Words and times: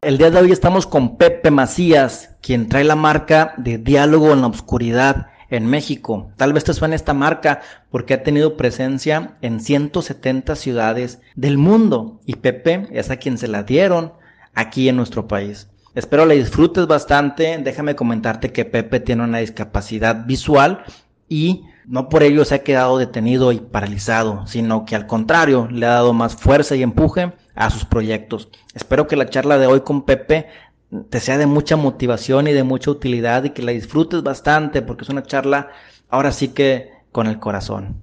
El 0.00 0.16
día 0.16 0.30
de 0.30 0.38
hoy 0.38 0.52
estamos 0.52 0.86
con 0.86 1.16
Pepe 1.16 1.50
Macías, 1.50 2.36
quien 2.40 2.68
trae 2.68 2.84
la 2.84 2.94
marca 2.94 3.54
de 3.56 3.78
Diálogo 3.78 4.32
en 4.32 4.42
la 4.42 4.46
Oscuridad 4.46 5.26
en 5.50 5.66
México. 5.66 6.30
Tal 6.36 6.52
vez 6.52 6.62
te 6.62 6.72
suene 6.72 6.94
esta 6.94 7.14
marca 7.14 7.62
porque 7.90 8.14
ha 8.14 8.22
tenido 8.22 8.56
presencia 8.56 9.36
en 9.42 9.58
170 9.58 10.54
ciudades 10.54 11.20
del 11.34 11.58
mundo 11.58 12.20
y 12.24 12.36
Pepe 12.36 12.86
es 12.92 13.10
a 13.10 13.16
quien 13.16 13.38
se 13.38 13.48
la 13.48 13.64
dieron 13.64 14.12
aquí 14.54 14.88
en 14.88 14.94
nuestro 14.94 15.26
país. 15.26 15.68
Espero 15.96 16.26
la 16.26 16.34
disfrutes 16.34 16.86
bastante. 16.86 17.58
Déjame 17.58 17.96
comentarte 17.96 18.52
que 18.52 18.64
Pepe 18.64 19.00
tiene 19.00 19.24
una 19.24 19.38
discapacidad 19.38 20.26
visual 20.26 20.84
y 21.28 21.64
no 21.88 22.08
por 22.08 22.22
ello 22.22 22.44
se 22.44 22.54
ha 22.54 22.62
quedado 22.62 22.98
detenido 22.98 23.50
y 23.50 23.58
paralizado, 23.58 24.46
sino 24.46 24.84
que 24.84 24.94
al 24.94 25.08
contrario 25.08 25.66
le 25.72 25.86
ha 25.86 25.94
dado 25.94 26.12
más 26.12 26.36
fuerza 26.36 26.76
y 26.76 26.84
empuje 26.84 27.32
a 27.58 27.70
sus 27.70 27.84
proyectos. 27.84 28.48
Espero 28.72 29.08
que 29.08 29.16
la 29.16 29.28
charla 29.28 29.58
de 29.58 29.66
hoy 29.66 29.80
con 29.80 30.06
Pepe 30.06 30.46
te 31.10 31.20
sea 31.20 31.36
de 31.38 31.46
mucha 31.46 31.76
motivación 31.76 32.46
y 32.46 32.52
de 32.52 32.62
mucha 32.62 32.90
utilidad 32.90 33.42
y 33.44 33.50
que 33.50 33.62
la 33.62 33.72
disfrutes 33.72 34.22
bastante 34.22 34.80
porque 34.80 35.02
es 35.02 35.10
una 35.10 35.24
charla 35.24 35.68
ahora 36.08 36.30
sí 36.30 36.48
que 36.48 36.90
con 37.10 37.26
el 37.26 37.40
corazón. 37.40 38.00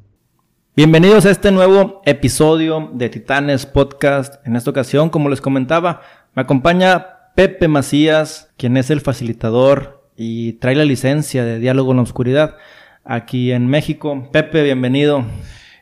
Bienvenidos 0.76 1.26
a 1.26 1.32
este 1.32 1.52
nuevo 1.52 2.02
episodio 2.06 2.92
de 2.94 3.08
Titanes 3.08 3.66
Podcast. 3.66 4.46
En 4.46 4.58
esta 4.58 4.72
ocasión, 4.72 5.10
como 5.10 5.30
les 5.30 5.40
comentaba, 5.40 6.02
me 6.36 6.42
acompaña 6.42 7.32
Pepe 7.34 7.70
Macías, 7.70 8.52
quien 8.58 8.76
es 8.76 8.90
el 8.90 9.00
facilitador 9.00 10.06
y 10.18 10.54
trae 10.54 10.76
la 10.76 10.84
licencia 10.84 11.46
de 11.46 11.60
Diálogo 11.60 11.92
en 11.92 11.98
la 11.98 12.04
Oscuridad 12.04 12.58
aquí 13.06 13.54
en 13.54 13.68
México. 13.68 14.28
Pepe, 14.34 14.64
bienvenido. 14.64 15.24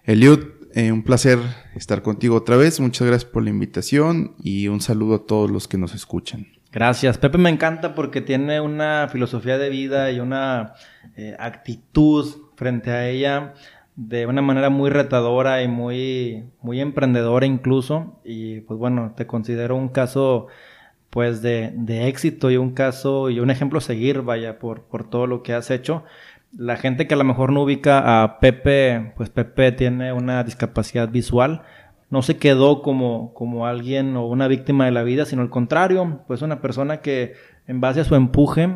Eliud, 0.04 0.53
eh, 0.74 0.92
un 0.92 1.04
placer 1.04 1.40
estar 1.76 2.02
contigo 2.02 2.36
otra 2.36 2.58
vez. 2.58 2.80
Muchas 2.80 3.08
gracias 3.08 3.30
por 3.30 3.44
la 3.44 3.50
invitación 3.50 4.36
y 4.40 4.68
un 4.68 4.82
saludo 4.82 5.16
a 5.16 5.26
todos 5.26 5.50
los 5.52 5.68
que 5.68 5.78
nos 5.78 5.94
escuchan. 5.94 6.48
Gracias. 6.72 7.20
Pepe 7.20 7.38
me 7.38 7.52
encanta 7.52 7.94
porque 7.94 8.22
tiene 8.22 8.60
una 8.60 9.08
filosofía 9.12 9.60
de 9.60 9.70
vida 9.70 10.12
y 10.12 10.20
una 10.20 10.74
eh, 11.16 11.36
actitud 11.38 12.28
frente 12.56 12.90
a 12.90 13.08
ella 13.08 13.54
de 13.96 14.26
una 14.26 14.42
manera 14.42 14.72
muy 14.72 14.90
retadora 14.90 15.62
y 15.62 15.68
muy, 15.68 16.46
muy 16.62 16.82
emprendedora 16.82 17.46
incluso. 17.46 18.20
Y 18.24 18.62
pues 18.62 18.80
bueno, 18.80 19.14
te 19.16 19.28
considero 19.28 19.76
un 19.76 19.90
caso 19.90 20.48
pues 21.12 21.44
de, 21.44 21.72
de 21.76 22.08
éxito 22.08 22.50
y 22.50 22.58
un 22.58 22.74
caso 22.74 23.30
y 23.30 23.40
un 23.40 23.52
ejemplo 23.52 23.78
a 23.78 23.82
seguir, 23.82 24.24
vaya, 24.24 24.58
por, 24.58 24.86
por 24.86 25.08
todo 25.08 25.28
lo 25.28 25.44
que 25.44 25.54
has 25.54 25.70
hecho 25.70 26.04
la 26.56 26.78
gente 26.78 27.08
que 27.08 27.16
a 27.16 27.18
lo 27.18 27.24
mejor 27.24 27.52
no 27.52 27.64
ubica 27.64 28.24
a 28.24 28.40
Pepe, 28.40 29.14
pues 29.16 29.30
Pepe 29.30 29.72
tiene 29.72 30.14
una 30.14 30.44
discapacidad 30.44 31.10
visual. 31.10 31.64
No 32.10 32.22
se 32.22 32.38
quedó 32.38 32.82
como, 32.82 33.34
como 33.34 33.66
alguien 33.66 34.16
o 34.16 34.28
una 34.28 34.48
víctima 34.48 34.86
de 34.86 34.92
la 34.92 35.04
vida, 35.04 35.26
sino 35.26 35.42
al 35.42 35.50
contrario, 35.50 36.22
pues 36.28 36.42
una 36.42 36.62
persona 36.62 36.98
que 37.02 37.34
en 37.68 37.82
base 37.82 38.02
a 38.02 38.04
su 38.04 38.16
empuje 38.16 38.70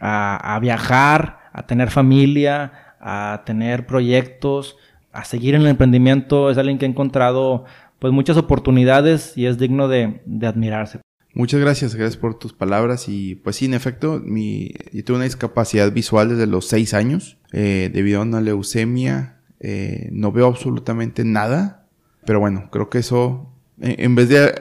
a, 0.00 0.58
viajar, 0.60 1.38
a 1.52 1.66
tener 1.66 1.90
familia, 1.90 2.96
a 3.00 3.42
tener 3.44 3.86
proyectos, 3.86 4.76
a 5.12 5.24
seguir 5.24 5.54
en 5.54 5.62
el 5.62 5.68
emprendimiento, 5.68 6.50
es 6.50 6.58
alguien 6.58 6.78
que 6.78 6.86
ha 6.86 6.88
encontrado 6.88 7.64
pues 7.98 8.12
muchas 8.12 8.36
oportunidades 8.36 9.36
y 9.36 9.46
es 9.46 9.58
digno 9.58 9.88
de 9.88 10.20
admirarse. 10.42 11.00
Muchas 11.36 11.60
gracias, 11.60 11.96
gracias 11.96 12.16
por 12.16 12.38
tus 12.38 12.52
palabras. 12.52 13.08
Y 13.08 13.34
pues 13.34 13.56
sí, 13.56 13.64
en 13.64 13.74
efecto, 13.74 14.22
mi, 14.24 14.72
yo 14.92 15.04
tuve 15.04 15.16
una 15.16 15.24
discapacidad 15.24 15.92
visual 15.92 16.28
desde 16.28 16.46
los 16.46 16.68
seis 16.68 16.94
años, 16.94 17.38
eh, 17.52 17.90
debido 17.92 18.20
a 18.20 18.22
una 18.22 18.40
leucemia. 18.40 19.40
Eh, 19.58 20.08
no 20.12 20.30
veo 20.30 20.46
absolutamente 20.46 21.24
nada, 21.24 21.88
pero 22.24 22.38
bueno, 22.38 22.68
creo 22.70 22.88
que 22.88 22.98
eso, 22.98 23.52
en 23.80 24.14
vez 24.14 24.28
de 24.28 24.54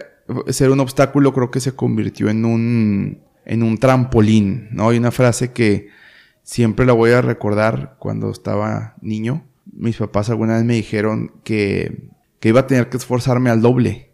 ser 0.47 0.71
un 0.71 0.79
obstáculo, 0.79 1.31
creo 1.33 1.51
que 1.51 1.59
se 1.59 1.75
convirtió 1.75 2.29
en 2.29 2.43
un, 2.43 3.19
en 3.45 3.61
un 3.61 3.77
trampolín. 3.77 4.69
Hay 4.79 4.97
una 4.97 5.11
frase 5.11 5.51
que 5.51 5.89
siempre 6.41 6.87
la 6.87 6.93
voy 6.93 7.11
a 7.11 7.21
recordar 7.21 7.97
cuando 7.99 8.31
estaba 8.31 8.95
niño. 8.99 9.45
Mis 9.71 9.97
papás 9.97 10.31
alguna 10.31 10.55
vez 10.55 10.63
me 10.63 10.75
dijeron 10.75 11.33
que, 11.43 12.09
que 12.39 12.49
iba 12.49 12.61
a 12.61 12.67
tener 12.67 12.89
que 12.89 12.97
esforzarme 12.97 13.51
al 13.51 13.61
doble, 13.61 14.09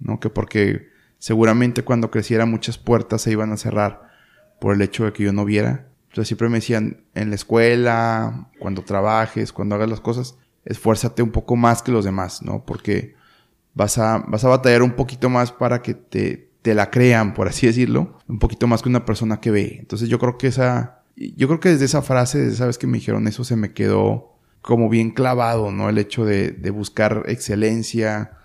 ¿no? 0.00 0.18
Que 0.18 0.28
porque 0.28 0.89
seguramente 1.20 1.84
cuando 1.84 2.10
creciera 2.10 2.46
muchas 2.46 2.78
puertas 2.78 3.22
se 3.22 3.30
iban 3.30 3.52
a 3.52 3.56
cerrar 3.56 4.10
por 4.58 4.74
el 4.74 4.82
hecho 4.82 5.04
de 5.04 5.12
que 5.12 5.22
yo 5.22 5.32
no 5.32 5.44
viera. 5.44 5.86
Entonces 6.08 6.26
siempre 6.26 6.48
me 6.48 6.56
decían, 6.56 7.04
en 7.14 7.28
la 7.28 7.36
escuela, 7.36 8.50
cuando 8.58 8.82
trabajes, 8.82 9.52
cuando 9.52 9.76
hagas 9.76 9.88
las 9.88 10.00
cosas, 10.00 10.36
esfuérzate 10.64 11.22
un 11.22 11.30
poco 11.30 11.54
más 11.54 11.82
que 11.82 11.92
los 11.92 12.04
demás, 12.04 12.42
¿no? 12.42 12.64
Porque 12.64 13.14
vas 13.74 13.98
a, 13.98 14.24
vas 14.26 14.44
a 14.44 14.48
batallar 14.48 14.82
un 14.82 14.92
poquito 14.92 15.30
más 15.30 15.52
para 15.52 15.82
que 15.82 15.94
te, 15.94 16.50
te 16.62 16.74
la 16.74 16.90
crean, 16.90 17.34
por 17.34 17.48
así 17.48 17.66
decirlo, 17.66 18.18
un 18.26 18.38
poquito 18.38 18.66
más 18.66 18.82
que 18.82 18.88
una 18.88 19.04
persona 19.04 19.40
que 19.40 19.50
ve. 19.50 19.76
Entonces 19.78 20.08
yo 20.08 20.18
creo 20.18 20.38
que 20.38 20.48
esa, 20.48 21.02
yo 21.16 21.46
creo 21.46 21.60
que 21.60 21.68
desde 21.68 21.84
esa 21.84 22.02
frase, 22.02 22.38
desde 22.38 22.54
esa 22.54 22.66
vez 22.66 22.78
que 22.78 22.86
me 22.86 22.98
dijeron 22.98 23.28
eso, 23.28 23.44
se 23.44 23.56
me 23.56 23.72
quedó 23.72 24.38
como 24.62 24.88
bien 24.88 25.10
clavado, 25.10 25.70
¿no? 25.70 25.90
El 25.90 25.98
hecho 25.98 26.24
de, 26.24 26.50
de 26.50 26.70
buscar 26.70 27.24
excelencia, 27.26 28.38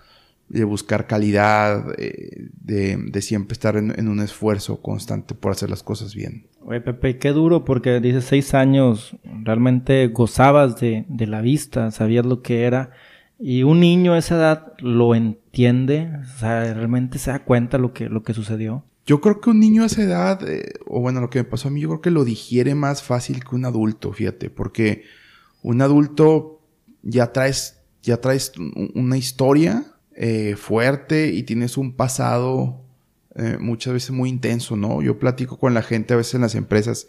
de 0.48 0.64
buscar 0.64 1.06
calidad, 1.06 1.94
eh, 1.98 2.48
de, 2.60 3.22
siempre 3.22 3.52
estar 3.54 3.76
en, 3.76 4.08
un 4.08 4.20
esfuerzo 4.20 4.80
constante 4.80 5.34
por 5.34 5.52
hacer 5.52 5.70
las 5.70 5.82
cosas 5.82 6.14
bien. 6.14 6.46
Oye, 6.64 6.80
Pepe, 6.80 7.18
qué 7.18 7.30
duro, 7.30 7.64
porque 7.64 8.00
dices 8.00 8.24
seis 8.24 8.54
años, 8.54 9.16
realmente 9.24 10.06
gozabas 10.08 10.80
de, 10.80 11.04
de, 11.08 11.26
la 11.26 11.40
vista, 11.40 11.90
sabías 11.90 12.24
lo 12.24 12.42
que 12.42 12.62
era, 12.62 12.90
y 13.38 13.64
un 13.64 13.80
niño 13.80 14.14
a 14.14 14.18
esa 14.18 14.36
edad 14.36 14.72
lo 14.78 15.14
entiende, 15.14 16.10
o 16.22 16.38
sea, 16.38 16.72
realmente 16.74 17.18
se 17.18 17.30
da 17.30 17.44
cuenta 17.44 17.78
lo 17.78 17.92
que, 17.92 18.08
lo 18.08 18.22
que 18.22 18.34
sucedió. 18.34 18.84
Yo 19.04 19.20
creo 19.20 19.40
que 19.40 19.50
un 19.50 19.60
niño 19.60 19.82
a 19.82 19.86
esa 19.86 20.02
edad, 20.02 20.48
eh, 20.48 20.74
o 20.86 21.00
bueno, 21.00 21.20
lo 21.20 21.30
que 21.30 21.38
me 21.38 21.44
pasó 21.44 21.68
a 21.68 21.70
mí, 21.70 21.80
yo 21.80 21.88
creo 21.88 22.00
que 22.00 22.10
lo 22.10 22.24
digiere 22.24 22.74
más 22.74 23.02
fácil 23.02 23.44
que 23.44 23.54
un 23.54 23.64
adulto, 23.64 24.12
fíjate, 24.12 24.50
porque 24.50 25.04
un 25.62 25.80
adulto 25.82 26.60
ya 27.02 27.32
traes, 27.32 27.80
ya 28.02 28.20
traes 28.20 28.52
una 28.94 29.16
historia, 29.16 29.95
eh, 30.18 30.56
fuerte 30.56 31.28
y 31.28 31.42
tienes 31.42 31.76
un 31.76 31.92
pasado 31.92 32.82
eh, 33.34 33.58
muchas 33.60 33.92
veces 33.92 34.12
muy 34.12 34.30
intenso, 34.30 34.74
¿no? 34.74 35.02
Yo 35.02 35.18
platico 35.18 35.58
con 35.58 35.74
la 35.74 35.82
gente 35.82 36.14
a 36.14 36.16
veces 36.16 36.36
en 36.36 36.40
las 36.40 36.54
empresas 36.54 37.08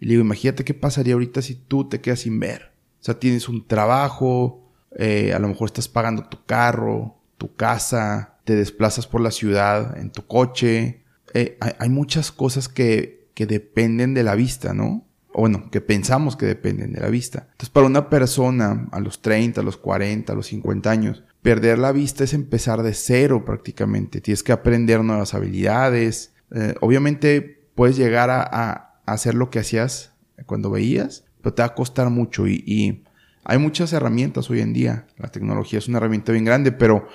y 0.00 0.06
le 0.06 0.12
digo, 0.12 0.22
imagínate 0.22 0.64
qué 0.64 0.72
pasaría 0.72 1.12
ahorita 1.12 1.42
si 1.42 1.56
tú 1.56 1.90
te 1.90 2.00
quedas 2.00 2.20
sin 2.20 2.40
ver. 2.40 2.72
O 3.00 3.04
sea, 3.04 3.18
tienes 3.18 3.50
un 3.50 3.66
trabajo, 3.66 4.66
eh, 4.96 5.34
a 5.34 5.38
lo 5.38 5.48
mejor 5.48 5.66
estás 5.68 5.88
pagando 5.88 6.24
tu 6.24 6.42
carro, 6.46 7.18
tu 7.36 7.54
casa, 7.54 8.38
te 8.44 8.56
desplazas 8.56 9.06
por 9.06 9.20
la 9.20 9.30
ciudad 9.30 9.98
en 9.98 10.10
tu 10.10 10.26
coche. 10.26 11.04
hay, 11.34 11.56
hay, 11.78 11.88
muchas 11.90 12.32
cosas 12.32 12.70
que, 12.70 13.28
que 13.34 13.44
dependen 13.44 14.14
de 14.14 14.22
la 14.22 14.34
vista, 14.36 14.72
¿no? 14.72 15.06
O 15.34 15.40
bueno, 15.42 15.70
que 15.70 15.82
pensamos 15.82 16.34
que 16.34 16.46
dependen 16.46 16.94
de 16.94 17.00
la 17.00 17.10
vista. 17.10 17.40
Entonces, 17.40 17.68
para 17.68 17.86
una 17.86 18.08
persona 18.08 18.88
a 18.90 19.00
los 19.00 19.20
30, 19.20 19.60
a 19.60 19.64
los 19.64 19.76
40, 19.76 20.32
a 20.32 20.36
los 20.36 20.46
50 20.46 20.90
años, 20.90 21.24
perder 21.42 21.78
la 21.78 21.92
vista 21.92 22.24
es 22.24 22.34
empezar 22.34 22.82
de 22.82 22.94
cero 22.94 23.44
prácticamente. 23.44 24.20
Tienes 24.20 24.42
que 24.42 24.52
aprender 24.52 25.02
nuevas 25.04 25.34
habilidades. 25.34 26.32
Eh, 26.50 26.74
obviamente 26.80 27.68
puedes 27.74 27.96
llegar 27.96 28.30
a, 28.30 28.84
hacer 29.06 29.34
lo 29.34 29.48
que 29.48 29.60
hacías 29.60 30.12
cuando 30.44 30.70
veías, 30.70 31.24
pero 31.40 31.54
te 31.54 31.62
va 31.62 31.68
a 31.68 31.74
costar 31.74 32.10
mucho 32.10 32.46
y, 32.46 33.04
hay 33.44 33.56
muchas 33.56 33.94
herramientas 33.94 34.50
hoy 34.50 34.60
en 34.60 34.74
día. 34.74 35.06
La 35.16 35.28
tecnología 35.28 35.78
es 35.78 35.88
una 35.88 35.96
herramienta 35.96 36.32
bien 36.32 36.44
grande, 36.44 36.70
pero 36.70 37.08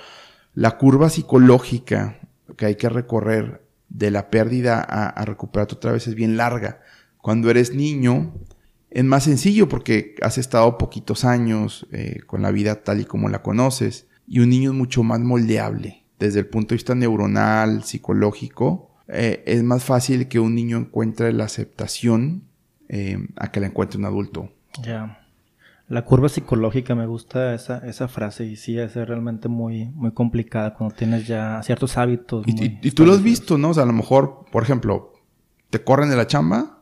la 0.52 0.78
curva 0.78 1.08
psicológica 1.08 2.18
que 2.56 2.66
hay 2.66 2.74
que 2.74 2.88
recorrer 2.88 3.62
de 3.88 4.10
la 4.10 4.30
pérdida 4.30 4.80
a, 4.80 5.24
recuperarte 5.24 5.76
otra 5.76 5.92
vez 5.92 6.08
es 6.08 6.16
bien 6.16 6.36
larga. 6.36 6.80
Cuando 7.18 7.50
eres 7.50 7.72
niño 7.72 8.34
es 8.90 9.04
más 9.04 9.22
sencillo 9.22 9.68
porque 9.68 10.16
has 10.22 10.36
estado 10.36 10.76
poquitos 10.76 11.24
años 11.24 11.86
eh, 11.92 12.18
con 12.26 12.42
la 12.42 12.50
vida 12.50 12.82
tal 12.82 13.00
y 13.00 13.04
como 13.04 13.28
la 13.28 13.42
conoces 13.42 14.08
y 14.26 14.40
un 14.40 14.50
niño 14.50 14.70
es 14.70 14.76
mucho 14.76 15.02
más 15.02 15.20
moldeable 15.20 16.04
desde 16.18 16.40
el 16.40 16.46
punto 16.46 16.70
de 16.70 16.76
vista 16.76 16.94
neuronal, 16.94 17.84
psicológico. 17.84 18.90
Eh, 19.08 19.42
es 19.46 19.62
más 19.62 19.84
fácil 19.84 20.28
que 20.28 20.40
un 20.40 20.54
niño 20.54 20.78
encuentre 20.78 21.32
la 21.32 21.44
aceptación 21.44 22.44
eh, 22.88 23.18
a 23.36 23.50
que 23.50 23.60
la 23.60 23.66
encuentre 23.66 23.98
un 23.98 24.06
adulto. 24.06 24.50
Ya. 24.82 25.20
La 25.88 26.02
curva 26.02 26.30
psicológica, 26.30 26.94
me 26.94 27.06
gusta 27.06 27.54
esa, 27.54 27.78
esa 27.86 28.08
frase 28.08 28.46
y 28.46 28.56
sí, 28.56 28.78
es 28.78 28.94
realmente 28.94 29.48
muy, 29.48 29.86
muy 29.86 30.12
complicada 30.12 30.72
cuando 30.72 30.96
tienes 30.96 31.26
ya 31.26 31.62
ciertos 31.62 31.98
hábitos. 31.98 32.46
Y, 32.48 32.78
y 32.80 32.90
tú 32.92 33.04
lo 33.04 33.12
has 33.12 33.22
visto, 33.22 33.58
¿no? 33.58 33.70
O 33.70 33.74
sea, 33.74 33.82
a 33.82 33.86
lo 33.86 33.92
mejor, 33.92 34.46
por 34.50 34.62
ejemplo, 34.62 35.12
te 35.68 35.84
corren 35.84 36.08
de 36.08 36.16
la 36.16 36.26
chamba, 36.26 36.78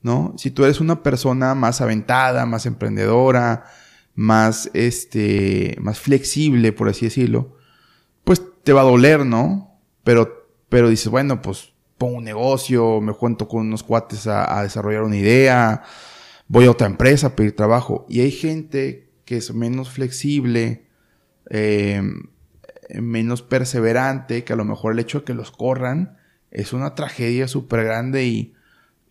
¿no? 0.00 0.32
Si 0.38 0.50
tú 0.50 0.64
eres 0.64 0.80
una 0.80 1.02
persona 1.02 1.54
más 1.54 1.82
aventada, 1.82 2.46
más 2.46 2.64
emprendedora, 2.64 3.64
más, 4.14 4.70
este, 4.74 5.76
más 5.80 5.98
flexible, 6.00 6.72
por 6.72 6.88
así 6.88 7.06
decirlo, 7.06 7.56
pues 8.24 8.42
te 8.62 8.72
va 8.72 8.82
a 8.82 8.84
doler, 8.84 9.26
¿no? 9.26 9.78
Pero, 10.04 10.48
pero 10.68 10.88
dices, 10.88 11.08
bueno, 11.08 11.42
pues 11.42 11.72
pongo 11.98 12.18
un 12.18 12.24
negocio, 12.24 13.00
me 13.00 13.12
cuento 13.12 13.48
con 13.48 13.66
unos 13.66 13.82
cuates 13.82 14.26
a, 14.26 14.62
desarrollar 14.62 15.02
una 15.02 15.16
idea, 15.16 15.82
voy 16.48 16.66
a 16.66 16.70
otra 16.70 16.86
empresa 16.86 17.28
a 17.28 17.36
pedir 17.36 17.56
trabajo. 17.56 18.06
Y 18.08 18.20
hay 18.20 18.30
gente 18.30 19.10
que 19.24 19.36
es 19.36 19.52
menos 19.54 19.90
flexible, 19.90 20.86
eh, 21.50 22.02
menos 23.00 23.42
perseverante, 23.42 24.44
que 24.44 24.52
a 24.52 24.56
lo 24.56 24.64
mejor 24.64 24.92
el 24.92 24.98
hecho 24.98 25.20
de 25.20 25.24
que 25.24 25.34
los 25.34 25.50
corran 25.50 26.18
es 26.50 26.72
una 26.72 26.94
tragedia 26.94 27.48
súper 27.48 27.84
grande 27.84 28.26
y, 28.26 28.54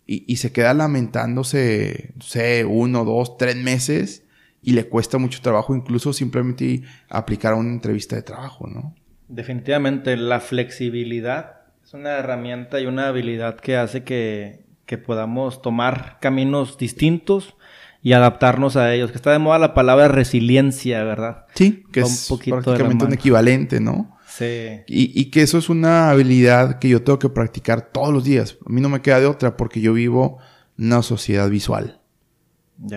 y, 0.06 0.36
se 0.36 0.52
queda 0.52 0.74
lamentándose, 0.74 2.12
no 2.16 2.22
sé, 2.22 2.64
uno, 2.64 3.04
dos, 3.04 3.36
tres 3.38 3.56
meses 3.56 4.23
y 4.64 4.72
le 4.72 4.88
cuesta 4.88 5.18
mucho 5.18 5.40
trabajo 5.42 5.76
incluso 5.76 6.12
simplemente 6.12 6.82
aplicar 7.08 7.52
a 7.52 7.56
una 7.56 7.70
entrevista 7.70 8.16
de 8.16 8.22
trabajo, 8.22 8.66
¿no? 8.66 8.94
Definitivamente 9.28 10.16
la 10.16 10.40
flexibilidad 10.40 11.60
es 11.84 11.92
una 11.92 12.12
herramienta 12.12 12.80
y 12.80 12.86
una 12.86 13.08
habilidad 13.08 13.56
que 13.56 13.76
hace 13.76 14.04
que, 14.04 14.64
que 14.86 14.96
podamos 14.96 15.60
tomar 15.60 16.18
caminos 16.20 16.78
distintos 16.78 17.54
y 18.02 18.12
adaptarnos 18.12 18.76
a 18.76 18.92
ellos. 18.94 19.10
Que 19.10 19.16
está 19.16 19.32
de 19.32 19.38
moda 19.38 19.58
la 19.58 19.74
palabra 19.74 20.08
resiliencia, 20.08 21.04
¿verdad? 21.04 21.44
Sí, 21.54 21.84
que 21.92 22.00
es 22.00 22.32
prácticamente 22.48 23.04
un 23.04 23.12
equivalente, 23.12 23.80
¿no? 23.80 24.18
Sí. 24.26 24.82
Y, 24.86 25.20
y, 25.20 25.26
que 25.26 25.42
eso 25.42 25.58
es 25.58 25.68
una 25.68 26.10
habilidad 26.10 26.78
que 26.80 26.88
yo 26.88 27.02
tengo 27.02 27.18
que 27.18 27.28
practicar 27.28 27.92
todos 27.92 28.12
los 28.12 28.24
días. 28.24 28.58
A 28.66 28.72
mí 28.72 28.80
no 28.80 28.88
me 28.88 29.00
queda 29.00 29.20
de 29.20 29.26
otra 29.26 29.56
porque 29.56 29.80
yo 29.80 29.92
vivo 29.92 30.38
una 30.76 31.02
sociedad 31.02 31.48
visual. 31.48 32.00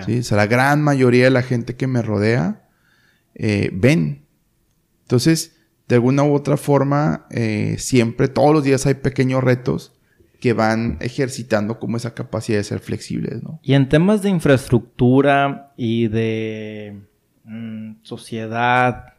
¿Sí? 0.05 0.19
O 0.19 0.23
sea, 0.23 0.37
la 0.37 0.47
gran 0.47 0.81
mayoría 0.81 1.25
de 1.25 1.31
la 1.31 1.43
gente 1.43 1.75
que 1.75 1.87
me 1.87 2.01
rodea 2.01 2.67
eh, 3.35 3.69
ven. 3.73 4.25
Entonces, 5.03 5.57
de 5.87 5.95
alguna 5.95 6.23
u 6.23 6.33
otra 6.33 6.57
forma, 6.57 7.27
eh, 7.29 7.75
siempre, 7.77 8.27
todos 8.27 8.53
los 8.53 8.63
días 8.63 8.85
hay 8.85 8.95
pequeños 8.95 9.43
retos 9.43 9.93
que 10.39 10.53
van 10.53 10.97
ejercitando 10.99 11.79
como 11.79 11.97
esa 11.97 12.13
capacidad 12.13 12.57
de 12.57 12.63
ser 12.63 12.79
flexibles, 12.79 13.41
¿no? 13.43 13.59
Y 13.63 13.73
en 13.73 13.89
temas 13.89 14.21
de 14.21 14.29
infraestructura 14.29 15.73
y 15.77 16.07
de 16.07 17.01
mm, 17.43 18.03
sociedad 18.03 19.13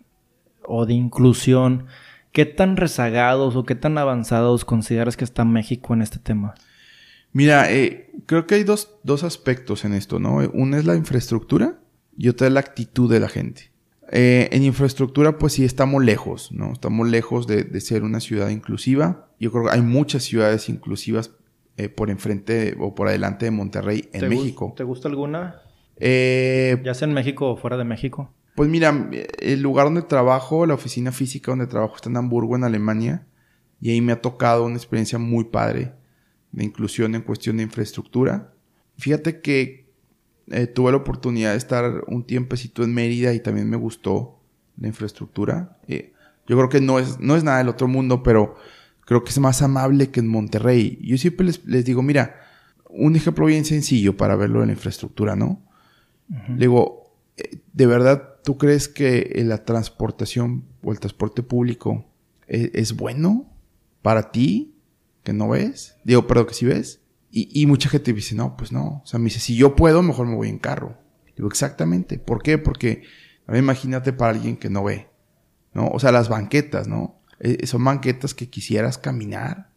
o 0.65 0.87
de 0.87 0.95
inclusión, 0.95 1.87
¿qué 2.33 2.45
tan 2.45 2.77
rezagados 2.77 3.57
o 3.57 3.65
qué 3.65 3.75
tan 3.75 3.99
avanzados 3.99 4.65
consideras 4.65 5.17
que 5.17 5.25
está 5.25 5.45
México 5.45 5.95
en 5.95 6.03
este 6.03 6.19
tema? 6.19 6.55
Mira, 7.33 7.73
eh, 7.73 8.11
creo 8.27 8.47
que 8.47 8.57
hay 8.57 8.65
dos, 8.65 8.97
dos, 9.03 9.23
aspectos 9.23 9.85
en 9.85 9.95
esto, 9.95 10.19
¿no? 10.19 10.39
Uno 10.53 10.77
es 10.77 10.85
la 10.85 10.97
infraestructura 10.97 11.81
y 12.17 12.29
otra 12.29 12.47
es 12.47 12.53
la 12.53 12.61
actitud 12.61 13.11
de 13.11 13.21
la 13.21 13.29
gente. 13.29 13.71
Eh, 14.11 14.49
en 14.53 14.65
infraestructura, 14.65 15.39
pues 15.39 15.53
sí 15.53 15.65
estamos 15.65 16.03
lejos, 16.03 16.51
¿no? 16.53 16.73
Estamos 16.73 17.09
lejos 17.09 17.47
de, 17.47 17.65
de 17.65 17.81
ser 17.81 18.03
una 18.03 18.21
ciudad 18.21 18.49
inclusiva 18.49 19.29
yo 19.41 19.53
creo 19.53 19.65
que 19.65 19.71
hay 19.71 19.83
muchas 19.83 20.25
ciudades 20.25 20.69
inclusivas 20.69 21.33
eh, 21.77 21.89
por 21.89 22.11
enfrente 22.11 22.77
o 22.81 22.95
por 22.95 23.09
adelante 23.09 23.45
de 23.45 23.51
Monterrey 23.51 24.09
en 24.13 24.29
México. 24.29 24.75
¿Te 24.77 24.85
gusta 24.85 25.09
alguna? 25.09 25.63
Eh, 25.97 26.81
ya 26.85 26.95
sea 26.95 27.07
en 27.07 27.15
México 27.15 27.51
o 27.51 27.57
fuera 27.57 27.77
de 27.77 27.85
México. 27.85 28.33
Pues 28.57 28.69
mira, 28.69 29.09
el 29.39 29.63
lugar 29.63 29.87
donde 29.87 30.03
trabajo, 30.03 30.67
la 30.67 30.75
oficina 30.75 31.13
física 31.13 31.53
donde 31.53 31.69
trabajo 31.69 31.95
está 31.95 32.11
en 32.11 32.17
Hamburgo, 32.17 32.57
en 32.57 32.65
Alemania. 32.65 33.27
Y 33.81 33.91
ahí 33.91 34.01
me 34.01 34.11
ha 34.11 34.21
tocado 34.21 34.65
una 34.65 34.75
experiencia 34.75 35.19
muy 35.19 35.45
padre 35.45 35.93
de 36.53 36.65
inclusión 36.65 37.15
en 37.15 37.23
cuestión 37.23 37.59
de 37.59 37.65
infraestructura. 37.65 38.53
Fíjate 38.97 39.41
que 39.41 39.89
eh, 40.49 40.67
tuve 40.67 40.91
la 40.91 40.99
oportunidad 40.99 41.53
de 41.53 41.59
estar 41.59 42.05
un 42.07 42.25
tiempecito 42.25 42.83
en 42.83 42.95
Mérida 42.95 43.35
y 43.35 43.41
también 43.41 43.69
me 43.69 43.77
gustó 43.77 44.41
la 44.79 44.89
infraestructura. 44.89 45.79
yo 45.87 46.57
creo 46.57 46.69
que 46.69 46.81
no 46.81 46.99
es, 46.99 47.19
no 47.21 47.37
es 47.37 47.45
nada 47.45 47.59
del 47.59 47.69
otro 47.69 47.89
mundo, 47.89 48.23
pero 48.23 48.57
Creo 49.09 49.25
que 49.25 49.31
es 49.31 49.39
más 49.39 49.63
amable 49.63 50.11
que 50.11 50.21
en 50.21 50.29
Monterrey. 50.29 50.99
Yo 51.01 51.17
siempre 51.17 51.47
les, 51.47 51.85
digo, 51.87 52.03
mira, 52.03 52.43
un 52.91 53.17
ejemplo 53.17 53.47
bien 53.47 53.65
sencillo 53.65 54.19
para 54.19 54.37
verlo 54.37 54.61
en 54.61 54.67
la 54.67 54.75
infraestructura, 54.75 55.35
¿no? 55.35 55.63
Le 56.29 56.59
digo, 56.59 57.17
eh, 57.39 57.63
¿de 57.73 57.87
verdad 57.87 58.35
tú 58.45 58.59
crees 58.59 58.87
que 58.87 59.43
la 59.47 59.65
transportación 59.65 60.67
o 60.83 60.93
el 60.93 61.01
transporte 61.01 61.43
público 61.43 62.05
es, 62.47 62.71
es 62.75 62.97
bueno 62.97 63.51
para 64.03 64.31
ti? 64.31 64.75
¿Que 65.29 65.35
no 65.35 65.47
ves? 65.47 65.95
Digo, 66.05 66.27
perdón, 66.27 66.47
que 66.47 66.55
sí 66.55 66.65
ves. 66.65 67.03
Y, 67.31 67.51
y, 67.53 67.67
mucha 67.67 67.91
gente 67.91 68.15
dice, 68.15 68.35
no, 68.35 68.57
pues 68.57 68.73
no. 68.73 69.03
O 69.05 69.07
sea, 69.07 69.19
me 69.19 69.25
dice, 69.25 69.41
si 69.41 69.57
yo 69.57 69.77
puedo, 69.77 70.03
mejor 70.03 70.27
me 70.27 70.35
voy 70.35 70.49
en 70.49 70.59
carro. 70.59 70.97
Digo, 71.37 71.49
exactamente. 71.49 72.19
¿Por 72.19 72.43
qué? 72.43 72.57
Porque, 72.57 73.03
a 73.47 73.53
mí 73.53 73.59
imagínate 73.59 74.15
para 74.15 74.31
alguien 74.31 74.57
que 74.57 74.71
no 74.71 74.85
ve, 74.85 75.11
¿no? 75.75 75.89
O 75.89 76.01
sea, 76.01 76.13
las 76.13 76.31
banquetas, 76.31 76.89
¿no? 76.89 77.21
Eh, 77.41 77.67
son 77.67 77.85
banquetas 77.85 78.33
que 78.33 78.49
quisieras 78.49 78.97
caminar. 78.97 79.69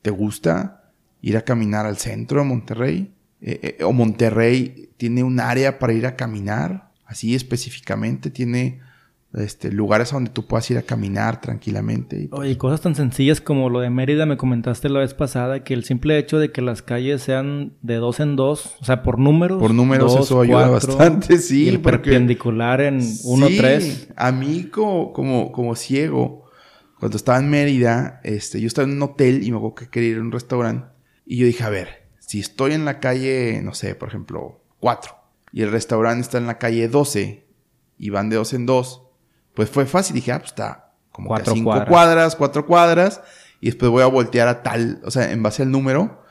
¿Te 0.00 0.08
gusta 0.08 0.90
ir 1.20 1.36
a 1.36 1.42
caminar 1.44 1.84
al 1.84 1.98
centro 1.98 2.40
de 2.40 2.46
Monterrey? 2.46 3.14
Eh, 3.42 3.76
eh, 3.78 3.84
o 3.84 3.92
Monterrey 3.92 4.90
tiene 4.96 5.22
un 5.22 5.38
área 5.38 5.78
para 5.78 5.92
ir 5.92 6.06
a 6.06 6.16
caminar, 6.16 6.94
así 7.04 7.34
específicamente, 7.34 8.30
tiene 8.30 8.80
este, 9.34 9.72
lugares 9.72 10.12
a 10.12 10.16
donde 10.16 10.30
tú 10.30 10.46
puedas 10.46 10.70
ir 10.70 10.78
a 10.78 10.82
caminar 10.82 11.40
tranquilamente. 11.40 12.28
Oye, 12.32 12.56
cosas 12.56 12.80
tan 12.80 12.94
sencillas 12.94 13.40
como 13.40 13.68
lo 13.68 13.80
de 13.80 13.90
Mérida 13.90 14.26
me 14.26 14.36
comentaste 14.36 14.88
la 14.88 15.00
vez 15.00 15.14
pasada, 15.14 15.64
que 15.64 15.74
el 15.74 15.84
simple 15.84 16.18
hecho 16.18 16.38
de 16.38 16.52
que 16.52 16.62
las 16.62 16.82
calles 16.82 17.22
sean 17.22 17.72
de 17.82 17.96
dos 17.96 18.20
en 18.20 18.36
dos, 18.36 18.76
o 18.80 18.84
sea, 18.84 19.02
por 19.02 19.18
números. 19.18 19.60
Por 19.60 19.74
números 19.74 20.16
eso 20.16 20.40
ayuda 20.40 20.68
bastante, 20.68 21.38
sí. 21.38 21.64
Y 21.64 21.68
el 21.68 21.80
perpendicular 21.80 22.80
en 22.80 23.00
uno 23.24 23.48
sí, 23.48 23.56
tres. 23.56 24.08
A 24.16 24.32
mí 24.32 24.64
como, 24.64 25.12
como, 25.12 25.52
como 25.52 25.74
ciego, 25.74 26.44
cuando 26.98 27.16
estaba 27.16 27.38
en 27.38 27.50
Mérida, 27.50 28.20
este, 28.22 28.60
yo 28.60 28.66
estaba 28.66 28.88
en 28.88 28.94
un 28.94 29.02
hotel 29.02 29.42
y 29.42 29.50
me 29.50 29.56
acuerdo 29.56 29.74
que 29.74 29.88
quería 29.88 30.10
ir 30.10 30.18
a 30.18 30.22
un 30.22 30.32
restaurante. 30.32 30.86
Y 31.26 31.38
yo 31.38 31.46
dije, 31.46 31.64
a 31.64 31.70
ver, 31.70 32.04
si 32.18 32.40
estoy 32.40 32.72
en 32.72 32.84
la 32.84 33.00
calle, 33.00 33.60
no 33.62 33.74
sé, 33.74 33.94
por 33.94 34.08
ejemplo, 34.08 34.60
4, 34.80 35.12
y 35.52 35.62
el 35.62 35.70
restaurante 35.70 36.22
está 36.22 36.38
en 36.38 36.46
la 36.46 36.58
calle 36.58 36.88
12, 36.88 37.44
y 37.98 38.10
van 38.10 38.28
de 38.28 38.36
dos 38.36 38.52
en 38.52 38.66
dos, 38.66 39.03
pues 39.54 39.70
fue 39.70 39.86
fácil. 39.86 40.14
Dije, 40.14 40.32
ah, 40.32 40.38
pues 40.38 40.50
está 40.50 40.92
como 41.10 41.28
cuatro 41.28 41.54
cinco 41.54 41.70
cuadras. 41.70 41.88
cuadras, 41.88 42.36
cuatro 42.36 42.66
cuadras, 42.66 43.22
y 43.60 43.66
después 43.66 43.90
voy 43.90 44.02
a 44.02 44.06
voltear 44.06 44.48
a 44.48 44.62
tal, 44.62 45.00
o 45.04 45.10
sea, 45.10 45.30
en 45.30 45.42
base 45.42 45.62
al 45.62 45.70
número, 45.70 46.24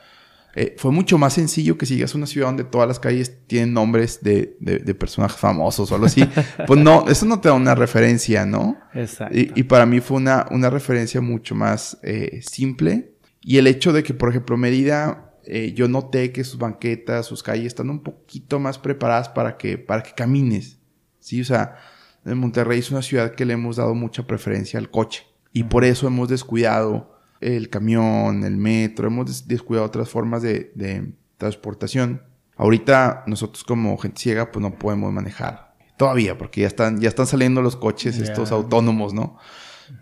eh, 0.56 0.76
fue 0.78 0.92
mucho 0.92 1.18
más 1.18 1.32
sencillo 1.32 1.76
que 1.76 1.86
si 1.86 1.96
llegas 1.96 2.14
a 2.14 2.18
una 2.18 2.26
ciudad 2.26 2.46
donde 2.46 2.62
todas 2.62 2.86
las 2.86 3.00
calles 3.00 3.38
tienen 3.48 3.72
nombres 3.72 4.22
de, 4.22 4.56
de, 4.60 4.94
personajes 4.94 5.38
famosos 5.38 5.90
o 5.90 5.94
algo 5.94 6.06
así. 6.06 6.28
pues 6.66 6.78
no, 6.78 7.08
eso 7.08 7.26
no 7.26 7.40
te 7.40 7.48
da 7.48 7.54
una 7.54 7.74
referencia, 7.74 8.46
¿no? 8.46 8.78
Exacto. 8.92 9.36
Y, 9.36 9.50
y 9.56 9.64
para 9.64 9.84
mí 9.84 10.00
fue 10.00 10.18
una, 10.18 10.46
una 10.50 10.70
referencia 10.70 11.20
mucho 11.20 11.56
más 11.56 11.98
eh, 12.02 12.40
simple. 12.42 13.14
Y 13.40 13.58
el 13.58 13.66
hecho 13.66 13.92
de 13.92 14.04
que, 14.04 14.14
por 14.14 14.30
ejemplo, 14.30 14.56
Mérida, 14.56 15.32
eh, 15.44 15.72
yo 15.74 15.88
noté 15.88 16.30
que 16.30 16.44
sus 16.44 16.58
banquetas, 16.58 17.26
sus 17.26 17.42
calles 17.42 17.66
están 17.66 17.90
un 17.90 18.02
poquito 18.02 18.60
más 18.60 18.78
preparadas 18.78 19.28
para 19.28 19.56
que, 19.56 19.76
para 19.76 20.02
que 20.02 20.12
camines. 20.12 20.78
Sí, 21.18 21.40
o 21.40 21.44
sea, 21.44 21.76
Monterrey 22.24 22.78
es 22.78 22.90
una 22.90 23.02
ciudad 23.02 23.34
que 23.34 23.44
le 23.44 23.54
hemos 23.54 23.76
dado 23.76 23.94
mucha 23.94 24.26
preferencia 24.26 24.78
al 24.78 24.90
coche. 24.90 25.26
Y 25.52 25.64
por 25.64 25.84
eso 25.84 26.06
hemos 26.06 26.28
descuidado 26.28 27.14
el 27.40 27.68
camión, 27.68 28.44
el 28.44 28.56
metro, 28.56 29.06
hemos 29.06 29.46
descuidado 29.46 29.86
otras 29.86 30.08
formas 30.08 30.42
de, 30.42 31.12
transportación. 31.36 32.22
Ahorita 32.56 33.24
nosotros 33.26 33.64
como 33.64 33.98
gente 33.98 34.20
ciega 34.20 34.50
pues 34.52 34.62
no 34.62 34.78
podemos 34.78 35.12
manejar 35.12 35.74
todavía 35.96 36.38
porque 36.38 36.62
ya 36.62 36.68
están, 36.68 37.00
ya 37.00 37.08
están 37.08 37.26
saliendo 37.26 37.60
los 37.60 37.76
coches 37.76 38.18
estos 38.18 38.52
autónomos, 38.52 39.12
¿no? 39.12 39.36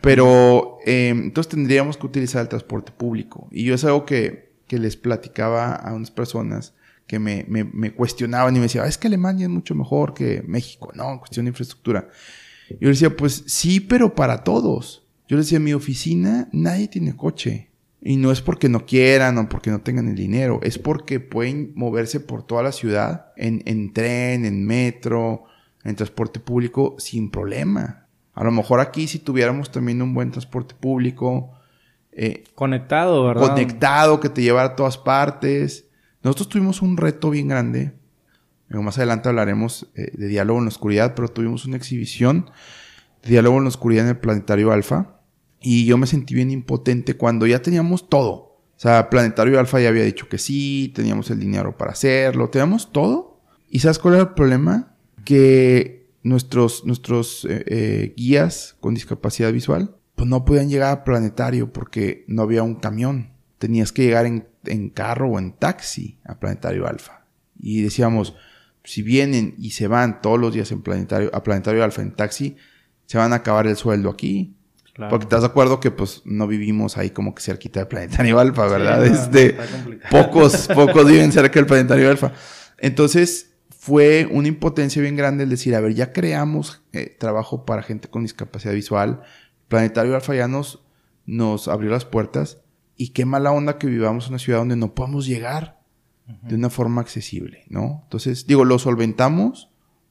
Pero 0.00 0.78
em, 0.84 1.24
entonces 1.24 1.50
tendríamos 1.50 1.96
que 1.96 2.06
utilizar 2.06 2.42
el 2.42 2.48
transporte 2.48 2.92
público. 2.92 3.48
Y 3.50 3.64
yo 3.64 3.74
es 3.74 3.84
algo 3.84 4.04
que, 4.04 4.54
que 4.68 4.78
les 4.78 4.96
platicaba 4.96 5.74
a 5.74 5.92
unas 5.94 6.10
personas 6.10 6.74
que 7.12 7.18
me, 7.18 7.44
me, 7.46 7.62
me, 7.64 7.92
cuestionaban 7.92 8.56
y 8.56 8.58
me 8.58 8.62
decían, 8.62 8.86
es 8.86 8.96
que 8.96 9.06
Alemania 9.06 9.44
es 9.44 9.50
mucho 9.50 9.74
mejor 9.74 10.14
que 10.14 10.42
México, 10.46 10.92
¿no? 10.94 11.12
En 11.12 11.18
cuestión 11.18 11.44
de 11.44 11.50
infraestructura. 11.50 12.08
Yo 12.80 12.88
decía, 12.88 13.14
pues 13.14 13.44
sí, 13.48 13.80
pero 13.80 14.14
para 14.14 14.44
todos. 14.44 15.06
Yo 15.28 15.36
les 15.36 15.44
decía, 15.44 15.58
en 15.58 15.64
mi 15.64 15.74
oficina 15.74 16.48
nadie 16.52 16.88
tiene 16.88 17.14
coche. 17.14 17.68
Y 18.00 18.16
no 18.16 18.32
es 18.32 18.40
porque 18.40 18.70
no 18.70 18.86
quieran 18.86 19.36
o 19.36 19.46
porque 19.46 19.70
no 19.70 19.82
tengan 19.82 20.08
el 20.08 20.14
dinero, 20.14 20.60
es 20.62 20.78
porque 20.78 21.20
pueden 21.20 21.72
moverse 21.74 22.18
por 22.18 22.46
toda 22.46 22.62
la 22.62 22.72
ciudad 22.72 23.26
en, 23.36 23.62
en 23.66 23.92
tren, 23.92 24.46
en 24.46 24.64
metro, 24.64 25.44
en 25.84 25.94
transporte 25.96 26.40
público 26.40 26.96
sin 26.98 27.30
problema. 27.30 28.06
A 28.32 28.42
lo 28.42 28.52
mejor 28.52 28.80
aquí 28.80 29.06
si 29.06 29.18
tuviéramos 29.18 29.70
también 29.70 30.00
un 30.00 30.14
buen 30.14 30.30
transporte 30.30 30.74
público. 30.74 31.50
Eh, 32.10 32.44
conectado, 32.54 33.26
¿verdad? 33.26 33.48
Conectado, 33.48 34.18
que 34.18 34.30
te 34.30 34.40
llevara 34.40 34.68
a 34.68 34.76
todas 34.76 34.96
partes. 34.96 35.90
Nosotros 36.22 36.48
tuvimos 36.48 36.82
un 36.82 36.96
reto 36.96 37.30
bien 37.30 37.48
grande. 37.48 37.92
Más 38.68 38.96
adelante 38.96 39.28
hablaremos 39.28 39.90
eh, 39.94 40.10
de 40.14 40.28
diálogo 40.28 40.58
en 40.58 40.64
la 40.64 40.70
oscuridad, 40.70 41.14
pero 41.14 41.28
tuvimos 41.28 41.66
una 41.66 41.76
exhibición 41.76 42.50
de 43.22 43.30
diálogo 43.30 43.58
en 43.58 43.64
la 43.64 43.68
oscuridad 43.68 44.04
en 44.04 44.10
el 44.10 44.18
planetario 44.18 44.72
Alfa 44.72 45.20
y 45.62 45.86
yo 45.86 45.96
me 45.96 46.06
sentí 46.06 46.34
bien 46.34 46.50
impotente 46.50 47.14
cuando 47.14 47.46
ya 47.46 47.62
teníamos 47.62 48.08
todo. 48.08 48.32
O 48.32 48.80
sea, 48.82 49.10
Planetario 49.10 49.60
Alfa 49.60 49.80
ya 49.80 49.90
había 49.90 50.02
dicho 50.02 50.28
que 50.28 50.38
sí, 50.38 50.92
teníamos 50.94 51.30
el 51.30 51.38
dinero 51.38 51.76
para 51.78 51.92
hacerlo, 51.92 52.50
teníamos 52.50 52.90
todo. 52.90 53.40
¿Y 53.68 53.78
sabes 53.78 54.00
cuál 54.00 54.14
era 54.14 54.22
el 54.24 54.30
problema? 54.30 54.96
Que 55.24 56.10
nuestros, 56.24 56.84
nuestros 56.84 57.44
eh, 57.44 57.64
eh, 57.66 58.14
guías 58.16 58.76
con 58.80 58.94
discapacidad 58.94 59.52
visual, 59.52 59.96
pues 60.16 60.28
no 60.28 60.44
podían 60.44 60.68
llegar 60.68 60.90
a 60.90 61.04
Planetario 61.04 61.72
porque 61.72 62.24
no 62.26 62.42
había 62.42 62.64
un 62.64 62.74
camión. 62.74 63.31
Tenías 63.62 63.92
que 63.92 64.02
llegar 64.02 64.26
en, 64.26 64.48
en 64.64 64.90
carro 64.90 65.30
o 65.30 65.38
en 65.38 65.52
taxi 65.52 66.18
a 66.24 66.40
Planetario 66.40 66.88
Alfa. 66.88 67.26
Y 67.60 67.82
decíamos, 67.82 68.34
si 68.82 69.02
vienen 69.02 69.54
y 69.56 69.70
se 69.70 69.86
van 69.86 70.20
todos 70.20 70.40
los 70.40 70.52
días 70.52 70.72
en 70.72 70.82
Planetario, 70.82 71.30
a 71.32 71.44
Planetario 71.44 71.84
Alfa 71.84 72.02
en 72.02 72.10
taxi, 72.10 72.56
se 73.06 73.18
van 73.18 73.32
a 73.32 73.36
acabar 73.36 73.68
el 73.68 73.76
sueldo 73.76 74.10
aquí 74.10 74.56
Porque 75.08 75.26
estás 75.26 75.42
de 75.42 75.46
acuerdo 75.46 75.78
que 75.78 75.92
pues 75.92 76.22
no 76.24 76.48
vivimos 76.48 76.98
ahí 76.98 77.10
como 77.10 77.36
que 77.36 77.42
cerquita 77.42 77.78
del 77.78 77.86
planetario 77.86 78.40
alfa, 78.40 78.66
¿verdad? 78.66 79.06
este, 79.06 79.56
pocos, 80.10 80.66
pocos 80.74 81.06
viven 81.06 81.30
cerca 81.30 81.54
del 81.54 81.66
planetario 81.66 82.10
alfa. 82.10 82.32
Entonces, 82.78 83.52
fue 83.70 84.28
una 84.28 84.48
impotencia 84.48 85.00
bien 85.00 85.14
grande 85.14 85.44
el 85.44 85.50
decir, 85.50 85.76
a 85.76 85.80
ver, 85.80 85.94
ya 85.94 86.12
creamos 86.12 86.82
eh, 86.92 87.16
trabajo 87.16 87.64
para 87.64 87.84
gente 87.84 88.08
con 88.08 88.22
discapacidad 88.22 88.74
visual. 88.74 89.22
Planetario 89.68 90.16
Alfa 90.16 90.34
ya 90.34 90.48
nos, 90.48 90.82
nos 91.26 91.68
abrió 91.68 91.92
las 91.92 92.04
puertas. 92.04 92.58
Y 92.96 93.08
qué 93.08 93.24
mala 93.24 93.52
onda 93.52 93.78
que 93.78 93.86
vivamos 93.86 94.26
en 94.26 94.32
una 94.32 94.38
ciudad 94.38 94.58
donde 94.58 94.76
no 94.76 94.94
podamos 94.94 95.26
llegar 95.26 95.80
de 96.42 96.54
una 96.54 96.70
forma 96.70 97.00
accesible, 97.00 97.64
¿no? 97.68 98.00
Entonces, 98.04 98.46
digo, 98.46 98.64
lo 98.64 98.78
solventamos. 98.78 99.70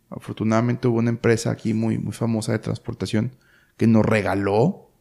Afortunadamente 0.10 0.88
hubo 0.88 1.00
una 1.00 1.10
empresa 1.10 1.52
aquí 1.52 1.74
muy, 1.74 1.98
muy 1.98 2.14
famosa 2.14 2.52
de 2.52 2.60
transportación 2.60 3.32
que 3.78 3.88
nos 3.88 4.06
regaló 4.06 4.92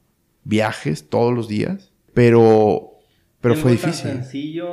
viajes 0.45 1.09
todos 1.09 1.35
los 1.35 1.49
días, 1.49 1.93
pero, 2.15 2.93
pero 3.41 3.57
fue 3.57 3.73
difícil. 3.73 4.11
Tan 4.11 4.23
sencillo, 4.23 4.69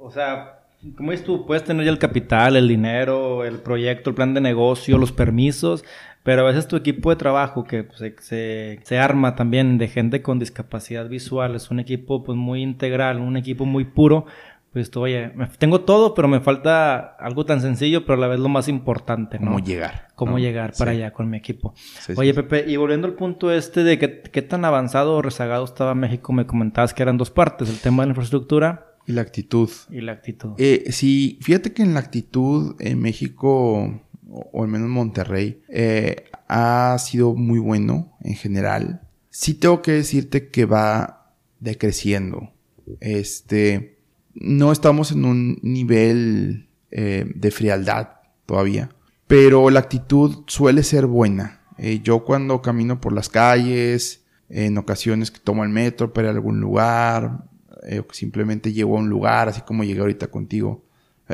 o 0.00 0.10
sea, 0.12 0.60
como 0.96 1.10
dices 1.10 1.26
tú, 1.26 1.44
puedes 1.44 1.64
tener 1.64 1.84
ya 1.84 1.90
el 1.90 1.98
capital, 1.98 2.56
el 2.56 2.68
dinero, 2.68 3.44
el 3.44 3.58
proyecto, 3.58 4.10
el 4.10 4.16
plan 4.16 4.32
de 4.32 4.40
negocio, 4.40 4.96
los 4.96 5.12
permisos, 5.12 5.84
pero 6.22 6.42
a 6.42 6.44
veces 6.44 6.68
tu 6.68 6.76
equipo 6.76 7.10
de 7.10 7.16
trabajo 7.16 7.64
que 7.64 7.84
pues, 7.84 7.98
se, 8.20 8.80
se, 8.82 8.98
arma 8.98 9.34
también 9.34 9.78
de 9.78 9.88
gente 9.88 10.22
con 10.22 10.38
discapacidad 10.38 11.08
visual, 11.08 11.54
es 11.54 11.70
un 11.70 11.80
equipo 11.80 12.22
pues 12.22 12.36
muy 12.36 12.62
integral, 12.62 13.20
un 13.20 13.36
equipo 13.36 13.64
muy 13.64 13.84
puro, 13.84 14.26
pues 14.72 14.88
tú, 14.90 15.00
oye, 15.00 15.32
tengo 15.58 15.80
todo, 15.80 16.14
pero 16.14 16.28
me 16.28 16.40
falta 16.40 17.16
algo 17.18 17.44
tan 17.44 17.60
sencillo, 17.60 18.04
pero 18.04 18.14
a 18.14 18.20
la 18.20 18.28
vez 18.28 18.38
lo 18.38 18.48
más 18.48 18.68
importante, 18.68 19.40
¿no? 19.40 19.46
¿Cómo 19.46 19.58
llegar? 19.58 20.08
¿Cómo 20.14 20.38
llegar 20.38 20.72
para 20.78 20.92
allá 20.92 21.12
con 21.12 21.28
mi 21.28 21.38
equipo? 21.38 21.74
oye, 22.16 22.32
Pepe, 22.32 22.70
y 22.70 22.76
volviendo 22.76 23.08
al 23.08 23.14
punto 23.14 23.50
este 23.50 23.82
de 23.82 23.98
que, 23.98 24.22
qué 24.22 24.42
tan 24.42 24.64
avanzado 24.64 25.16
o 25.16 25.22
rezagado 25.22 25.64
estaba 25.64 25.96
México, 25.96 26.32
me 26.32 26.46
comentabas 26.46 26.94
que 26.94 27.02
eran 27.02 27.16
dos 27.16 27.30
partes, 27.32 27.68
el 27.68 27.80
tema 27.80 28.04
de 28.04 28.08
la 28.08 28.10
infraestructura. 28.12 28.94
Y 29.06 29.12
la 29.12 29.22
actitud. 29.22 29.70
Y 29.90 30.02
la 30.02 30.12
actitud. 30.12 30.50
Eh, 30.58 30.84
sí, 30.90 31.40
fíjate 31.42 31.72
que 31.72 31.82
en 31.82 31.94
la 31.94 32.00
actitud 32.00 32.76
en 32.78 33.00
México, 33.00 34.02
o, 34.30 34.62
al 34.62 34.68
menos 34.68 34.86
en 34.86 34.92
Monterrey, 34.92 35.62
eh, 35.68 36.24
ha 36.48 36.96
sido 36.98 37.34
muy 37.34 37.58
bueno 37.58 38.16
en 38.20 38.34
general. 38.34 39.02
Sí 39.30 39.54
tengo 39.54 39.82
que 39.82 39.92
decirte 39.92 40.48
que 40.48 40.64
va 40.64 41.34
decreciendo. 41.60 42.52
Este 43.00 44.00
no 44.34 44.72
estamos 44.72 45.12
en 45.12 45.24
un 45.24 45.58
nivel 45.62 46.68
eh, 46.90 47.30
de 47.34 47.50
frialdad 47.50 48.08
todavía, 48.46 48.90
pero 49.26 49.70
la 49.70 49.80
actitud 49.80 50.44
suele 50.46 50.82
ser 50.82 51.06
buena. 51.06 51.60
Eh, 51.78 52.00
yo 52.02 52.24
cuando 52.24 52.62
camino 52.62 53.00
por 53.00 53.12
las 53.12 53.28
calles, 53.28 54.24
en 54.48 54.76
ocasiones 54.78 55.30
que 55.30 55.38
tomo 55.38 55.64
el 55.64 55.70
metro 55.70 56.12
para 56.12 56.30
algún 56.30 56.60
lugar, 56.60 57.44
eh, 57.86 58.00
o 58.00 58.12
simplemente 58.12 58.72
llego 58.72 58.96
a 58.96 59.00
un 59.00 59.08
lugar, 59.08 59.48
así 59.48 59.62
como 59.62 59.84
llegué 59.84 60.00
ahorita 60.00 60.28
contigo. 60.28 60.84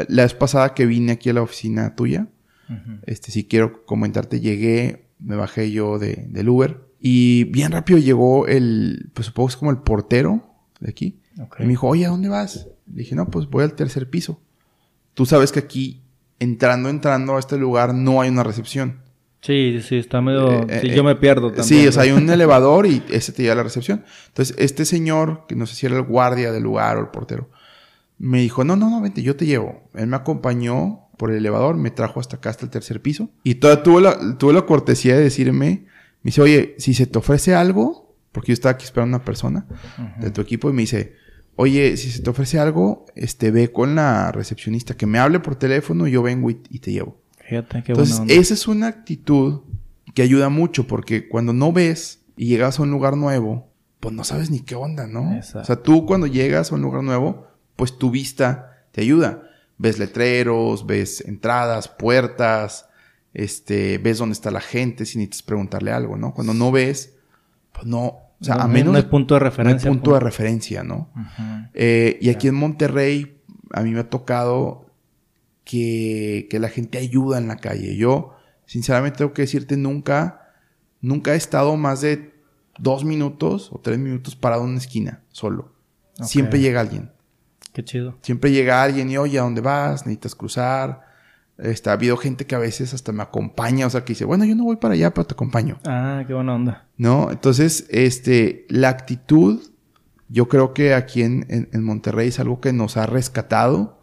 La 0.09 0.25
vez 0.25 0.35
pasada 0.35 0.75
que 0.75 0.85
vine 0.85 1.13
aquí 1.13 1.31
a 1.31 1.33
la 1.33 1.43
oficina 1.43 1.97
tuya, 1.97 2.29
este, 3.07 3.31
si 3.31 3.45
quiero 3.45 3.85
comentarte, 3.85 4.41
llegué, 4.41 5.09
me 5.19 5.37
bajé 5.37 5.71
yo 5.71 5.99
de, 5.99 6.27
del 6.29 6.49
Uber 6.49 6.87
y 7.01 7.45
bien 7.45 7.73
rápido 7.73 7.99
llegó 7.99 8.47
el, 8.47 9.11
pues 9.15 9.27
supongo 9.27 9.49
que 9.49 9.53
es 9.53 9.57
como 9.57 9.71
el 9.71 9.79
portero 9.79 10.43
de 10.81 10.91
aquí. 10.91 11.21
Y 11.59 11.63
me 11.63 11.69
dijo, 11.69 11.87
oye, 11.87 12.07
¿a 12.07 12.09
dónde 12.09 12.29
vas? 12.29 12.67
Le 12.87 13.01
dije, 13.01 13.15
no, 13.15 13.29
pues 13.31 13.47
voy 13.49 13.65
al 13.65 13.75
tercer 13.75 14.09
piso. 14.09 14.41
Tú 15.15 15.27
sabes 15.27 15.53
que 15.53 15.61
aquí, 15.61 16.03
entrando, 16.39 16.89
entrando 16.89 17.37
a 17.37 17.39
este 17.39 17.59
lugar, 17.59 17.95
no 17.95 18.21
hay 18.21 18.31
una 18.31 18.43
recepción. 18.43 19.01
Sí, 19.43 19.81
sí, 19.83 19.99
está 19.99 20.21
medio... 20.21 20.69
Eh, 20.69 20.81
sí, 20.81 20.89
yo 20.91 21.05
me 21.05 21.15
pierdo 21.15 21.53
también. 21.53 21.65
Sí, 21.65 21.87
o 21.87 21.93
sea, 21.93 22.03
hay 22.03 22.11
un 22.11 22.29
elevador 22.31 22.87
y 22.87 23.03
ese 23.11 23.33
te 23.33 23.43
lleva 23.43 23.53
a 23.53 23.57
la 23.57 23.63
recepción. 23.63 24.05
Entonces, 24.29 24.57
este 24.59 24.85
señor, 24.85 25.45
que 25.47 25.55
no 25.55 25.67
sé 25.67 25.77
si 25.77 25.87
era 25.87 25.97
el 25.97 26.03
guardia 26.03 26.51
del 26.53 26.63
lugar 26.63 26.97
o 26.97 27.01
el 27.01 27.09
portero, 27.09 27.51
me 28.19 28.41
dijo, 28.41 28.65
no, 28.65 28.77
no, 28.77 28.91
no, 28.91 29.01
vente, 29.01 29.23
yo 29.23 29.37
te 29.37 29.47
llevo. 29.47 29.89
Él 29.95 30.07
me 30.07 30.17
acompañó 30.17 31.06
por 31.17 31.31
el 31.31 31.39
elevador, 31.39 31.77
me 31.77 31.91
trajo 31.91 32.21
hasta 32.21 32.37
acá, 32.37 32.51
hasta 32.51 32.65
el 32.65 32.71
tercer 32.71 33.01
piso. 33.01 33.31
Y 33.43 33.57
toda, 33.57 33.83
tuvo, 33.83 34.01
la, 34.01 34.37
tuvo 34.39 34.53
la 34.53 34.63
cortesía 34.63 35.17
de 35.17 35.23
decirme, 35.23 35.87
me 36.23 36.29
dice, 36.29 36.43
oye, 36.43 36.75
si 36.79 36.95
se 36.95 37.07
te 37.07 37.19
ofrece 37.19 37.55
algo, 37.55 38.15
porque 38.33 38.49
yo 38.49 38.55
estaba 38.55 38.73
aquí 38.73 38.85
esperando 38.85 39.17
a 39.17 39.19
una 39.19 39.25
persona 39.25 39.67
de 40.21 40.31
tu 40.31 40.41
equipo, 40.41 40.69
y 40.69 40.73
me 40.73 40.83
dice, 40.83 41.15
oye, 41.57 41.97
si 41.97 42.11
se 42.11 42.23
te 42.23 42.31
ofrece 42.31 42.59
algo, 42.59 43.07
este, 43.15 43.51
ve 43.51 43.73
con 43.73 43.95
la 43.95 44.31
recepcionista, 44.31 44.97
que 44.97 45.07
me 45.07 45.19
hable 45.19 45.41
por 45.41 45.57
teléfono, 45.57 46.07
yo 46.07 46.23
vengo 46.23 46.51
y, 46.51 46.55
te 46.55 46.93
llevo. 46.93 47.19
Fíjate, 47.49 47.83
qué 47.83 47.93
Entonces, 47.93 48.21
esa 48.29 48.55
es 48.55 48.69
una 48.69 48.89
actitud 48.89 49.61
que 50.15 50.23
ayuda 50.23 50.49
mucho, 50.49 50.87
porque 50.87 51.29
cuando 51.29 51.53
no 51.53 51.73
ves 51.73 52.21
y 52.37 52.47
llegas 52.47 52.79
a 52.79 52.83
un 52.83 52.91
lugar 52.91 53.17
nuevo, 53.17 53.71
pues 54.01 54.15
no 54.15 54.25
sabes 54.25 54.51
ni 54.51 54.61
qué 54.61 54.75
onda, 54.75 55.07
¿no? 55.07 55.39
O 55.39 55.65
sea, 55.65 55.77
tú 55.77 56.07
cuando 56.07 56.27
llegas 56.27 56.71
a 56.71 56.75
un 56.75 56.83
lugar 56.83 57.03
nuevo, 57.03 57.47
pues 57.77 57.99
tu 57.99 58.11
vista 58.11 58.87
te 58.93 59.01
ayuda. 59.01 59.43
Ves 59.79 59.99
letreros, 59.99 60.87
ves 60.87 61.21
entradas, 61.21 61.89
puertas, 61.89 62.89
este, 63.35 63.99
ves 63.99 64.19
dónde 64.19 64.33
está 64.33 64.51
la 64.51 64.61
gente 64.61 65.05
si 65.05 65.19
necesitas 65.19 65.43
preguntarle 65.43 65.93
algo, 65.93 66.17
¿no? 66.17 66.33
Cuando 66.33 66.55
no 66.55 66.73
ves, 66.73 67.15
pues 67.73 67.87
no, 67.87 68.07
o 68.41 68.45
sea, 68.45 68.57
a 68.57 68.69
menos. 68.69 68.93
No 68.93 68.99
hay 68.99 69.05
punto 69.05 69.35
de 69.35 69.41
referencia. 69.41 69.89
No 69.89 69.93
hay 69.93 69.99
punto 69.99 70.15
de 70.15 70.21
referencia, 70.21 70.83
¿no? 70.83 71.11
Eh, 71.75 72.19
y 72.21 72.31
aquí 72.31 72.49
en 72.49 72.55
Monterrey, 72.55 73.43
a 73.73 73.83
mí 73.83 73.91
me 73.91 74.01
ha 74.01 74.11
tocado 74.11 74.87
que, 75.65 76.47
que, 76.51 76.59
la 76.59 76.69
gente 76.69 76.99
ayuda 76.99 77.39
en 77.39 77.49
la 77.49 77.57
calle. 77.57 77.97
Yo, 77.97 78.35
sinceramente, 78.65 79.19
tengo 79.19 79.33
que 79.33 79.43
decirte, 79.43 79.77
nunca, 79.77 80.53
nunca 81.01 81.35
he 81.35 81.37
estado 81.37 81.77
más 81.77 82.01
de 82.01 82.35
dos 82.79 83.05
minutos 83.05 83.71
o 83.73 83.81
tres 83.81 83.99
minutos 83.99 84.37
parado 84.37 84.63
en 84.65 84.71
una 84.71 84.79
esquina, 84.79 85.23
solo. 85.31 85.73
Siempre 86.23 86.61
llega 86.61 86.81
alguien. 86.81 87.11
Qué 87.77 87.85
chido. 87.85 88.17
Siempre 88.23 88.53
llega 88.53 88.83
alguien 88.83 89.11
y, 89.11 89.19
oye, 89.19 89.39
¿a 89.39 89.43
dónde 89.43 89.61
vas? 89.61 90.07
¿Necesitas 90.07 90.35
cruzar? 90.35 91.03
Este, 91.59 91.91
ha 91.91 91.93
habido 91.93 92.17
gente 92.17 92.47
que 92.47 92.55
a 92.55 92.59
veces 92.59 92.95
hasta 92.95 93.13
me 93.13 93.23
acompaña, 93.23 93.87
o 93.87 93.91
sea, 93.91 94.03
que 94.03 94.15
dice, 94.15 94.25
bueno, 94.25 94.47
yo 94.47 94.55
no 94.55 94.65
voy 94.65 94.77
para 94.77 94.95
allá, 94.95 95.13
pero 95.13 95.27
te 95.27 95.35
acompaño. 95.35 95.79
Ah, 95.85 96.25
qué 96.27 96.33
buena 96.33 96.55
onda. 96.55 96.87
¿No? 96.97 97.31
Entonces, 97.31 97.87
este, 97.91 98.65
la 98.71 98.89
actitud, 98.89 99.61
yo 100.31 100.49
creo 100.49 100.73
que 100.73 100.95
aquí 100.95 101.21
en, 101.23 101.45
en, 101.51 101.85
Monterrey 101.85 102.29
es 102.29 102.41
algo 102.41 102.63
que 102.63 102.73
nos 102.73 102.97
ha 102.97 103.05
rescatado 103.05 104.01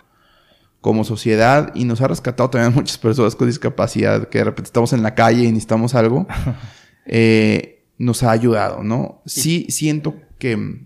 como 0.80 1.04
sociedad 1.04 1.72
y 1.74 1.86
nos 1.86 2.00
ha 2.02 2.08
rescatado 2.08 2.52
también 2.52 2.74
a 2.74 2.76
muchas 2.76 3.00
personas 3.00 3.36
con 3.36 3.48
discapacidad, 3.48 4.30
que 4.30 4.38
de 4.38 4.44
repente 4.44 4.68
estamos 4.68 4.94
en 4.94 5.02
la 5.02 5.16
calle 5.16 5.46
y 5.46 5.48
necesitamos 5.48 5.96
algo. 5.96 6.28
eh, 7.08 7.88
nos 7.98 8.22
ha 8.22 8.30
ayudado, 8.30 8.84
¿no? 8.84 9.24
Sí, 9.26 9.66
siento 9.70 10.14
que, 10.38 10.86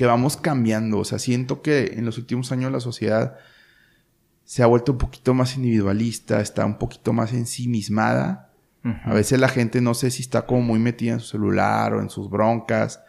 que 0.00 0.06
vamos 0.06 0.38
cambiando, 0.38 1.00
o 1.00 1.04
sea, 1.04 1.18
siento 1.18 1.60
que 1.60 1.92
en 1.98 2.06
los 2.06 2.16
últimos 2.16 2.52
años 2.52 2.72
la 2.72 2.80
sociedad 2.80 3.36
se 4.44 4.62
ha 4.62 4.66
vuelto 4.66 4.92
un 4.92 4.98
poquito 4.98 5.34
más 5.34 5.58
individualista, 5.58 6.40
está 6.40 6.64
un 6.64 6.78
poquito 6.78 7.12
más 7.12 7.34
ensimismada. 7.34 8.50
A 9.04 9.12
veces 9.12 9.38
la 9.38 9.50
gente 9.50 9.82
no 9.82 9.92
sé 9.92 10.10
si 10.10 10.22
está 10.22 10.46
como 10.46 10.62
muy 10.62 10.78
metida 10.78 11.12
en 11.12 11.20
su 11.20 11.26
celular 11.26 11.92
o 11.92 12.00
en 12.00 12.08
sus 12.08 12.30
broncas. 12.30 13.02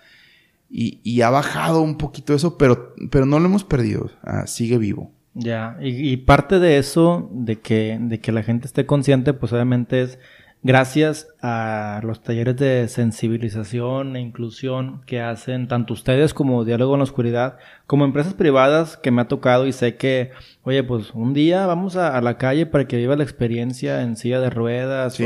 Y, 0.70 1.22
ha 1.22 1.30
bajado 1.30 1.80
un 1.80 1.98
poquito 1.98 2.34
eso, 2.34 2.58
pero, 2.58 2.94
pero 3.10 3.26
no 3.26 3.40
lo 3.40 3.46
hemos 3.46 3.64
perdido. 3.64 4.12
Ah, 4.22 4.46
sigue 4.46 4.78
vivo. 4.78 5.14
Ya, 5.34 5.78
y, 5.80 6.12
y, 6.12 6.18
parte 6.18 6.60
de 6.60 6.78
eso, 6.78 7.30
de 7.32 7.62
que, 7.62 8.00
de 8.02 8.20
que 8.20 8.34
la 8.34 8.44
gente 8.44 8.68
esté 8.68 8.86
consciente, 8.86 9.32
pues 9.32 9.54
obviamente 9.54 10.02
es 10.02 10.20
gracias 10.64 11.28
a 11.42 12.02
los 12.04 12.22
talleres 12.22 12.56
de 12.58 12.88
sensibilización 12.88 14.16
e 14.16 14.22
inclusión 14.22 15.02
que 15.06 15.20
hacen 15.20 15.68
tanto 15.68 15.94
ustedes 15.94 16.34
como 16.34 16.64
Diálogo 16.66 16.94
en 16.94 17.00
la 17.00 17.06
Oscuridad, 17.06 17.58
como 17.88 18.06
empresas 18.06 18.34
privadas 18.34 18.98
que 18.98 19.12
me 19.12 19.22
ha 19.22 19.28
tocado 19.28 19.66
y 19.66 19.74
sé 19.74 19.96
que, 19.96 20.32
oye, 20.64 20.84
pues 20.84 21.12
un 21.14 21.34
día 21.34 21.66
vamos 21.66 21.96
a, 21.96 22.20
la 22.22 22.38
calle 22.38 22.66
para 22.66 22.88
que 22.88 22.98
viva 22.98 23.16
la 23.16 23.24
experiencia 23.24 24.02
en 24.04 24.16
silla 24.16 24.40
de 24.40 24.50
ruedas 24.50 25.20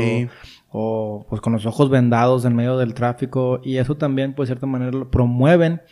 o, 0.70 1.26
pues 1.28 1.40
con 1.40 1.52
los 1.52 1.66
ojos 1.66 1.90
vendados 1.90 2.44
en 2.44 2.56
medio 2.56 2.78
del 2.78 2.94
tráfico. 2.94 3.60
Y 3.62 3.76
eso 3.76 3.96
también, 3.96 4.34
pues 4.34 4.48
de 4.48 4.54
cierta 4.54 4.66
manera, 4.66 5.06
promueven 5.10 5.82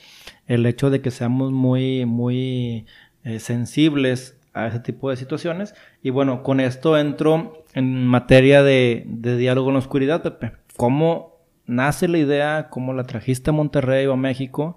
el 0.47 0.67
hecho 0.67 0.91
de 0.91 1.01
que 1.01 1.11
seamos 1.11 1.53
muy, 1.53 2.07
muy 2.07 2.87
eh, 3.25 3.39
sensibles 3.39 4.34
a 4.55 4.69
ese 4.69 4.79
tipo 4.79 5.11
de 5.11 5.17
situaciones. 5.17 5.75
Y 6.03 6.11
bueno, 6.11 6.43
con 6.43 6.61
esto 6.61 6.97
entro 6.97 7.65
en 7.75 8.07
materia 8.07 8.63
de, 8.63 9.05
diálogo 9.07 9.69
en 9.69 9.75
la 9.75 9.81
oscuridad, 9.81 10.23
Pepe. 10.23 10.53
¿Cómo 10.77 11.41
nace 11.67 12.09
la 12.09 12.19
idea? 12.19 12.69
¿Cómo 12.71 12.95
la 12.95 13.05
trajiste 13.05 13.51
a 13.51 13.53
Monterrey 13.53 14.07
o 14.07 14.13
a 14.13 14.17
México? 14.17 14.77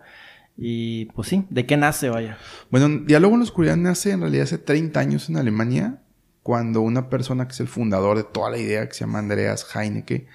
Y 0.58 1.06
pues 1.06 1.28
sí, 1.28 1.46
¿de 1.50 1.68
qué 1.68 1.78
nace, 1.78 2.10
vaya? 2.10 2.38
Bueno, 2.72 2.90
Diálogo 3.06 3.36
en 3.36 3.42
la 3.42 3.46
Oscuridad 3.46 3.78
nace 3.78 4.12
en 4.12 4.22
realidad 4.22 4.46
hace 4.46 4.58
30 4.58 5.00
años 5.00 5.30
en 5.30 5.38
Alemania, 5.38 6.02
cuando 6.42 6.82
una 6.82 7.10
persona 7.10 7.48
que 7.48 7.54
es 7.54 7.60
el 7.60 7.68
fundador 7.68 8.18
de 8.18 8.24
toda 8.24 8.50
la 8.50 8.58
idea, 8.58 8.88
que 8.88 8.96
se 8.96 9.02
llama 9.02 9.20
Andreas 9.20 9.68
Heineke, 9.76 10.26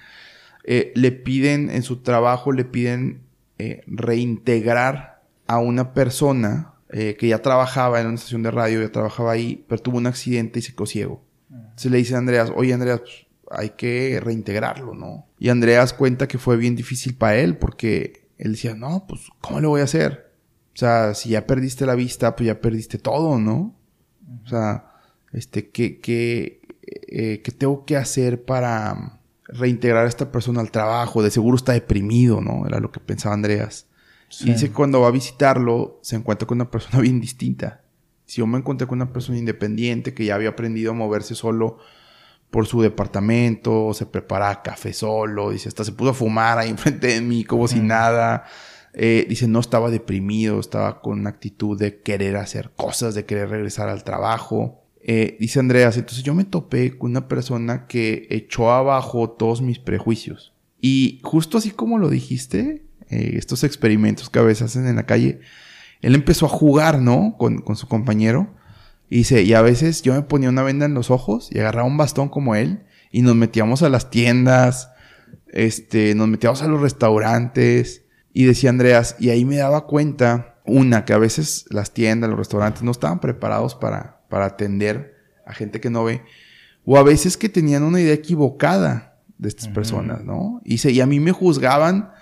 eh, 0.63 0.93
le 0.95 1.11
piden, 1.11 1.69
en 1.69 1.83
su 1.83 1.97
trabajo, 1.97 2.53
le 2.53 2.63
piden 2.63 3.23
eh, 3.57 3.83
reintegrar 3.85 5.21
a 5.47 5.59
una 5.59 5.93
persona 5.93 6.72
eh, 6.95 7.15
que 7.17 7.27
ya 7.27 7.41
trabajaba 7.41 7.99
en 7.99 8.05
una 8.05 8.15
estación 8.15 8.43
de 8.43 8.51
radio, 8.51 8.79
ya 8.79 8.91
trabajaba 8.91 9.31
ahí, 9.31 9.65
pero 9.67 9.81
tuvo 9.81 9.97
un 9.97 10.05
accidente 10.05 10.59
y 10.59 10.61
se 10.61 10.73
quedó 10.73 10.85
ciego. 10.85 11.25
Se 11.75 11.89
le 11.89 11.97
dice 11.97 12.13
a 12.13 12.19
Andreas, 12.19 12.53
oye 12.55 12.71
Andreas, 12.71 12.99
pues, 12.99 13.25
hay 13.49 13.71
que 13.71 14.19
reintegrarlo, 14.23 14.93
¿no? 14.93 15.25
Y 15.39 15.49
Andreas 15.49 15.91
cuenta 15.91 16.27
que 16.27 16.37
fue 16.37 16.55
bien 16.55 16.75
difícil 16.75 17.15
para 17.15 17.37
él 17.37 17.57
porque 17.57 18.27
él 18.37 18.51
decía, 18.51 18.75
no, 18.75 19.07
pues, 19.07 19.21
¿cómo 19.41 19.59
le 19.59 19.65
voy 19.65 19.81
a 19.81 19.85
hacer? 19.85 20.33
O 20.75 20.77
sea, 20.77 21.15
si 21.15 21.29
ya 21.29 21.47
perdiste 21.47 21.87
la 21.87 21.95
vista, 21.95 22.35
pues 22.35 22.45
ya 22.45 22.61
perdiste 22.61 22.99
todo, 22.99 23.39
¿no? 23.39 23.75
O 24.45 24.47
sea, 24.47 24.91
este, 25.31 25.71
¿qué, 25.71 25.99
qué, 25.99 26.61
eh, 27.07 27.41
¿qué 27.43 27.51
tengo 27.51 27.85
que 27.85 27.97
hacer 27.97 28.45
para 28.45 29.19
reintegrar 29.45 30.05
a 30.05 30.09
esta 30.09 30.31
persona 30.31 30.61
al 30.61 30.69
trabajo? 30.69 31.23
De 31.23 31.31
seguro 31.31 31.57
está 31.57 31.73
deprimido, 31.73 32.39
¿no? 32.39 32.67
Era 32.67 32.79
lo 32.79 32.91
que 32.91 32.99
pensaba 32.99 33.33
Andreas. 33.33 33.87
Y 34.41 34.51
dice 34.51 34.67
que 34.67 34.73
cuando 34.73 35.01
va 35.01 35.07
a 35.07 35.11
visitarlo, 35.11 35.99
se 36.01 36.15
encuentra 36.15 36.47
con 36.47 36.57
una 36.57 36.71
persona 36.71 36.99
bien 37.01 37.19
distinta. 37.19 37.81
Si 38.25 38.37
yo 38.39 38.47
me 38.47 38.57
encontré 38.57 38.87
con 38.87 38.97
una 38.97 39.11
persona 39.11 39.37
independiente 39.37 40.13
que 40.13 40.25
ya 40.25 40.35
había 40.35 40.49
aprendido 40.49 40.91
a 40.91 40.95
moverse 40.95 41.35
solo 41.35 41.77
por 42.49 42.67
su 42.67 42.81
departamento, 42.81 43.93
se 43.93 44.05
prepara 44.05 44.61
café 44.61 44.93
solo, 44.93 45.49
dice, 45.49 45.69
hasta 45.69 45.83
se 45.83 45.91
puso 45.91 46.11
a 46.11 46.13
fumar 46.13 46.57
ahí 46.59 46.69
enfrente 46.71 47.07
de 47.07 47.21
mí 47.21 47.43
como 47.43 47.67
si 47.67 47.79
nada. 47.79 48.45
Eh, 48.93 49.25
dice, 49.27 49.47
no 49.47 49.59
estaba 49.59 49.89
deprimido, 49.89 50.59
estaba 50.59 51.01
con 51.01 51.19
una 51.19 51.31
actitud 51.31 51.77
de 51.77 52.01
querer 52.01 52.37
hacer 52.37 52.71
cosas, 52.75 53.15
de 53.15 53.25
querer 53.25 53.49
regresar 53.49 53.89
al 53.89 54.03
trabajo. 54.03 54.83
Eh, 55.01 55.35
dice 55.39 55.59
Andreas, 55.59 55.97
entonces 55.97 56.23
yo 56.23 56.33
me 56.33 56.45
topé 56.45 56.97
con 56.97 57.11
una 57.11 57.27
persona 57.27 57.87
que 57.87 58.27
echó 58.29 58.71
abajo 58.71 59.31
todos 59.31 59.61
mis 59.61 59.79
prejuicios. 59.79 60.53
Y 60.79 61.21
justo 61.23 61.57
así 61.57 61.71
como 61.71 61.97
lo 61.97 62.09
dijiste, 62.09 62.85
eh, 63.13 63.37
estos 63.37 63.63
experimentos 63.63 64.29
que 64.29 64.39
a 64.39 64.43
veces 64.43 64.63
hacen 64.63 64.87
en 64.87 64.95
la 64.95 65.05
calle, 65.05 65.39
él 66.01 66.15
empezó 66.15 66.45
a 66.45 66.49
jugar, 66.49 66.99
¿no? 66.99 67.35
Con, 67.37 67.61
con 67.61 67.75
su 67.75 67.87
compañero. 67.87 68.53
Y 69.09 69.17
dice, 69.17 69.43
y 69.43 69.53
a 69.53 69.61
veces 69.61 70.01
yo 70.01 70.13
me 70.13 70.21
ponía 70.23 70.49
una 70.49 70.63
venda 70.63 70.85
en 70.85 70.93
los 70.93 71.11
ojos 71.11 71.49
y 71.51 71.59
agarraba 71.59 71.87
un 71.87 71.97
bastón 71.97 72.29
como 72.29 72.55
él 72.55 72.83
y 73.11 73.21
nos 73.21 73.35
metíamos 73.35 73.83
a 73.83 73.89
las 73.89 74.09
tiendas, 74.09 74.89
este, 75.49 76.15
nos 76.15 76.27
metíamos 76.27 76.63
a 76.63 76.67
los 76.67 76.81
restaurantes 76.81 78.03
y 78.33 78.45
decía 78.45 78.71
Andreas, 78.71 79.15
y 79.19 79.29
ahí 79.29 79.45
me 79.45 79.57
daba 79.57 79.85
cuenta, 79.85 80.55
una, 80.65 81.05
que 81.05 81.13
a 81.13 81.19
veces 81.19 81.65
las 81.69 81.93
tiendas, 81.93 82.29
los 82.29 82.39
restaurantes 82.39 82.81
no 82.81 82.91
estaban 82.91 83.19
preparados 83.19 83.75
para, 83.75 84.21
para 84.29 84.45
atender 84.45 85.15
a 85.45 85.53
gente 85.53 85.79
que 85.79 85.91
no 85.91 86.03
ve, 86.03 86.23
o 86.85 86.97
a 86.97 87.03
veces 87.03 87.37
que 87.37 87.49
tenían 87.49 87.83
una 87.83 88.01
idea 88.01 88.13
equivocada 88.13 89.19
de 89.37 89.49
estas 89.49 89.67
personas, 89.67 90.23
¿no? 90.23 90.61
Y, 90.63 90.79
se, 90.79 90.91
y 90.91 91.01
a 91.01 91.05
mí 91.05 91.19
me 91.19 91.31
juzgaban 91.31 92.12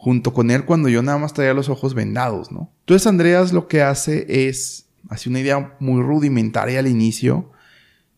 junto 0.00 0.32
con 0.32 0.52
él 0.52 0.64
cuando 0.64 0.88
yo 0.88 1.02
nada 1.02 1.18
más 1.18 1.34
traía 1.34 1.52
los 1.54 1.68
ojos 1.68 1.92
vendados, 1.92 2.52
¿no? 2.52 2.72
Entonces 2.80 3.08
Andreas 3.08 3.52
lo 3.52 3.66
que 3.66 3.82
hace 3.82 4.48
es, 4.48 4.86
hace 5.08 5.28
una 5.28 5.40
idea 5.40 5.76
muy 5.80 6.00
rudimentaria 6.00 6.78
al 6.78 6.86
inicio, 6.86 7.50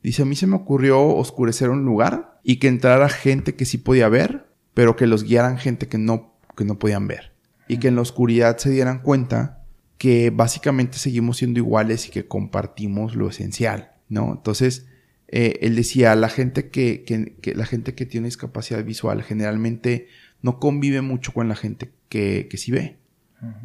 dice, 0.03 0.21
a 0.21 0.27
mí 0.27 0.37
se 0.37 0.47
me 0.47 0.57
ocurrió 0.57 1.03
oscurecer 1.03 1.71
un 1.71 1.87
lugar 1.87 2.39
y 2.45 2.57
que 2.57 2.69
entrara 2.69 3.09
gente 3.09 3.55
que 3.55 3.65
sí 3.65 3.79
podía 3.79 4.11
ver, 4.11 4.47
pero 4.75 4.95
que 4.95 5.07
los 5.07 5.25
guiaran 5.25 5.57
gente 5.57 5.89
que 5.89 5.97
no, 5.97 6.35
que 6.55 6.67
no 6.67 6.79
podían 6.79 7.09
ver 7.09 7.33
y 7.67 7.79
que 7.79 7.89
en 7.89 7.95
la 7.95 8.03
oscuridad 8.03 8.59
se 8.59 8.69
dieran 8.69 9.01
cuenta 9.01 9.65
que 9.97 10.29
básicamente 10.29 10.99
seguimos 10.99 11.39
siendo 11.39 11.61
iguales 11.61 12.07
y 12.07 12.11
que 12.11 12.27
compartimos 12.27 13.17
lo 13.17 13.31
esencial, 13.31 13.93
¿no? 14.11 14.35
Entonces, 14.37 14.87
eh, 15.29 15.61
él 15.63 15.77
decía, 15.77 16.15
la 16.15 16.29
gente 16.29 16.69
que, 16.69 17.05
que, 17.05 17.55
la 17.55 17.65
gente 17.65 17.95
que 17.95 18.05
tiene 18.05 18.27
discapacidad 18.27 18.85
visual 18.85 19.23
generalmente 19.23 20.09
no 20.43 20.59
convive 20.59 21.01
mucho 21.01 21.33
con 21.33 21.49
la 21.49 21.57
gente 21.57 21.93
que, 22.09 22.49
que 22.51 22.57
sí 22.57 22.73
ve. 22.73 22.99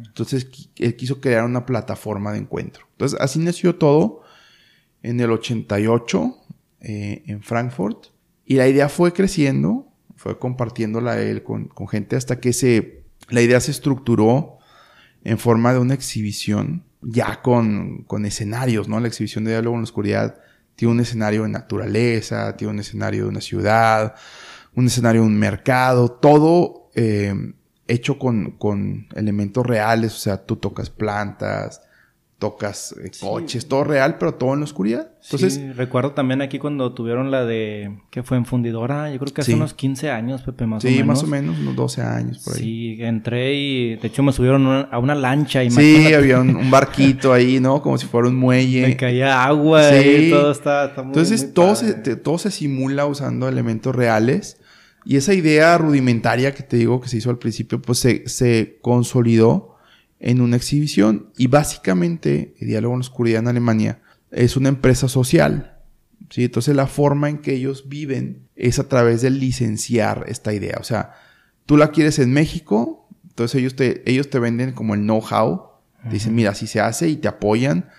Entonces, 0.06 0.48
él 0.76 0.96
quiso 0.96 1.20
crear 1.20 1.44
una 1.44 1.66
plataforma 1.66 2.32
de 2.32 2.38
encuentro. 2.38 2.86
Entonces, 2.92 3.20
así 3.20 3.38
nació 3.38 3.76
todo 3.76 4.22
en 5.02 5.20
el 5.20 5.30
88 5.30 6.34
eh, 6.80 7.22
en 7.26 7.42
Frankfurt. 7.42 8.06
Y 8.46 8.54
la 8.54 8.68
idea 8.68 8.88
fue 8.88 9.12
creciendo, 9.12 9.86
fue 10.16 10.38
compartiéndola 10.38 11.20
él 11.20 11.42
con, 11.42 11.68
con 11.68 11.88
gente 11.88 12.16
hasta 12.16 12.40
que 12.40 12.54
se 12.54 13.04
la 13.28 13.42
idea 13.42 13.60
se 13.60 13.70
estructuró 13.70 14.58
en 15.24 15.38
forma 15.38 15.72
de 15.72 15.80
una 15.80 15.94
exhibición 15.94 16.84
ya 17.02 17.42
con, 17.42 18.04
con 18.04 18.24
escenarios, 18.24 18.88
¿no? 18.88 19.00
La 19.00 19.08
exhibición 19.08 19.44
de 19.44 19.52
diálogo 19.52 19.76
en 19.76 19.82
la 19.82 19.84
oscuridad 19.84 20.40
tiene 20.76 20.92
un 20.92 21.00
escenario 21.00 21.42
de 21.42 21.48
naturaleza, 21.48 22.56
tiene 22.56 22.74
un 22.74 22.80
escenario 22.80 23.24
de 23.24 23.28
una 23.28 23.40
ciudad, 23.40 24.14
un 24.76 24.86
escenario 24.86 25.22
de 25.22 25.26
un 25.26 25.38
mercado, 25.38 26.08
todo 26.08 26.90
eh, 26.94 27.34
hecho 27.88 28.18
con, 28.18 28.52
con 28.52 29.08
elementos 29.14 29.66
reales, 29.66 30.14
o 30.14 30.18
sea, 30.18 30.44
tú 30.44 30.56
tocas 30.56 30.90
plantas, 30.90 31.82
tocas 32.38 32.94
eh, 33.02 33.10
coches, 33.18 33.66
todo 33.66 33.84
real, 33.84 34.18
pero 34.18 34.34
todo 34.34 34.52
en 34.52 34.60
la 34.60 34.64
oscuridad. 34.64 35.10
Entonces, 35.24 35.54
sí, 35.54 35.72
recuerdo 35.72 36.12
también 36.12 36.42
aquí 36.42 36.58
cuando 36.58 36.92
tuvieron 36.92 37.30
la 37.30 37.44
de 37.46 37.98
que 38.10 38.22
fue 38.22 38.36
en 38.36 38.44
fundidora, 38.44 39.10
yo 39.10 39.18
creo 39.18 39.32
que 39.32 39.40
hace 39.40 39.54
unos 39.54 39.72
15 39.72 40.10
años, 40.10 40.42
Pepe, 40.42 40.66
más 40.66 40.84
o 40.84 40.86
menos. 40.86 40.98
Sí, 40.98 41.04
más 41.04 41.22
o 41.22 41.26
menos, 41.26 41.58
unos 41.58 41.74
12 41.74 42.02
años 42.02 42.38
por 42.44 42.54
ahí. 42.54 42.60
Sí, 42.60 42.96
entré 43.00 43.54
y 43.54 43.96
de 43.96 44.06
hecho 44.06 44.22
me 44.22 44.32
subieron 44.32 44.66
a 44.90 44.98
una 44.98 45.14
lancha. 45.14 45.62
Sí, 45.70 46.12
había 46.12 46.40
un, 46.40 46.70
barquito 46.70 47.32
ahí, 47.32 47.58
¿no? 47.60 47.80
Como 47.80 47.96
si 47.96 48.06
fuera 48.06 48.28
un 48.28 48.36
muelle. 48.36 48.86
Me 48.86 48.96
caía 48.96 49.44
agua 49.44 49.96
y 49.98 50.30
todo 50.30 50.52
está, 50.52 50.92
muy, 50.98 51.06
Entonces 51.06 51.54
todo, 51.54 51.74
se, 51.74 51.94
todo 52.16 52.36
se 52.36 52.50
simula 52.50 53.06
usando 53.06 53.48
elementos 53.48 53.94
reales. 53.96 54.60
Y 55.08 55.16
esa 55.16 55.34
idea 55.34 55.78
rudimentaria 55.78 56.52
que 56.52 56.64
te 56.64 56.76
digo 56.76 57.00
que 57.00 57.08
se 57.08 57.18
hizo 57.18 57.30
al 57.30 57.38
principio, 57.38 57.80
pues 57.80 58.00
se, 58.00 58.28
se 58.28 58.80
consolidó 58.82 59.76
en 60.18 60.40
una 60.40 60.56
exhibición 60.56 61.30
y 61.36 61.46
básicamente 61.46 62.54
Diálogo 62.60 62.94
en 62.94 62.98
la 62.98 63.02
Oscuridad 63.02 63.38
en 63.38 63.46
Alemania 63.46 64.02
es 64.32 64.56
una 64.56 64.68
empresa 64.68 65.06
social. 65.06 65.78
¿sí? 66.30 66.46
Entonces 66.46 66.74
la 66.74 66.88
forma 66.88 67.28
en 67.28 67.38
que 67.38 67.54
ellos 67.54 67.88
viven 67.88 68.48
es 68.56 68.80
a 68.80 68.88
través 68.88 69.22
de 69.22 69.30
licenciar 69.30 70.24
esta 70.26 70.52
idea. 70.52 70.78
O 70.80 70.84
sea, 70.84 71.12
tú 71.66 71.76
la 71.76 71.92
quieres 71.92 72.18
en 72.18 72.32
México, 72.32 73.08
entonces 73.28 73.60
ellos 73.60 73.76
te, 73.76 74.02
ellos 74.10 74.28
te 74.28 74.40
venden 74.40 74.72
como 74.72 74.94
el 74.94 75.02
know-how. 75.02 75.68
Dicen, 76.10 76.34
mira, 76.34 76.50
así 76.50 76.66
se 76.66 76.80
hace 76.80 77.08
y 77.08 77.16
te 77.16 77.28
apoyan, 77.28 77.90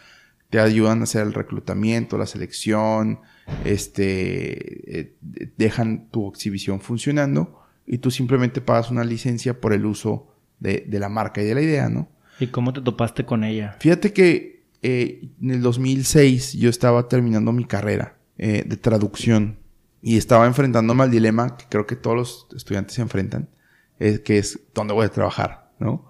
te 0.50 0.60
ayudan 0.60 1.00
a 1.00 1.04
hacer 1.04 1.26
el 1.26 1.34
reclutamiento, 1.34 2.18
la 2.18 2.26
selección, 2.26 3.22
este, 3.66 5.00
eh, 5.00 5.16
dejan 5.58 6.10
tu 6.10 6.30
exhibición 6.30 6.82
funcionando 6.82 7.62
y 7.86 8.00
tú 8.00 8.12
simplemente 8.12 8.62
pagas 8.62 8.92
una 8.92 9.04
licencia 9.04 9.60
por 9.62 9.74
el 9.74 9.86
uso 9.86 10.34
de, 10.60 10.86
de, 10.88 11.00
la 11.00 11.10
marca 11.10 11.42
y 11.42 11.46
de 11.46 11.56
la 11.56 11.62
idea, 11.62 11.90
¿no? 11.90 12.10
¿Y 12.40 12.48
cómo 12.48 12.74
te 12.74 12.82
topaste 12.82 13.26
con 13.26 13.44
ella? 13.44 13.78
Fíjate 13.80 14.14
que 14.14 14.58
eh, 14.82 15.30
en 15.42 15.52
el 15.52 15.62
2006 15.62 16.54
yo 16.54 16.70
estaba 16.70 17.08
terminando 17.08 17.52
mi 17.52 17.66
carrera 17.66 18.18
eh, 18.38 18.64
de 18.66 18.78
traducción 18.78 19.58
y 20.02 20.18
estaba 20.18 20.46
enfrentándome 20.46 21.04
al 21.04 21.12
dilema 21.12 21.58
que 21.58 21.66
creo 21.68 21.88
que 21.88 21.96
todos 21.96 22.16
los 22.16 22.48
estudiantes 22.56 22.96
se 22.96 23.02
enfrentan, 23.02 23.50
es 23.98 24.20
que 24.20 24.38
es 24.38 24.60
dónde 24.76 24.94
voy 24.94 25.06
a 25.06 25.10
trabajar, 25.10 25.72
¿no? 25.80 26.06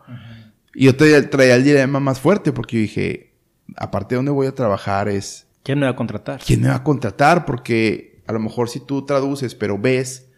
Y 0.73 0.85
yo 0.85 0.95
traía, 0.95 1.55
el 1.55 1.63
dilema 1.63 1.99
más 1.99 2.19
fuerte 2.19 2.51
porque 2.51 2.75
yo 2.77 2.81
dije, 2.81 3.33
aparte 3.77 4.13
de 4.13 4.17
dónde 4.17 4.31
voy 4.31 4.47
a 4.47 4.53
trabajar 4.53 5.07
es... 5.07 5.46
¿Quién 5.67 5.79
me 5.79 5.85
va 5.85 5.91
a 5.91 5.95
contratar? 5.97 6.39
¿Quién 6.39 6.61
me 6.61 6.69
va 6.69 6.75
a 6.75 6.83
contratar? 6.85 7.43
Porque 7.43 8.21
a 8.25 8.31
lo 8.31 8.39
mejor 8.39 8.69
si 8.69 8.79
tú 8.79 9.05
traduces 9.05 9.53
pero 9.53 9.77
ves, 9.77 10.29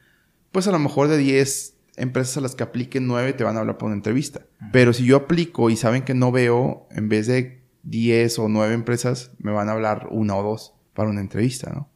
pues 0.51 0.65
a 0.65 0.71
lo 0.71 0.79
mejor 0.79 1.07
de 1.07 1.19
10 1.19 1.75
empresas 1.97 2.37
a 2.37 2.41
las 2.41 2.55
que 2.55 2.63
apliquen 2.63 3.05
nueve 3.05 3.33
te 3.33 3.43
van 3.43 3.55
a 3.55 3.59
hablar 3.59 3.77
por 3.77 3.85
una 3.85 3.95
entrevista. 3.95 4.41
Pero 4.71 4.91
si 4.91 5.05
yo 5.05 5.17
aplico 5.17 5.69
y 5.69 5.75
saben 5.75 6.01
que 6.01 6.15
no 6.15 6.31
veo, 6.31 6.87
en 6.89 7.09
vez 7.09 7.27
de 7.27 7.61
10 7.83 8.39
o 8.39 8.49
9 8.49 8.73
empresas, 8.73 9.29
me 9.37 9.51
van 9.51 9.69
a 9.69 9.73
hablar 9.73 10.07
una 10.09 10.35
o 10.35 10.41
dos 10.41 10.73
para 10.95 11.11
una 11.11 11.21
entrevista, 11.21 11.69
¿no? 11.75 11.91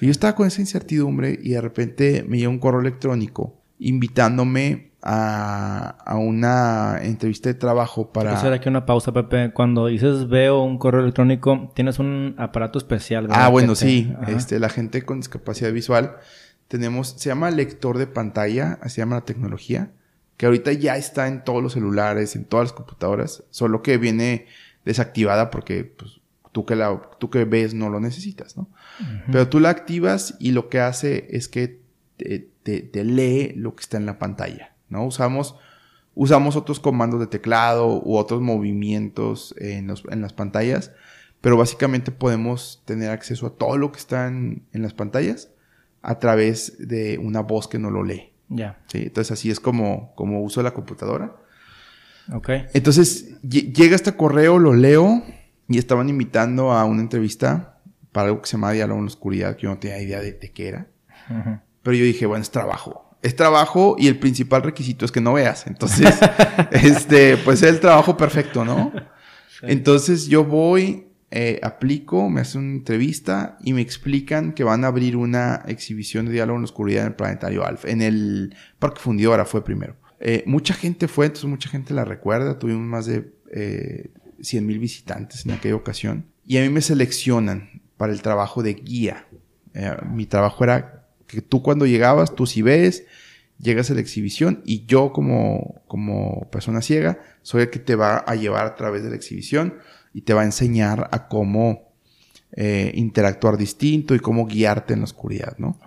yo 0.00 0.10
estaba 0.10 0.34
con 0.34 0.46
esa 0.46 0.62
incertidumbre 0.62 1.38
y 1.42 1.50
de 1.50 1.60
repente 1.60 2.24
me 2.26 2.38
llega 2.38 2.48
un 2.48 2.60
correo 2.60 2.80
electrónico 2.80 3.60
invitándome 3.78 4.89
a, 5.02 5.96
a 6.04 6.16
una 6.16 6.98
entrevista 7.02 7.48
de 7.48 7.54
trabajo 7.54 8.12
para... 8.12 8.32
Hacer 8.32 8.52
aquí 8.52 8.68
una 8.68 8.86
pausa, 8.86 9.12
Pepe. 9.12 9.52
Cuando 9.52 9.86
dices 9.86 10.28
veo 10.28 10.62
un 10.62 10.78
correo 10.78 11.02
electrónico, 11.02 11.70
tienes 11.74 11.98
un 11.98 12.34
aparato 12.38 12.78
especial. 12.78 13.28
¿verdad? 13.28 13.44
Ah, 13.44 13.48
bueno, 13.48 13.74
sí. 13.74 14.12
Este, 14.28 14.58
la 14.58 14.68
gente 14.68 15.02
con 15.02 15.20
discapacidad 15.20 15.72
visual 15.72 16.16
tenemos, 16.68 17.16
se 17.18 17.28
llama 17.28 17.50
lector 17.50 17.98
de 17.98 18.06
pantalla, 18.06 18.78
así 18.80 18.96
se 18.96 19.00
llama 19.00 19.16
la 19.16 19.24
tecnología, 19.24 19.90
que 20.36 20.46
ahorita 20.46 20.72
ya 20.72 20.96
está 20.96 21.26
en 21.26 21.42
todos 21.42 21.62
los 21.62 21.72
celulares, 21.72 22.36
en 22.36 22.44
todas 22.44 22.66
las 22.66 22.72
computadoras, 22.72 23.42
solo 23.50 23.82
que 23.82 23.98
viene 23.98 24.46
desactivada 24.84 25.50
porque 25.50 25.84
pues, 25.84 26.20
tú, 26.52 26.64
que 26.64 26.76
la, 26.76 27.02
tú 27.18 27.28
que 27.28 27.44
ves 27.44 27.74
no 27.74 27.90
lo 27.90 28.00
necesitas, 28.00 28.56
¿no? 28.56 28.68
Pero 29.32 29.48
tú 29.48 29.60
la 29.60 29.70
activas 29.70 30.36
y 30.38 30.52
lo 30.52 30.68
que 30.68 30.80
hace 30.80 31.26
es 31.30 31.48
que 31.48 31.80
te, 32.16 33.04
lee 33.04 33.52
lo 33.56 33.74
que 33.74 33.82
está 33.82 33.96
en 33.96 34.06
la 34.06 34.18
pantalla, 34.18 34.74
¿no? 34.90 35.06
Usamos, 35.06 35.56
usamos 36.14 36.56
otros 36.56 36.78
comandos 36.78 37.20
de 37.20 37.26
teclado 37.26 38.02
u 38.04 38.16
otros 38.16 38.42
movimientos 38.42 39.54
en, 39.58 39.86
los, 39.86 40.04
en 40.10 40.20
las 40.20 40.34
pantallas, 40.34 40.92
pero 41.40 41.56
básicamente 41.56 42.10
podemos 42.10 42.82
tener 42.84 43.10
acceso 43.10 43.46
a 43.46 43.56
todo 43.56 43.78
lo 43.78 43.92
que 43.92 43.98
está 43.98 44.28
en 44.28 44.62
las 44.72 44.92
pantallas 44.92 45.50
a 46.02 46.18
través 46.18 46.76
de 46.78 47.18
una 47.18 47.40
voz 47.40 47.68
que 47.68 47.78
no 47.78 47.90
lo 47.90 48.04
lee. 48.04 48.32
Ya. 48.48 48.80
¿sí? 48.86 49.02
Entonces 49.02 49.32
así 49.32 49.50
es 49.50 49.60
como, 49.60 50.14
como 50.14 50.42
uso 50.42 50.62
la 50.62 50.72
computadora. 50.72 51.36
Ok. 52.32 52.50
Entonces 52.74 53.40
llega 53.42 53.96
este 53.96 54.14
correo, 54.16 54.58
lo 54.58 54.74
leo 54.74 55.22
y 55.68 55.78
estaban 55.78 56.08
invitando 56.08 56.72
a 56.72 56.84
una 56.84 57.00
entrevista 57.00 57.80
para 58.12 58.28
algo 58.28 58.42
que 58.42 58.48
se 58.48 58.52
llama 58.52 58.72
Diálogo 58.72 58.98
en 58.98 59.06
la 59.06 59.10
Oscuridad, 59.10 59.56
que 59.56 59.62
yo 59.62 59.70
no 59.70 59.78
tenía 59.78 60.00
idea 60.00 60.20
de, 60.20 60.36
qué 60.38 60.68
era. 60.68 60.88
Pero 61.82 61.96
yo 61.96 62.04
dije, 62.04 62.26
bueno, 62.26 62.42
es 62.42 62.50
trabajo. 62.50 63.09
Es 63.22 63.36
trabajo 63.36 63.96
y 63.98 64.08
el 64.08 64.18
principal 64.18 64.62
requisito 64.62 65.04
es 65.04 65.12
que 65.12 65.20
no 65.20 65.34
veas. 65.34 65.66
Entonces, 65.66 66.18
este, 66.70 67.36
pues 67.36 67.62
es 67.62 67.68
el 67.68 67.80
trabajo 67.80 68.16
perfecto, 68.16 68.64
¿no? 68.64 68.92
Entonces 69.62 70.26
yo 70.26 70.44
voy, 70.44 71.08
eh, 71.30 71.60
aplico, 71.62 72.30
me 72.30 72.40
hacen 72.40 72.62
una 72.62 72.72
entrevista 72.72 73.58
y 73.62 73.72
me 73.74 73.82
explican 73.82 74.52
que 74.52 74.64
van 74.64 74.84
a 74.84 74.88
abrir 74.88 75.16
una 75.16 75.62
exhibición 75.66 76.26
de 76.26 76.32
diálogo 76.32 76.56
en 76.56 76.62
la 76.62 76.64
oscuridad 76.64 77.02
en 77.02 77.08
el 77.08 77.14
Planetario 77.14 77.66
Alfa. 77.66 77.88
En 77.88 78.02
el 78.02 78.54
Parque 78.78 79.00
Fundidora 79.00 79.44
fue 79.44 79.62
primero. 79.62 79.96
Eh, 80.18 80.42
mucha 80.46 80.74
gente 80.74 81.08
fue, 81.08 81.26
entonces 81.26 81.48
mucha 81.48 81.68
gente 81.68 81.94
la 81.94 82.04
recuerda. 82.04 82.58
Tuvimos 82.58 82.86
más 82.86 83.06
de 83.06 83.32
eh, 83.52 84.10
100 84.40 84.66
mil 84.66 84.78
visitantes 84.78 85.44
en 85.44 85.52
aquella 85.52 85.76
ocasión. 85.76 86.26
Y 86.46 86.58
a 86.58 86.62
mí 86.62 86.68
me 86.68 86.80
seleccionan 86.80 87.82
para 87.96 88.12
el 88.12 88.22
trabajo 88.22 88.62
de 88.62 88.74
guía. 88.74 89.26
Eh, 89.74 89.94
mi 90.10 90.26
trabajo 90.26 90.64
era 90.64 90.99
que 91.30 91.42
tú 91.42 91.62
cuando 91.62 91.86
llegabas, 91.86 92.34
tú 92.34 92.46
si 92.46 92.62
ves, 92.62 93.04
llegas 93.58 93.90
a 93.90 93.94
la 93.94 94.00
exhibición 94.00 94.62
y 94.64 94.86
yo 94.86 95.12
como, 95.12 95.82
como 95.86 96.48
persona 96.50 96.82
ciega 96.82 97.18
soy 97.42 97.62
el 97.62 97.70
que 97.70 97.78
te 97.78 97.94
va 97.94 98.18
a 98.18 98.34
llevar 98.34 98.66
a 98.66 98.74
través 98.74 99.02
de 99.02 99.10
la 99.10 99.16
exhibición 99.16 99.74
y 100.12 100.22
te 100.22 100.34
va 100.34 100.42
a 100.42 100.44
enseñar 100.44 101.08
a 101.12 101.28
cómo 101.28 101.90
eh, 102.52 102.92
interactuar 102.94 103.56
distinto 103.56 104.14
y 104.14 104.18
cómo 104.18 104.46
guiarte 104.46 104.94
en 104.94 105.00
la 105.00 105.04
oscuridad, 105.04 105.56
¿no? 105.58 105.78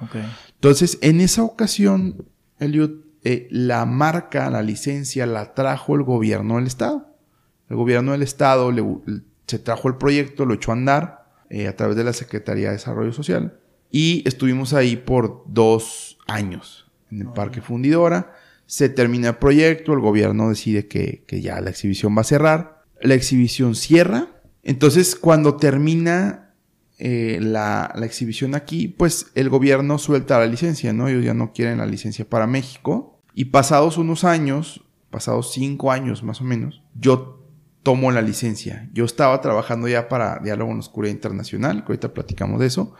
Entonces, 0.53 0.97
en 1.01 1.19
esa 1.19 1.43
ocasión, 1.43 2.25
Elliot, 2.59 3.03
eh, 3.25 3.47
la 3.51 3.85
marca, 3.85 4.49
la 4.49 4.61
licencia, 4.61 5.25
la 5.25 5.53
trajo 5.53 5.95
el 5.95 6.03
gobierno 6.03 6.55
del 6.55 6.67
Estado. 6.67 7.09
El 7.69 7.75
gobierno 7.75 8.13
del 8.13 8.21
Estado 8.21 8.71
le, 8.71 8.83
se 9.45 9.59
trajo 9.59 9.89
el 9.89 9.95
proyecto, 9.95 10.45
lo 10.45 10.53
echó 10.53 10.71
a 10.71 10.75
andar 10.75 11.25
eh, 11.49 11.67
a 11.67 11.75
través 11.75 11.97
de 11.97 12.05
la 12.05 12.13
Secretaría 12.13 12.67
de 12.67 12.73
Desarrollo 12.75 13.11
Social 13.11 13.59
y 13.93 14.27
estuvimos 14.27 14.73
ahí 14.73 14.97
por 14.97 15.43
dos 15.45 16.17
años 16.25 16.91
en 17.11 17.21
el 17.21 17.27
Parque 17.27 17.61
Fundidora. 17.61 18.33
Se 18.65 18.89
termina 18.89 19.29
el 19.29 19.35
proyecto, 19.35 19.93
el 19.93 19.99
gobierno 19.99 20.49
decide 20.49 20.87
que, 20.87 21.23
ya 21.29 21.61
la 21.61 21.69
exhibición 21.69 22.17
va 22.17 22.21
a 22.21 22.23
cerrar. 22.23 22.81
La 22.99 23.13
exhibición 23.13 23.75
cierra. 23.75 24.41
Entonces, 24.63 25.15
cuando 25.15 25.57
termina 25.57 26.55
eh, 26.97 27.37
la, 27.39 27.93
la, 27.95 28.05
exhibición 28.07 28.55
aquí, 28.55 28.87
pues 28.87 29.27
el 29.35 29.49
gobierno 29.49 29.99
suelta 29.99 30.39
la 30.39 30.47
licencia, 30.47 30.91
¿no? 30.91 31.07
Ellos 31.07 31.23
ya 31.23 31.35
no 31.35 31.53
quieren 31.53 31.77
la 31.77 31.85
licencia 31.85 32.27
para 32.27 32.47
México. 32.47 33.21
Y 33.35 33.45
pasados 33.45 33.99
unos 33.99 34.23
años, 34.23 34.83
pasados 35.11 35.53
cinco 35.53 35.91
años 35.91 36.23
más 36.23 36.41
o 36.41 36.45
menos, 36.45 36.81
yo 36.95 37.45
tomo 37.83 38.11
la 38.11 38.23
licencia. 38.23 38.89
Yo 38.91 39.05
estaba 39.05 39.39
trabajando 39.41 39.87
ya 39.87 40.09
para 40.09 40.39
Diálogo 40.39 40.71
en 40.71 40.79
Oscuridad 40.79 41.13
Internacional, 41.13 41.85
que 41.85 41.91
ahorita 41.91 42.11
platicamos 42.15 42.59
de 42.59 42.65
eso. 42.65 42.95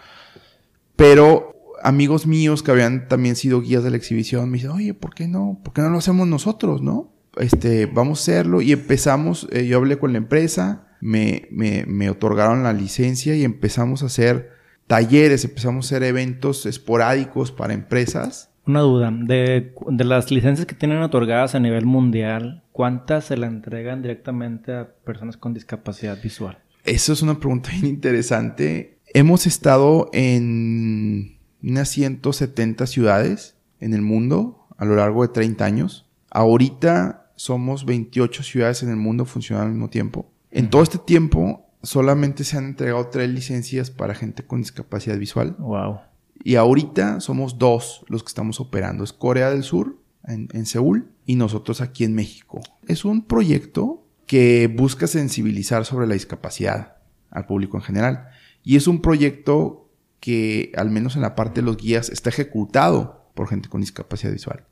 Pero 0.95 1.53
amigos 1.82 2.25
míos 2.25 2.63
que 2.63 2.71
habían 2.71 3.08
también 3.08 3.36
sido 3.36 3.62
guías 3.62 3.84
de 3.84 3.91
la 3.91 3.97
exhibición 3.97 4.49
me 4.49 4.58
dicen, 4.58 4.71
oye, 4.71 4.93
¿por 4.93 5.13
qué 5.13 5.27
no? 5.27 5.60
¿Por 5.63 5.73
qué 5.73 5.82
no 5.82 5.89
lo 5.89 5.97
hacemos 5.97 6.27
nosotros, 6.27 6.82
no? 6.82 7.12
Este, 7.38 7.88
vamos 7.88 8.19
a 8.19 8.21
hacerlo 8.21 8.62
y 8.62 8.71
empezamos, 8.71 9.47
eh, 9.51 9.65
yo 9.65 9.77
hablé 9.77 9.97
con 9.97 10.12
la 10.12 10.19
empresa, 10.19 10.88
me, 11.01 11.47
me, 11.51 11.86
me 11.88 12.10
otorgaron 12.10 12.63
la 12.63 12.73
licencia 12.73 13.36
y 13.36 13.43
empezamos 13.43 14.03
a 14.03 14.06
hacer 14.06 14.51
talleres, 14.88 15.43
empezamos 15.43 15.86
a 15.86 15.88
hacer 15.88 16.03
eventos 16.03 16.65
esporádicos 16.65 17.51
para 17.51 17.73
empresas. 17.73 18.51
Una 18.65 18.82
duda, 18.82 19.12
de, 19.12 19.73
de, 19.88 20.03
las 20.06 20.32
licencias 20.32 20.65
que 20.65 20.75
tienen 20.75 20.99
otorgadas 20.99 21.53
a 21.56 21.60
nivel 21.60 21.86
mundial, 21.86 22.63
¿cuántas 22.71 23.25
se 23.25 23.36
le 23.36 23.47
entregan 23.47 24.01
directamente 24.01 24.73
a 24.73 24.88
personas 25.03 25.36
con 25.36 25.53
discapacidad 25.53 26.21
visual? 26.21 26.60
Eso 26.86 27.13
es 27.13 27.21
una 27.21 27.39
pregunta 27.39 27.69
bien 27.73 27.88
interesante. 27.88 28.92
Hemos 29.15 29.45
estado 29.45 30.10
en 30.12 31.38
unas 31.62 31.89
170 31.89 32.88
ciudades 32.88 33.56
en 33.80 33.93
el 33.93 34.02
mundo 34.02 34.65
a 34.76 34.86
lo 34.86 34.95
largo 34.95 35.21
de 35.21 35.32
30 35.32 35.63
años. 35.63 36.10
Ahorita 36.32 37.32
somos 37.36 37.86
28 37.86 38.41
ciudades 38.41 38.82
en 38.82 38.89
el 38.89 38.95
mundo 38.95 39.26
funcionando 39.26 39.67
al 39.67 39.73
mismo 39.73 39.91
tiempo. 39.91 40.32
En 40.49 40.71
todo 40.71 40.82
este 40.82 40.97
tiempo 40.97 41.69
solamente 41.84 42.43
se 42.43 42.58
han 42.58 42.65
entregado 42.65 43.08
tres 43.10 43.30
licencias 43.30 43.91
para 43.91 44.15
gente 44.15 44.47
con 44.47 44.62
discapacidad 44.62 45.19
visual. 45.19 45.58
Wow. 45.60 45.99
Y 46.43 46.56
ahorita 46.56 47.19
somos 47.19 47.60
dos 47.60 48.04
los 48.08 48.23
que 48.23 48.30
estamos 48.30 48.60
operando. 48.60 49.04
Es 49.04 49.13
Corea 49.13 49.52
del 49.52 49.62
Sur, 49.62 49.95
en, 50.26 50.47
en 50.54 50.65
Seúl, 50.65 51.08
y 51.28 51.36
nosotros 51.36 51.82
aquí 51.82 52.04
en 52.04 52.15
México. 52.15 52.62
Es 52.88 53.06
un 53.06 53.21
proyecto 53.26 54.08
que 54.26 54.73
busca 54.76 55.06
sensibilizar 55.06 55.86
sobre 55.86 56.08
la 56.08 56.15
discapacidad 56.15 56.97
al 57.30 57.45
público 57.45 57.78
en 57.78 57.84
general. 57.84 58.30
Y 58.63 58.78
es 58.78 58.88
un 58.88 59.02
proyecto 59.02 59.89
que, 60.19 60.71
al 60.76 60.89
menos 60.89 61.15
en 61.15 61.21
la 61.21 61.36
parte 61.36 61.62
de 61.62 61.65
los 61.65 61.78
guías, 61.78 62.10
está 62.10 62.30
ejecutado 62.30 63.30
por 63.34 63.49
gente 63.49 63.69
con 63.69 63.82
discapacidad 63.82 64.32
visual. 64.32 64.65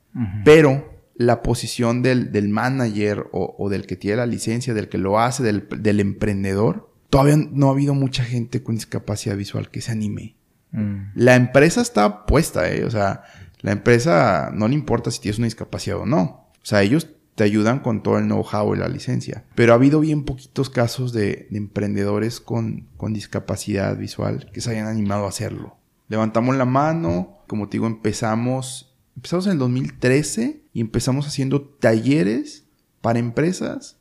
Pero 0.43 1.01
la 1.15 1.41
posición 1.41 2.01
del, 2.01 2.32
del 2.32 2.49
manager 2.49 3.27
o, 3.32 3.69
del 3.69 3.86
que 3.86 3.95
tiene 3.95 4.17
la 4.17 4.25
licencia, 4.25 4.73
del 4.73 4.89
que 4.89 4.97
lo 4.97 5.19
hace, 5.19 5.43
del, 5.43 5.67
del, 5.77 5.99
emprendedor, 5.99 6.91
todavía 7.10 7.38
no 7.38 7.67
ha 7.67 7.71
habido 7.71 7.93
mucha 7.93 8.23
gente 8.23 8.63
con 8.63 8.75
discapacidad 8.75 9.38
visual 9.38 9.69
que 9.69 9.82
se 9.82 9.91
anime. 9.91 10.36
Mm. 10.71 11.12
La 11.15 11.36
empresa 11.36 11.82
está 11.82 12.25
puesta, 12.25 12.69
¿eh? 12.71 12.86
O 12.86 12.91
sea, 12.91 13.23
la 13.62 13.71
empresa 13.71 14.51
no 14.54 14.67
le 14.67 14.73
importa 14.73 15.12
si 15.12 15.21
tienes 15.21 15.38
una 15.38 15.45
discapacidad 15.45 15.97
o 15.97 16.06
no. 16.06 16.49
O 16.62 16.65
sea, 16.65 16.82
ellos 16.82 17.10
te 17.41 17.45
ayudan 17.45 17.80
con 17.80 18.04
todo 18.04 18.19
el 18.19 18.25
know-how 18.25 18.75
y 18.75 18.77
la 18.77 18.88
licencia. 18.88 19.45
Pero 19.56 19.73
ha 19.73 19.75
habido 19.77 19.99
bien 19.99 20.25
poquitos 20.25 20.69
casos 20.69 21.12
de, 21.12 21.47
emprendedores 21.49 22.39
con, 22.39 22.88
con, 22.97 23.13
discapacidad 23.13 23.97
visual 23.97 24.51
que 24.54 24.62
se 24.62 24.69
hayan 24.69 24.86
animado 24.86 25.25
a 25.25 25.30
hacerlo. 25.30 25.75
Levantamos 26.08 26.56
la 26.56 26.65
mano, 26.65 27.39
como 27.47 27.67
te 27.67 27.77
digo, 27.77 27.88
empezamos, 27.88 28.95
empezamos 29.15 29.47
en 29.47 29.54
el 29.54 29.58
2013 29.58 30.62
y 30.71 30.82
empezamos 30.82 31.25
haciendo 31.25 31.63
talleres 31.63 32.67
para 33.01 33.17
empresas 33.17 33.97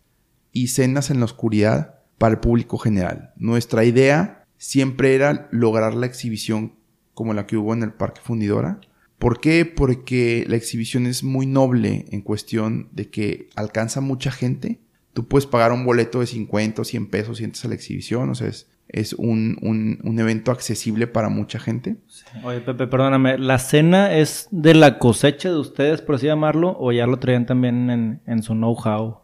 y 0.52 0.66
cenas 0.66 1.08
en 1.08 1.20
la 1.20 1.24
oscuridad 1.24 2.00
para 2.18 2.34
el 2.34 2.40
público 2.40 2.76
general. 2.76 3.32
Nuestra 3.36 3.84
idea 3.84 4.44
siempre 4.58 5.14
era 5.14 5.48
lograr 5.50 5.94
la 5.94 6.04
exhibición 6.04 6.74
como 7.14 7.32
la 7.32 7.46
que 7.46 7.56
hubo 7.56 7.72
en 7.72 7.84
el 7.84 7.94
Parque 7.94 8.20
Fundidora, 8.22 8.82
¿Por 9.20 9.38
qué? 9.38 9.66
Porque 9.66 10.46
la 10.48 10.56
exhibición 10.56 11.06
es 11.06 11.22
muy 11.22 11.44
noble 11.44 12.06
en 12.10 12.22
cuestión 12.22 12.88
de 12.92 13.10
que 13.10 13.50
alcanza 13.54 14.00
mucha 14.00 14.30
gente. 14.30 14.80
Tú 15.12 15.28
puedes 15.28 15.46
pagar 15.46 15.72
un 15.72 15.84
boleto 15.84 16.20
de 16.20 16.26
50 16.26 16.80
o 16.80 16.84
100 16.86 17.10
pesos 17.10 17.38
y 17.38 17.44
entras 17.44 17.66
a 17.66 17.68
la 17.68 17.74
exhibición. 17.74 18.30
O 18.30 18.34
sea, 18.34 18.48
es, 18.88 19.12
un, 19.12 19.58
un, 19.60 20.18
evento 20.18 20.50
accesible 20.50 21.06
para 21.06 21.28
mucha 21.28 21.58
gente. 21.58 21.98
Oye, 22.42 22.60
Pepe, 22.62 22.86
perdóname. 22.86 23.36
¿La 23.36 23.58
cena 23.58 24.16
es 24.16 24.48
de 24.52 24.72
la 24.72 24.98
cosecha 24.98 25.50
de 25.50 25.58
ustedes, 25.58 26.00
por 26.00 26.14
así 26.14 26.24
llamarlo? 26.24 26.74
¿O 26.80 26.90
ya 26.90 27.06
lo 27.06 27.18
traían 27.18 27.44
también 27.44 27.90
en, 27.90 28.22
en 28.26 28.42
su 28.42 28.54
know-how? 28.54 29.19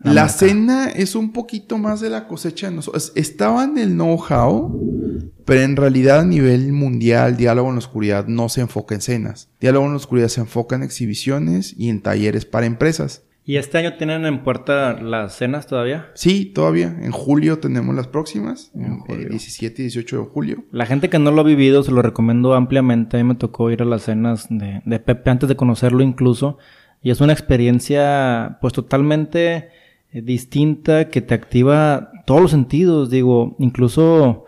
La, 0.00 0.28
cena 0.28 0.88
es 0.90 1.14
un 1.14 1.32
poquito 1.32 1.78
más 1.78 2.00
de 2.00 2.10
la 2.10 2.28
cosecha 2.28 2.68
de 2.68 2.76
nosotros. 2.76 3.12
Estaba 3.16 3.64
en 3.64 3.78
el 3.78 3.90
know-how, 3.90 5.30
pero 5.44 5.62
en 5.62 5.76
realidad 5.76 6.20
a 6.20 6.24
nivel 6.24 6.72
mundial, 6.72 7.36
Diálogo 7.36 7.68
en 7.68 7.74
la 7.74 7.80
Oscuridad 7.80 8.26
no 8.26 8.48
se 8.48 8.60
enfoca 8.60 8.94
en 8.94 9.00
cenas. 9.00 9.50
Diálogo 9.60 9.86
en 9.86 9.92
la 9.92 9.96
Oscuridad 9.96 10.28
se 10.28 10.40
enfoca 10.40 10.76
en 10.76 10.82
exhibiciones 10.82 11.74
y 11.76 11.88
en 11.88 12.00
talleres 12.00 12.44
para 12.44 12.66
empresas. 12.66 13.24
¿Y 13.48 13.56
este 13.56 13.78
año 13.78 13.94
tienen 13.96 14.26
en 14.26 14.44
puerta 14.44 15.00
las 15.00 15.34
cenas 15.36 15.66
todavía? 15.66 16.10
Sí, 16.14 16.44
todavía. 16.44 16.94
En 17.00 17.12
julio 17.12 17.58
tenemos 17.58 17.96
las 17.96 18.06
próximas. 18.06 18.70
En 18.74 19.02
17 19.30 19.80
y 19.80 19.84
18 19.86 20.18
de 20.18 20.24
julio. 20.24 20.64
La 20.70 20.84
gente 20.84 21.08
que 21.08 21.18
no 21.18 21.30
lo 21.30 21.40
ha 21.40 21.44
vivido 21.44 21.82
se 21.82 21.90
lo 21.90 22.02
recomiendo 22.02 22.52
ampliamente. 22.52 23.16
A 23.16 23.22
mí 23.22 23.26
me 23.26 23.36
tocó 23.36 23.70
ir 23.70 23.80
a 23.80 23.86
las 23.86 24.02
cenas 24.02 24.48
de, 24.50 24.82
de 24.84 25.00
Pepe 25.00 25.30
antes 25.30 25.48
de 25.48 25.56
conocerlo 25.56 26.02
incluso. 26.02 26.58
Y 27.00 27.10
es 27.10 27.22
una 27.22 27.32
experiencia 27.32 28.58
pues 28.60 28.74
totalmente 28.74 29.56
eh, 29.56 29.68
distinta 30.12 31.08
que 31.08 31.20
te 31.20 31.34
activa 31.34 32.12
todos 32.26 32.40
los 32.42 32.50
sentidos, 32.50 33.10
digo, 33.10 33.56
incluso 33.58 34.46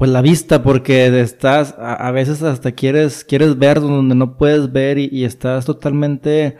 pues 0.00 0.10
la 0.10 0.22
vista, 0.22 0.62
porque 0.62 1.20
estás, 1.20 1.74
a, 1.78 2.10
veces 2.10 2.42
hasta 2.42 2.72
quieres, 2.72 3.22
quieres 3.22 3.58
ver 3.58 3.80
donde 3.82 4.14
no 4.14 4.38
puedes 4.38 4.72
ver 4.72 4.96
y, 4.96 5.26
estás 5.26 5.66
totalmente 5.66 6.56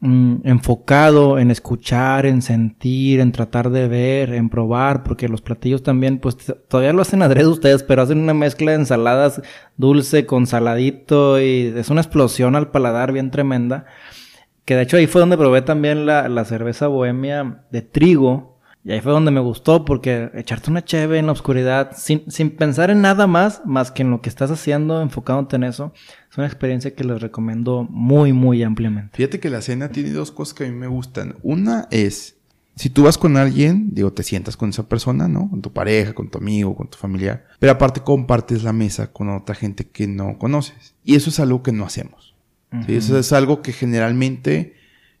mm, 0.00 0.36
enfocado 0.44 1.38
en 1.38 1.50
escuchar, 1.50 2.24
en 2.24 2.40
sentir, 2.40 3.20
en 3.20 3.32
tratar 3.32 3.68
de 3.68 3.86
ver, 3.86 4.32
en 4.32 4.48
probar, 4.48 5.02
porque 5.02 5.28
los 5.28 5.42
platillos 5.42 5.82
también, 5.82 6.20
pues 6.20 6.38
todavía 6.68 6.94
lo 6.94 7.02
hacen 7.02 7.20
adrede 7.20 7.48
ustedes, 7.48 7.82
pero 7.82 8.00
hacen 8.00 8.18
una 8.18 8.32
mezcla 8.32 8.70
de 8.70 8.78
ensaladas 8.78 9.42
dulce 9.76 10.24
con 10.24 10.46
saladito 10.46 11.38
y 11.38 11.74
es 11.76 11.90
una 11.90 12.00
explosión 12.00 12.56
al 12.56 12.70
paladar 12.70 13.12
bien 13.12 13.30
tremenda. 13.30 13.84
Que 14.70 14.76
de 14.76 14.82
hecho 14.82 14.98
ahí 14.98 15.08
fue 15.08 15.20
donde 15.20 15.36
probé 15.36 15.62
también 15.62 16.06
la, 16.06 16.44
cerveza 16.44 16.86
bohemia 16.86 17.64
de 17.72 17.82
trigo. 17.82 18.60
Y 18.84 18.92
ahí 18.92 19.00
fue 19.00 19.10
donde 19.10 19.32
me 19.32 19.40
gustó 19.40 19.84
porque 19.84 20.30
echarte 20.32 20.70
una 20.70 20.84
cheve 20.84 21.18
en 21.18 21.26
la 21.26 21.32
oscuridad 21.32 21.90
sin, 21.96 22.30
sin 22.30 22.50
pensar 22.50 22.88
en 22.88 23.00
nada 23.00 23.26
más, 23.26 23.62
más 23.64 23.90
que 23.90 24.02
en 24.02 24.12
lo 24.12 24.20
que 24.22 24.28
estás 24.28 24.48
haciendo, 24.52 25.02
enfocándote 25.02 25.56
en 25.56 25.64
eso, 25.64 25.92
es 26.30 26.38
una 26.38 26.46
experiencia 26.46 26.94
que 26.94 27.02
les 27.02 27.20
recomiendo 27.20 27.84
muy, 27.90 28.32
muy 28.32 28.62
ampliamente. 28.62 29.16
Fíjate 29.16 29.40
que 29.40 29.50
la 29.50 29.60
cena 29.60 29.88
tiene 29.88 30.10
dos 30.10 30.30
cosas 30.30 30.54
que 30.54 30.66
a 30.66 30.68
mí 30.68 30.76
me 30.76 30.86
gustan. 30.86 31.34
Una 31.42 31.88
es, 31.90 32.36
Si 32.76 32.90
tú 32.90 33.02
vas 33.02 33.18
con 33.18 33.36
alguien, 33.36 33.88
digo, 33.92 34.12
te 34.12 34.22
sientas 34.22 34.56
con 34.56 34.68
esa 34.68 34.88
persona, 34.88 35.26
¿no? 35.26 35.50
Con 35.50 35.62
tu 35.62 35.72
pareja, 35.72 36.12
con 36.12 36.30
tu 36.30 36.38
amigo, 36.38 36.76
con 36.76 36.88
tu 36.88 36.96
familiar. 36.96 37.44
Pero 37.58 37.72
aparte 37.72 38.02
compartes 38.02 38.62
la 38.62 38.72
mesa 38.72 39.12
con 39.12 39.30
otra 39.30 39.56
gente 39.56 39.88
que 39.88 40.06
no 40.06 40.38
conoces. 40.38 40.94
Y 41.02 41.16
eso 41.16 41.30
es 41.30 41.40
algo 41.40 41.64
que 41.64 41.72
no 41.72 41.84
hacemos. 41.84 42.29
¿Sí? 42.86 42.96
Eso 42.96 43.18
es 43.18 43.32
algo 43.32 43.62
que 43.62 43.72
generalmente 43.72 44.74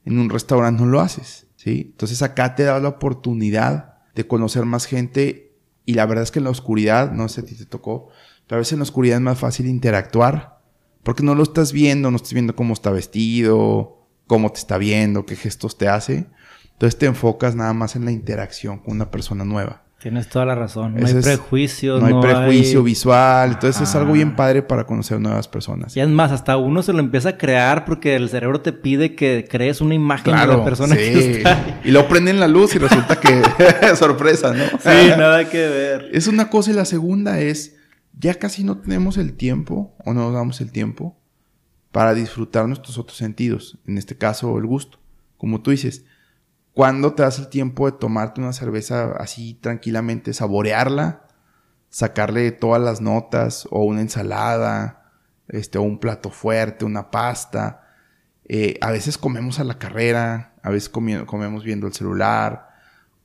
en 0.04 0.18
un 0.18 0.30
restaurante 0.30 0.82
no 0.82 0.88
lo 0.88 1.00
haces. 1.00 1.46
¿sí? 1.56 1.88
Entonces 1.92 2.22
acá 2.22 2.54
te 2.54 2.64
da 2.64 2.78
la 2.80 2.88
oportunidad 2.88 3.98
de 4.14 4.26
conocer 4.26 4.64
más 4.64 4.86
gente. 4.86 5.56
Y 5.84 5.94
la 5.94 6.06
verdad 6.06 6.24
es 6.24 6.30
que 6.30 6.38
en 6.38 6.44
la 6.44 6.50
oscuridad, 6.50 7.12
no 7.12 7.28
sé 7.28 7.46
si 7.46 7.56
te 7.56 7.66
tocó, 7.66 8.08
pero 8.46 8.56
a 8.56 8.60
veces 8.60 8.74
en 8.74 8.78
la 8.80 8.84
oscuridad 8.84 9.16
es 9.16 9.22
más 9.22 9.38
fácil 9.38 9.66
interactuar. 9.66 10.60
Porque 11.02 11.22
no 11.22 11.34
lo 11.34 11.42
estás 11.42 11.72
viendo, 11.72 12.10
no 12.10 12.16
estás 12.16 12.34
viendo 12.34 12.54
cómo 12.54 12.74
está 12.74 12.90
vestido, 12.90 14.06
cómo 14.26 14.52
te 14.52 14.58
está 14.58 14.78
viendo, 14.78 15.24
qué 15.24 15.34
gestos 15.34 15.78
te 15.78 15.88
hace. 15.88 16.26
Entonces 16.72 16.98
te 16.98 17.06
enfocas 17.06 17.56
nada 17.56 17.72
más 17.72 17.96
en 17.96 18.04
la 18.04 18.12
interacción 18.12 18.78
con 18.78 18.94
una 18.94 19.10
persona 19.10 19.44
nueva. 19.44 19.84
Tienes 20.00 20.30
toda 20.30 20.46
la 20.46 20.54
razón. 20.54 20.94
No 20.94 21.06
hay 21.06 21.12
prejuicios. 21.12 22.00
No, 22.00 22.06
hay 22.06 22.22
prejuicio 22.22 22.82
visual. 22.82 23.50
Entonces 23.50 23.86
es 23.86 23.94
algo 23.94 24.14
bien 24.14 24.34
padre 24.34 24.62
para 24.62 24.86
conocer 24.86 25.20
nuevas 25.20 25.46
personas. 25.46 25.94
Y 25.94 26.00
es 26.00 26.08
más, 26.08 26.32
hasta 26.32 26.56
uno 26.56 26.82
se 26.82 26.94
lo 26.94 27.00
empieza 27.00 27.30
a 27.30 27.36
crear 27.36 27.84
porque 27.84 28.16
el 28.16 28.30
cerebro 28.30 28.62
te 28.62 28.72
pide 28.72 29.14
que 29.14 29.46
crees 29.46 29.82
una 29.82 29.94
imagen 29.94 30.34
de 30.34 30.46
la 30.46 30.64
persona 30.64 30.96
que 30.96 31.38
está 31.38 31.80
Y 31.84 31.90
luego 31.90 32.08
prenden 32.08 32.40
la 32.40 32.48
luz 32.48 32.74
y 32.74 32.78
resulta 32.78 33.20
que 33.20 33.42
sorpresa, 33.96 34.54
¿no? 34.54 34.64
Sí, 34.64 35.10
nada 35.18 35.46
que 35.50 35.68
ver. 35.68 36.08
Es 36.12 36.28
una 36.28 36.48
cosa 36.48 36.70
y 36.70 36.74
la 36.74 36.86
segunda 36.86 37.38
es, 37.40 37.76
ya 38.18 38.34
casi 38.36 38.64
no 38.64 38.78
tenemos 38.78 39.18
el 39.18 39.34
tiempo 39.34 39.94
o 40.06 40.14
no 40.14 40.22
nos 40.22 40.32
damos 40.32 40.62
el 40.62 40.72
tiempo 40.72 41.18
para 41.92 42.14
disfrutar 42.14 42.66
nuestros 42.66 42.96
otros 42.96 43.18
sentidos. 43.18 43.78
En 43.86 43.98
este 43.98 44.16
caso, 44.16 44.56
el 44.56 44.64
gusto. 44.64 44.98
Como 45.36 45.60
tú 45.60 45.72
dices, 45.72 46.06
¿Cuándo 46.74 47.14
te 47.14 47.22
das 47.22 47.38
el 47.38 47.48
tiempo 47.48 47.90
de 47.90 47.98
tomarte 47.98 48.40
una 48.40 48.52
cerveza 48.52 49.12
así 49.18 49.54
tranquilamente, 49.54 50.32
saborearla, 50.32 51.26
sacarle 51.88 52.52
todas 52.52 52.80
las 52.80 53.00
notas 53.00 53.66
o 53.70 53.84
una 53.84 54.00
ensalada, 54.00 55.12
este, 55.48 55.78
o 55.78 55.82
un 55.82 55.98
plato 55.98 56.30
fuerte, 56.30 56.84
una 56.84 57.10
pasta? 57.10 57.88
Eh, 58.44 58.78
a 58.80 58.90
veces 58.90 59.18
comemos 59.18 59.60
a 59.60 59.64
la 59.64 59.78
carrera, 59.78 60.54
a 60.62 60.70
veces 60.70 60.88
comemos 60.88 61.64
viendo 61.64 61.86
el 61.86 61.92
celular, 61.92 62.68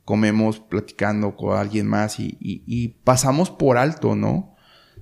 comemos 0.05 0.59
platicando 0.59 1.35
con 1.35 1.57
alguien 1.57 1.87
más 1.87 2.19
y, 2.19 2.37
y 2.39 2.87
pasamos 3.03 3.49
por 3.49 3.77
alto, 3.77 4.15
¿no? 4.15 4.55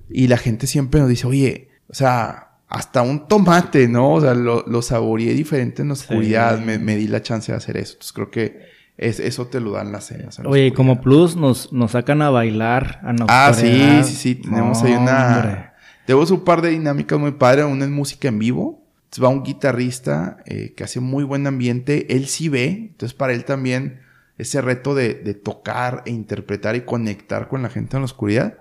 Y 0.08 0.28
la 0.28 0.38
gente 0.38 0.66
siempre 0.66 1.00
nos 1.00 1.08
dice, 1.08 1.26
oye, 1.26 1.70
o 1.88 1.94
sea, 1.94 2.53
hasta 2.74 3.02
un 3.02 3.28
tomate, 3.28 3.86
¿no? 3.86 4.14
O 4.14 4.20
sea, 4.20 4.34
lo, 4.34 4.64
lo 4.66 4.82
saboreé 4.82 5.32
diferente 5.32 5.82
en 5.82 5.88
la 5.88 5.94
oscuridad, 5.94 6.58
me, 6.58 6.78
me, 6.78 6.96
di 6.96 7.06
la 7.06 7.22
chance 7.22 7.52
de 7.52 7.56
hacer 7.56 7.76
eso. 7.76 7.92
Entonces 7.92 8.12
creo 8.12 8.30
que 8.32 8.66
es, 8.96 9.20
eso 9.20 9.46
te 9.46 9.60
lo 9.60 9.70
dan 9.72 9.92
las 9.92 10.06
cenas. 10.06 10.40
Oye, 10.44 10.72
como 10.72 11.00
plus 11.00 11.36
nos, 11.36 11.72
nos 11.72 11.92
sacan 11.92 12.20
a 12.20 12.30
bailar 12.30 13.00
a 13.04 13.14
Ah, 13.28 13.52
sí, 13.54 14.02
sí, 14.02 14.14
sí. 14.14 14.34
Tenemos 14.34 14.82
ahí 14.82 14.94
una... 14.94 15.74
Tenemos 16.04 16.30
un 16.32 16.44
par 16.44 16.62
de 16.62 16.70
dinámicas 16.70 17.18
muy 17.18 17.32
padres. 17.32 17.64
Una 17.64 17.84
es 17.84 17.90
música 17.90 18.26
en 18.26 18.40
vivo. 18.40 18.82
Entonces 19.04 19.24
va 19.24 19.28
un 19.28 19.44
guitarrista 19.44 20.38
eh, 20.44 20.74
que 20.76 20.82
hace 20.82 20.98
muy 20.98 21.22
buen 21.22 21.46
ambiente. 21.46 22.14
Él 22.16 22.26
sí 22.26 22.48
ve. 22.48 22.88
Entonces 22.90 23.14
para 23.14 23.32
él 23.34 23.44
también 23.44 24.00
ese 24.36 24.60
reto 24.60 24.96
de, 24.96 25.14
de 25.14 25.34
tocar 25.34 26.02
e 26.06 26.10
interpretar 26.10 26.74
y 26.74 26.80
conectar 26.80 27.46
con 27.46 27.62
la 27.62 27.68
gente 27.68 27.96
en 27.96 28.02
la 28.02 28.06
oscuridad 28.06 28.58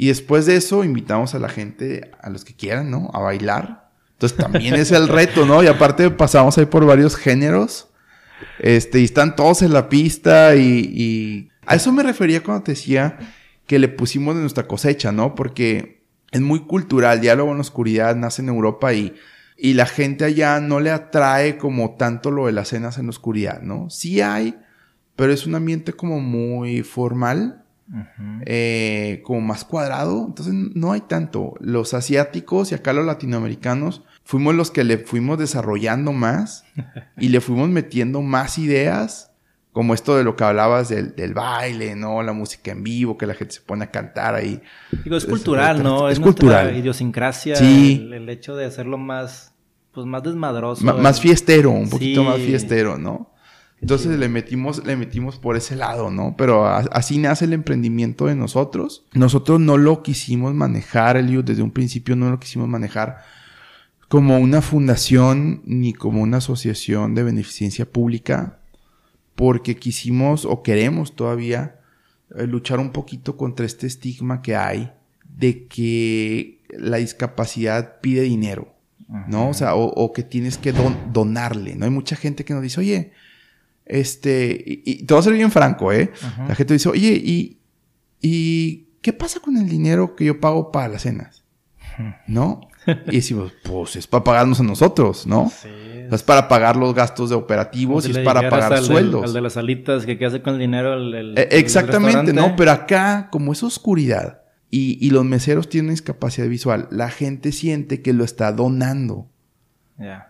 y 0.00 0.06
después 0.06 0.46
de 0.46 0.54
eso 0.54 0.84
invitamos 0.84 1.34
a 1.34 1.40
la 1.40 1.48
gente, 1.48 2.12
a 2.22 2.30
los 2.30 2.44
que 2.44 2.54
quieran, 2.54 2.88
¿no? 2.88 3.10
A 3.12 3.18
bailar. 3.18 3.90
Entonces 4.12 4.38
también 4.38 4.74
es 4.74 4.92
el 4.92 5.08
reto, 5.08 5.44
¿no? 5.44 5.60
Y 5.60 5.66
aparte 5.66 6.08
pasamos 6.10 6.56
ahí 6.56 6.66
por 6.66 6.86
varios 6.86 7.16
géneros. 7.16 7.88
Este, 8.60 9.00
y 9.00 9.04
están 9.04 9.34
todos 9.34 9.62
en 9.62 9.72
la 9.72 9.88
pista 9.88 10.54
y, 10.54 11.50
A 11.66 11.74
eso 11.74 11.90
me 11.90 12.04
refería 12.04 12.44
cuando 12.44 12.62
te 12.62 12.72
decía 12.72 13.18
que 13.66 13.80
le 13.80 13.88
pusimos 13.88 14.36
de 14.36 14.42
nuestra 14.42 14.68
cosecha, 14.68 15.10
¿no? 15.10 15.34
Porque 15.34 16.04
es 16.30 16.40
muy 16.40 16.60
cultural, 16.60 17.20
diálogo 17.20 17.50
en 17.50 17.56
la 17.56 17.62
oscuridad 17.62 18.14
nace 18.14 18.40
en 18.42 18.50
Europa 18.50 18.94
y, 18.94 19.16
y 19.56 19.74
la 19.74 19.86
gente 19.86 20.24
allá 20.24 20.60
no 20.60 20.78
le 20.78 20.92
atrae 20.92 21.58
como 21.58 21.96
tanto 21.96 22.30
lo 22.30 22.46
de 22.46 22.52
las 22.52 22.68
cenas 22.68 22.98
en 22.98 23.06
la 23.06 23.10
oscuridad, 23.10 23.62
¿no? 23.62 23.90
Sí 23.90 24.20
hay, 24.20 24.60
pero 25.16 25.32
es 25.32 25.44
un 25.44 25.56
ambiente 25.56 25.92
como 25.92 26.20
muy 26.20 26.84
formal 26.84 27.64
eh, 28.44 29.22
como 29.24 29.40
más 29.40 29.64
cuadrado. 29.64 30.26
Entonces 30.26 30.54
no 30.54 30.92
hay 30.92 31.00
tanto. 31.02 31.54
Los 31.60 31.94
asiáticos 31.94 32.72
y 32.72 32.74
acá 32.74 32.92
los 32.92 33.06
latinoamericanos 33.06 34.02
fuimos 34.24 34.54
los 34.54 34.70
que 34.70 34.84
le 34.84 34.98
fuimos 34.98 35.38
desarrollando 35.38 36.12
más 36.12 36.64
y 37.16 37.28
le 37.28 37.40
fuimos 37.40 37.68
metiendo 37.68 38.22
más 38.22 38.58
ideas. 38.58 39.32
Como 39.72 39.94
esto 39.94 40.16
de 40.16 40.24
lo 40.24 40.34
que 40.34 40.42
hablabas 40.42 40.88
del, 40.88 41.34
baile, 41.34 41.94
¿no? 41.94 42.22
La 42.22 42.32
música 42.32 42.72
en 42.72 42.82
vivo, 42.82 43.16
que 43.16 43.26
la 43.26 43.34
gente 43.34 43.54
se 43.54 43.60
pone 43.60 43.84
a 43.84 43.90
cantar 43.90 44.34
ahí. 44.34 44.60
Digo, 45.04 45.16
es, 45.16 45.24
cultural, 45.24 45.84
¿no? 45.84 46.08
Es, 46.08 46.18
cultural. 46.18 46.76
idiosincrasia. 46.76 47.54
Sí. 47.54 48.08
El, 48.12 48.28
hecho 48.28 48.56
de 48.56 48.64
hacerlo 48.64 48.98
más, 48.98 49.54
pues 49.92 50.04
más 50.04 50.24
desmadroso. 50.24 50.84
más 50.84 51.20
fiestero, 51.20 51.70
un 51.70 51.88
poquito 51.88 52.24
más 52.24 52.38
fiestero, 52.38 52.98
¿no? 52.98 53.30
Entonces 53.80 54.18
le 54.18 54.28
metimos, 54.28 54.84
le 54.84 54.96
metimos 54.96 55.38
por 55.38 55.56
ese 55.56 55.76
lado, 55.76 56.10
¿no? 56.10 56.34
Pero 56.36 56.66
así 56.66 57.18
nace 57.18 57.44
el 57.44 57.52
emprendimiento 57.52 58.26
de 58.26 58.34
nosotros. 58.34 59.04
Nosotros 59.12 59.60
no 59.60 59.76
lo 59.76 60.02
quisimos 60.02 60.54
manejar, 60.54 61.16
Eliud, 61.16 61.44
desde 61.44 61.62
un 61.62 61.70
principio 61.70 62.16
no 62.16 62.30
lo 62.30 62.40
quisimos 62.40 62.68
manejar 62.68 63.18
como 64.08 64.38
una 64.38 64.62
fundación 64.62 65.62
ni 65.64 65.92
como 65.92 66.22
una 66.22 66.38
asociación 66.38 67.14
de 67.14 67.22
beneficencia 67.22 67.90
pública, 67.90 68.58
porque 69.34 69.76
quisimos 69.76 70.44
o 70.44 70.62
queremos 70.62 71.14
todavía 71.14 71.80
eh, 72.36 72.46
luchar 72.46 72.80
un 72.80 72.90
poquito 72.90 73.36
contra 73.36 73.66
este 73.66 73.86
estigma 73.86 74.42
que 74.42 74.56
hay 74.56 74.92
de 75.36 75.66
que 75.66 76.62
la 76.70 76.96
discapacidad 76.96 78.00
pide 78.00 78.22
dinero, 78.22 78.74
¿no? 79.28 79.50
O 79.50 79.54
sea, 79.54 79.74
o, 79.76 80.12
que 80.12 80.22
tienes 80.22 80.58
que 80.58 80.72
donarle, 81.12 81.76
¿no? 81.76 81.84
Hay 81.84 81.90
mucha 81.90 82.16
gente 82.16 82.44
que 82.44 82.52
nos 82.52 82.62
dice, 82.62 82.80
oye, 82.80 83.12
este, 83.88 84.62
y, 84.84 85.04
te 85.04 85.14
voy 85.14 85.20
a 85.20 85.24
ser 85.24 85.32
bien 85.32 85.50
franco, 85.50 85.92
¿eh? 85.92 86.12
La 86.46 86.54
gente 86.54 86.74
dice, 86.74 86.88
oye, 86.88 87.20
¿y, 87.22 87.60
¿y 88.20 88.88
qué 89.02 89.12
pasa 89.12 89.40
con 89.40 89.56
el 89.56 89.68
dinero 89.68 90.14
que 90.14 90.26
yo 90.26 90.40
pago 90.40 90.70
para 90.70 90.88
las 90.88 91.02
cenas? 91.02 91.44
¿No? 92.26 92.60
y 93.08 93.16
decimos, 93.16 93.52
pues 93.64 93.96
es 93.96 94.06
para 94.06 94.24
pagarnos 94.24 94.60
a 94.60 94.62
nosotros, 94.62 95.26
¿no? 95.26 95.50
Sí. 95.50 95.68
Es 96.10 96.22
para 96.22 96.48
pagar 96.48 96.76
los 96.76 96.94
gastos 96.94 97.28
de 97.28 97.36
operativos 97.36 98.06
y 98.06 98.12
es 98.12 98.18
para 98.18 98.48
pagar 98.48 98.82
sueldos. 98.82 99.24
Al 99.24 99.32
de 99.34 99.40
las 99.40 99.56
alitas, 99.56 100.06
que 100.06 100.16
qué 100.16 100.26
hace 100.26 100.40
con 100.40 100.54
el 100.54 100.60
dinero 100.60 100.94
el, 100.94 101.36
e, 101.36 101.48
Exactamente, 101.50 102.32
¿no? 102.32 102.56
Pero 102.56 102.70
acá, 102.70 103.28
como 103.30 103.52
es 103.52 103.62
oscuridad 103.62 104.42
y, 104.70 105.04
y 105.04 105.10
los 105.10 105.24
meseros 105.24 105.68
tienen 105.68 105.90
discapacidad 105.90 106.48
visual, 106.48 106.88
la 106.90 107.10
gente 107.10 107.52
siente 107.52 108.00
que 108.00 108.12
lo 108.12 108.24
está 108.24 108.52
donando. 108.52 109.28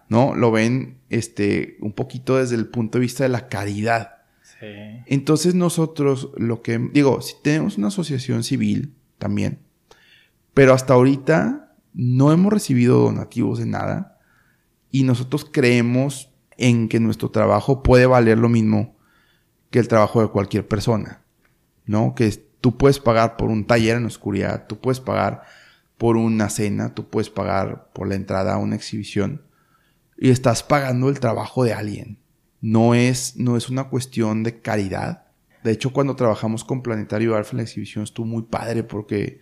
¿No? 0.09 0.35
Lo 0.35 0.51
ven 0.51 0.99
este, 1.11 1.77
un 1.81 1.93
poquito 1.93 2.37
desde 2.37 2.57
el 2.57 2.67
punto 2.67 2.99
de 2.99 3.03
vista 3.03 3.25
de 3.25 3.29
la 3.29 3.49
caridad. 3.49 4.23
Sí. 4.43 4.67
Entonces 5.07 5.55
nosotros 5.55 6.31
lo 6.37 6.63
que, 6.63 6.79
digo, 6.93 7.21
si 7.21 7.35
tenemos 7.43 7.77
una 7.77 7.89
asociación 7.89 8.43
civil 8.45 8.95
también, 9.19 9.61
pero 10.55 10.73
hasta 10.73 10.95
ahorita 10.95 11.75
no 11.93 12.33
hemos 12.33 12.53
recibido 12.53 12.99
donativos 12.99 13.59
de 13.59 13.67
nada 13.67 14.19
y 14.91 15.05
nosotros 15.05 15.47
creemos 15.51 16.31
en 16.57 16.89
que 16.89 16.99
nuestro 16.99 17.31
trabajo 17.31 17.83
puede 17.83 18.07
valer 18.07 18.39
lo 18.39 18.49
mismo 18.49 18.97
que 19.71 19.79
el 19.79 19.89
trabajo 19.89 20.23
de 20.23 20.29
cualquier 20.29 20.67
persona, 20.67 21.23
¿no? 21.85 22.15
Que 22.15 22.31
tú 22.61 22.77
puedes 22.77 22.99
pagar 22.99 23.37
por 23.37 23.51
un 23.51 23.67
taller 23.67 23.97
en 23.99 24.07
oscuridad, 24.07 24.67
tú 24.67 24.81
puedes 24.81 25.01
pagar 25.01 25.43
por 25.99 26.17
una 26.17 26.49
cena, 26.49 26.95
tú 26.95 27.09
puedes 27.09 27.31
pagar 27.31 27.91
por 27.93 28.09
la 28.09 28.15
entrada 28.15 28.55
a 28.55 28.59
una 28.59 28.77
exhibición 28.77 29.43
y 30.19 30.31
estás 30.31 30.63
pagando 30.63 31.09
el 31.09 31.21
trabajo 31.21 31.65
de 31.65 31.73
alguien. 31.73 32.19
No 32.61 32.95
es, 32.95 33.37
no 33.37 33.57
es 33.57 33.69
una 33.69 33.85
cuestión 33.85 34.43
de 34.43 34.61
caridad. 34.61 35.29
De 35.63 35.71
hecho, 35.71 35.93
cuando 35.93 36.17
trabajamos 36.17 36.65
con 36.65 36.83
Planetario 36.83 37.37
Alfa 37.37 37.53
en 37.53 37.59
la 37.59 37.63
exhibición 37.63 38.05
estuvo 38.05 38.27
muy 38.27 38.43
padre 38.43 38.83
porque 38.83 39.41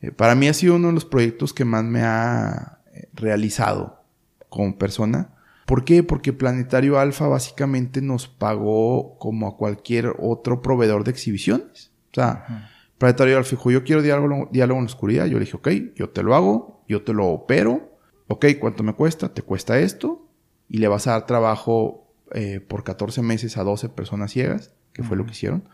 eh, 0.00 0.10
para 0.10 0.34
mí 0.34 0.48
ha 0.48 0.54
sido 0.54 0.74
uno 0.74 0.88
de 0.88 0.94
los 0.94 1.04
proyectos 1.04 1.54
que 1.54 1.64
más 1.64 1.84
me 1.84 2.02
ha 2.02 2.80
eh, 2.92 3.08
realizado 3.14 4.02
como 4.48 4.76
persona. 4.76 5.36
¿Por 5.66 5.84
qué? 5.84 6.02
Porque 6.02 6.32
Planetario 6.32 6.98
Alfa 6.98 7.28
básicamente 7.28 8.02
nos 8.02 8.26
pagó 8.26 9.16
como 9.18 9.46
a 9.46 9.56
cualquier 9.56 10.14
otro 10.18 10.62
proveedor 10.62 11.04
de 11.04 11.12
exhibiciones. 11.12 11.92
O 12.10 12.14
sea, 12.14 12.70
Planetario 12.98 13.38
Alfa 13.38 13.50
dijo, 13.50 13.70
yo 13.70 13.84
quiero 13.84 14.02
diálogo, 14.02 14.48
diálogo 14.50 14.80
en 14.80 14.86
la 14.86 14.90
oscuridad. 14.90 15.26
Yo 15.26 15.38
le 15.38 15.44
dije, 15.44 15.56
ok, 15.56 15.68
yo 15.94 16.10
te 16.10 16.24
lo 16.24 16.34
hago, 16.34 16.84
yo 16.88 17.02
te 17.02 17.12
lo 17.12 17.28
opero 17.28 17.91
ok, 18.32 18.46
¿cuánto 18.58 18.82
me 18.82 18.94
cuesta? 18.94 19.32
Te 19.32 19.42
cuesta 19.42 19.78
esto 19.78 20.28
y 20.68 20.78
le 20.78 20.88
vas 20.88 21.06
a 21.06 21.12
dar 21.12 21.26
trabajo 21.26 22.12
eh, 22.32 22.60
por 22.60 22.84
14 22.84 23.22
meses 23.22 23.56
a 23.56 23.64
12 23.64 23.90
personas 23.90 24.32
ciegas, 24.32 24.72
que 24.92 25.02
fue 25.02 25.16
lo 25.16 25.24
que 25.24 25.32
hicieron. 25.32 25.64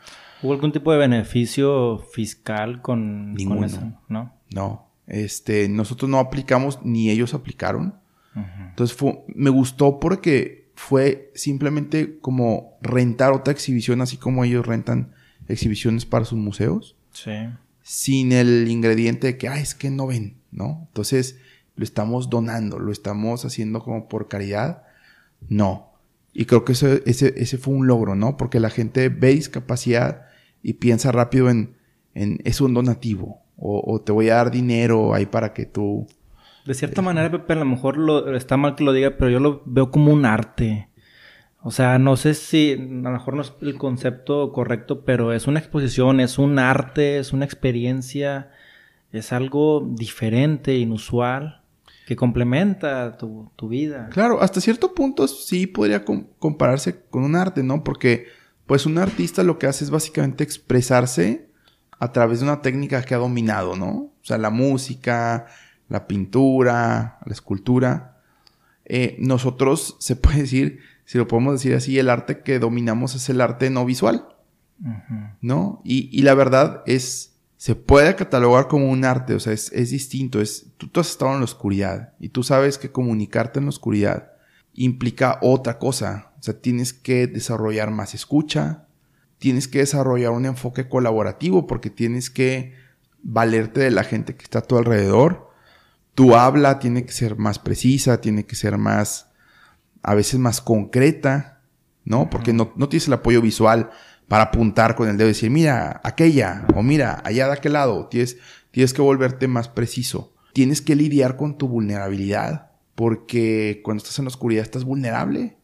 ¿Hubo 0.42 0.52
algún 0.52 0.72
tipo 0.72 0.92
de 0.92 0.98
beneficio 0.98 1.98
fiscal 1.98 2.82
con, 2.82 3.34
Ninguno. 3.34 3.66
eso? 3.66 3.80
No. 4.08 4.34
No. 4.54 4.88
Este, 5.06 5.68
nosotros 5.68 6.10
no 6.10 6.18
aplicamos 6.18 6.80
ni 6.84 7.10
ellos 7.10 7.34
aplicaron. 7.34 7.94
Entonces 8.70 8.96
me 9.34 9.50
gustó 9.50 9.98
porque 9.98 10.70
fue 10.76 11.32
simplemente 11.34 12.20
como 12.20 12.78
rentar 12.80 13.32
otra 13.32 13.52
exhibición, 13.52 14.00
así 14.00 14.16
como 14.16 14.44
ellos 14.44 14.64
rentan 14.64 15.12
exhibiciones 15.48 16.06
para 16.06 16.24
sus 16.24 16.38
museos. 16.38 16.94
Sí. 17.12 17.32
Sin 17.82 18.30
el 18.30 18.68
ingrediente 18.68 19.26
de 19.26 19.38
que, 19.38 19.48
ah, 19.48 19.58
es 19.58 19.74
que 19.74 19.90
no 19.90 20.06
ven, 20.06 20.36
¿no? 20.52 20.84
Entonces, 20.86 21.40
lo 21.78 21.84
estamos 21.84 22.28
donando, 22.28 22.80
lo 22.80 22.90
estamos 22.90 23.44
haciendo 23.44 23.80
como 23.80 24.08
por 24.08 24.26
caridad. 24.26 24.82
No. 25.48 25.92
Y 26.32 26.44
creo 26.44 26.64
que 26.64 26.72
ese, 26.72 27.02
ese 27.06 27.58
fue 27.58 27.72
un 27.72 27.86
logro, 27.86 28.16
¿no? 28.16 28.36
Porque 28.36 28.58
la 28.58 28.68
gente 28.68 29.08
ve 29.08 29.28
discapacidad 29.28 30.26
y 30.60 30.74
piensa 30.74 31.12
rápido 31.12 31.48
en, 31.48 31.76
en 32.14 32.40
es 32.44 32.60
un 32.60 32.74
donativo 32.74 33.42
o, 33.56 33.82
o, 33.86 34.00
te 34.00 34.10
voy 34.10 34.28
a 34.28 34.36
dar 34.36 34.50
dinero 34.50 35.14
ahí 35.14 35.26
para 35.26 35.52
que 35.52 35.66
tú... 35.66 36.06
De 36.66 36.74
cierta 36.74 37.00
manera, 37.00 37.30
Pepe, 37.30 37.52
a 37.52 37.56
lo 37.56 37.64
mejor 37.64 37.96
lo, 37.96 38.36
está 38.36 38.56
mal 38.56 38.74
que 38.74 38.84
lo 38.84 38.92
diga, 38.92 39.16
pero 39.16 39.30
yo 39.30 39.40
lo 39.40 39.62
veo 39.64 39.90
como 39.90 40.12
un 40.12 40.26
arte. 40.26 40.88
O 41.62 41.70
sea, 41.70 41.98
no 41.98 42.16
sé 42.16 42.34
si 42.34 42.72
a 42.72 42.76
lo 42.76 43.10
mejor 43.10 43.34
no 43.34 43.42
es 43.42 43.52
el 43.62 43.78
concepto 43.78 44.52
correcto, 44.52 45.04
pero 45.04 45.32
es 45.32 45.46
una 45.46 45.60
exposición, 45.60 46.20
es 46.20 46.38
un 46.38 46.58
arte, 46.58 47.18
es 47.18 47.32
una 47.32 47.44
experiencia, 47.44 48.50
es 49.12 49.32
algo 49.32 49.88
diferente, 49.96 50.76
inusual, 50.76 51.57
que 52.08 52.16
complementa 52.16 53.18
tu, 53.18 53.52
tu 53.54 53.68
vida. 53.68 54.08
Claro, 54.10 54.40
hasta 54.40 54.62
cierto 54.62 54.94
punto 54.94 55.28
sí 55.28 55.66
podría 55.66 56.06
compararse 56.06 57.02
con 57.10 57.22
un 57.22 57.36
arte, 57.36 57.62
¿no? 57.62 57.84
Porque 57.84 58.28
pues 58.64 58.86
un 58.86 58.96
artista 58.96 59.42
lo 59.42 59.58
que 59.58 59.66
hace 59.66 59.84
es 59.84 59.90
básicamente 59.90 60.42
expresarse 60.42 61.50
a 61.98 62.10
través 62.10 62.40
de 62.40 62.46
una 62.46 62.62
técnica 62.62 63.02
que 63.02 63.14
ha 63.14 63.18
dominado, 63.18 63.76
¿no? 63.76 63.88
O 63.88 64.20
sea, 64.22 64.38
la 64.38 64.48
música, 64.48 65.48
la 65.90 66.06
pintura, 66.06 67.18
la 67.26 67.32
escultura. 67.34 68.22
Eh, 68.86 69.16
nosotros, 69.18 69.96
se 70.00 70.16
puede 70.16 70.38
decir, 70.38 70.78
si 71.04 71.18
lo 71.18 71.28
podemos 71.28 71.56
decir 71.56 71.74
así, 71.74 71.98
el 71.98 72.08
arte 72.08 72.40
que 72.40 72.58
dominamos 72.58 73.16
es 73.16 73.28
el 73.28 73.42
arte 73.42 73.68
no 73.68 73.84
visual, 73.84 74.28
¿no? 75.42 75.82
Y, 75.84 76.22
la 76.22 76.32
verdad 76.32 76.82
es, 76.86 77.37
se 77.58 77.74
puede 77.74 78.14
catalogar 78.14 78.68
como 78.68 78.88
un 78.88 79.04
arte, 79.04 79.34
o 79.34 79.40
sea, 79.40 79.52
es, 79.52 79.90
distinto, 79.90 80.40
es, 80.40 80.68
tú, 80.76 80.86
tú 80.86 81.00
has 81.00 81.10
estado 81.10 81.32
en 81.32 81.40
la 81.40 81.44
oscuridad 81.44 82.14
y 82.20 82.28
tú 82.28 82.44
sabes 82.44 82.78
que 82.78 82.92
comunicarte 82.92 83.58
en 83.58 83.64
la 83.64 83.70
oscuridad 83.70 84.30
implica 84.74 85.40
otra 85.42 85.76
cosa, 85.78 86.32
o 86.38 86.42
sea, 86.42 86.60
tienes 86.60 86.92
que 86.92 87.26
desarrollar 87.26 87.90
más 87.90 88.14
escucha, 88.14 88.86
tienes 89.38 89.66
que 89.66 89.78
desarrollar 89.78 90.30
un 90.30 90.46
enfoque 90.46 90.88
colaborativo 90.88 91.66
porque 91.66 91.90
tienes 91.90 92.30
que 92.30 92.74
valerte 93.24 93.80
de 93.80 93.90
la 93.90 94.04
gente 94.04 94.36
que 94.36 94.44
está 94.44 94.60
a 94.60 94.62
tu 94.62 94.78
alrededor. 94.78 95.50
Tu 96.14 96.36
habla 96.36 96.78
tiene 96.78 97.04
que 97.04 97.12
ser 97.12 97.36
más 97.36 97.58
precisa, 97.58 98.20
tiene 98.20 98.46
que 98.46 98.54
ser 98.54 98.78
más, 98.78 99.30
a 100.02 100.14
veces 100.14 100.38
más 100.38 100.60
concreta, 100.60 101.60
¿no? 102.04 102.30
Porque 102.30 102.52
no, 102.52 102.72
no 102.76 102.88
tienes 102.88 103.08
el 103.08 103.14
apoyo 103.14 103.40
visual 103.42 103.90
para 104.28 104.44
apuntar 104.44 104.94
con 104.94 105.08
el 105.08 105.16
dedo 105.16 105.28
y 105.28 105.32
decir, 105.32 105.50
mira, 105.50 106.00
aquella, 106.04 106.66
o 106.74 106.82
mira, 106.82 107.22
allá 107.24 107.46
de 107.46 107.54
aquel 107.54 107.72
lado. 107.72 108.06
Tienes, 108.08 108.36
tienes 108.70 108.92
que 108.92 109.02
volverte 109.02 109.48
más 109.48 109.68
preciso. 109.68 110.34
Tienes 110.52 110.82
que 110.82 110.94
lidiar 110.94 111.36
con 111.36 111.56
tu 111.56 111.66
vulnerabilidad, 111.66 112.72
porque 112.94 113.80
cuando 113.82 114.02
estás 114.02 114.18
en 114.18 114.26
la 114.26 114.30
oscuridad 114.30 114.62
estás 114.62 114.84
vulnerable. 114.84 115.56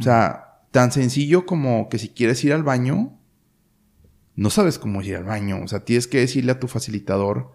O 0.00 0.02
sea, 0.02 0.64
tan 0.72 0.90
sencillo 0.90 1.46
como 1.46 1.88
que 1.88 1.98
si 1.98 2.08
quieres 2.08 2.42
ir 2.44 2.52
al 2.52 2.64
baño, 2.64 3.18
no 4.34 4.50
sabes 4.50 4.78
cómo 4.78 5.02
ir 5.02 5.16
al 5.16 5.24
baño. 5.24 5.62
O 5.62 5.68
sea, 5.68 5.84
tienes 5.84 6.08
que 6.08 6.18
decirle 6.18 6.52
a 6.52 6.58
tu 6.58 6.66
facilitador 6.66 7.52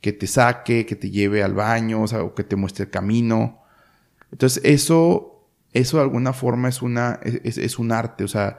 que 0.00 0.12
te 0.12 0.26
saque, 0.26 0.86
que 0.86 0.96
te 0.96 1.10
lleve 1.10 1.42
al 1.42 1.54
baño, 1.54 2.02
o, 2.02 2.06
sea, 2.06 2.22
o 2.22 2.34
que 2.34 2.44
te 2.44 2.56
muestre 2.56 2.84
el 2.84 2.90
camino. 2.90 3.62
Entonces, 4.30 4.62
eso, 4.64 5.35
eso 5.76 5.98
de 5.98 6.04
alguna 6.04 6.32
forma 6.32 6.68
es 6.68 6.80
una, 6.80 7.20
es, 7.22 7.78
un 7.78 7.92
arte. 7.92 8.24
O 8.24 8.28
sea, 8.28 8.58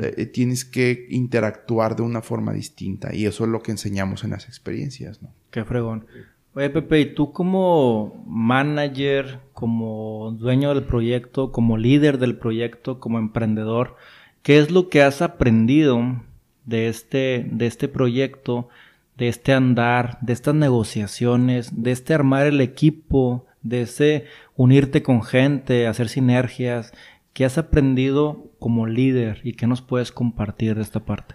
eh, 0.00 0.26
tienes 0.26 0.64
que 0.64 1.06
interactuar 1.10 1.96
de 1.96 2.02
una 2.02 2.22
forma 2.22 2.52
distinta. 2.52 3.14
Y 3.14 3.26
eso 3.26 3.44
es 3.44 3.50
lo 3.50 3.62
que 3.62 3.72
enseñamos 3.72 4.22
en 4.24 4.30
las 4.30 4.46
experiencias, 4.46 5.22
¿no? 5.22 5.30
Qué 5.50 5.64
fregón. 5.64 6.06
Oye, 6.54 6.70
Pepe, 6.70 7.00
¿y 7.00 7.14
tú 7.14 7.32
como 7.32 8.22
manager, 8.26 9.40
como 9.54 10.36
dueño 10.38 10.74
del 10.74 10.84
proyecto, 10.84 11.50
como 11.50 11.78
líder 11.78 12.18
del 12.18 12.36
proyecto, 12.36 13.00
como 13.00 13.18
emprendedor, 13.18 13.96
qué 14.42 14.58
es 14.58 14.70
lo 14.70 14.88
que 14.88 15.02
has 15.02 15.22
aprendido 15.22 16.22
de 16.64 16.88
este, 16.88 17.48
de 17.50 17.66
este 17.66 17.88
proyecto, 17.88 18.68
de 19.16 19.28
este 19.28 19.52
andar, 19.52 20.18
de 20.20 20.32
estas 20.32 20.54
negociaciones, 20.54 21.82
de 21.82 21.90
este 21.90 22.14
armar 22.14 22.46
el 22.46 22.60
equipo, 22.60 23.46
de 23.62 23.82
ese 23.82 24.24
unirte 24.56 25.02
con 25.02 25.22
gente, 25.22 25.86
hacer 25.86 26.08
sinergias? 26.08 26.92
¿Qué 27.32 27.44
has 27.44 27.58
aprendido 27.58 28.52
como 28.58 28.86
líder 28.86 29.40
y 29.44 29.54
qué 29.54 29.66
nos 29.66 29.82
puedes 29.82 30.12
compartir 30.12 30.74
de 30.74 30.82
esta 30.82 31.04
parte? 31.04 31.34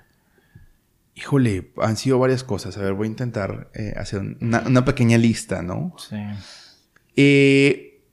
Híjole, 1.16 1.72
han 1.78 1.98
sido 1.98 2.20
varias 2.20 2.44
cosas. 2.44 2.78
A 2.78 2.82
ver, 2.82 2.94
voy 2.94 3.08
a 3.08 3.10
intentar 3.10 3.72
eh, 3.74 3.94
hacer 3.98 4.22
una, 4.40 4.86
pequeña 4.86 5.18
lista, 5.18 5.64
¿no? 5.64 5.96
Sí. 5.98 6.18
Eh, 7.16 8.04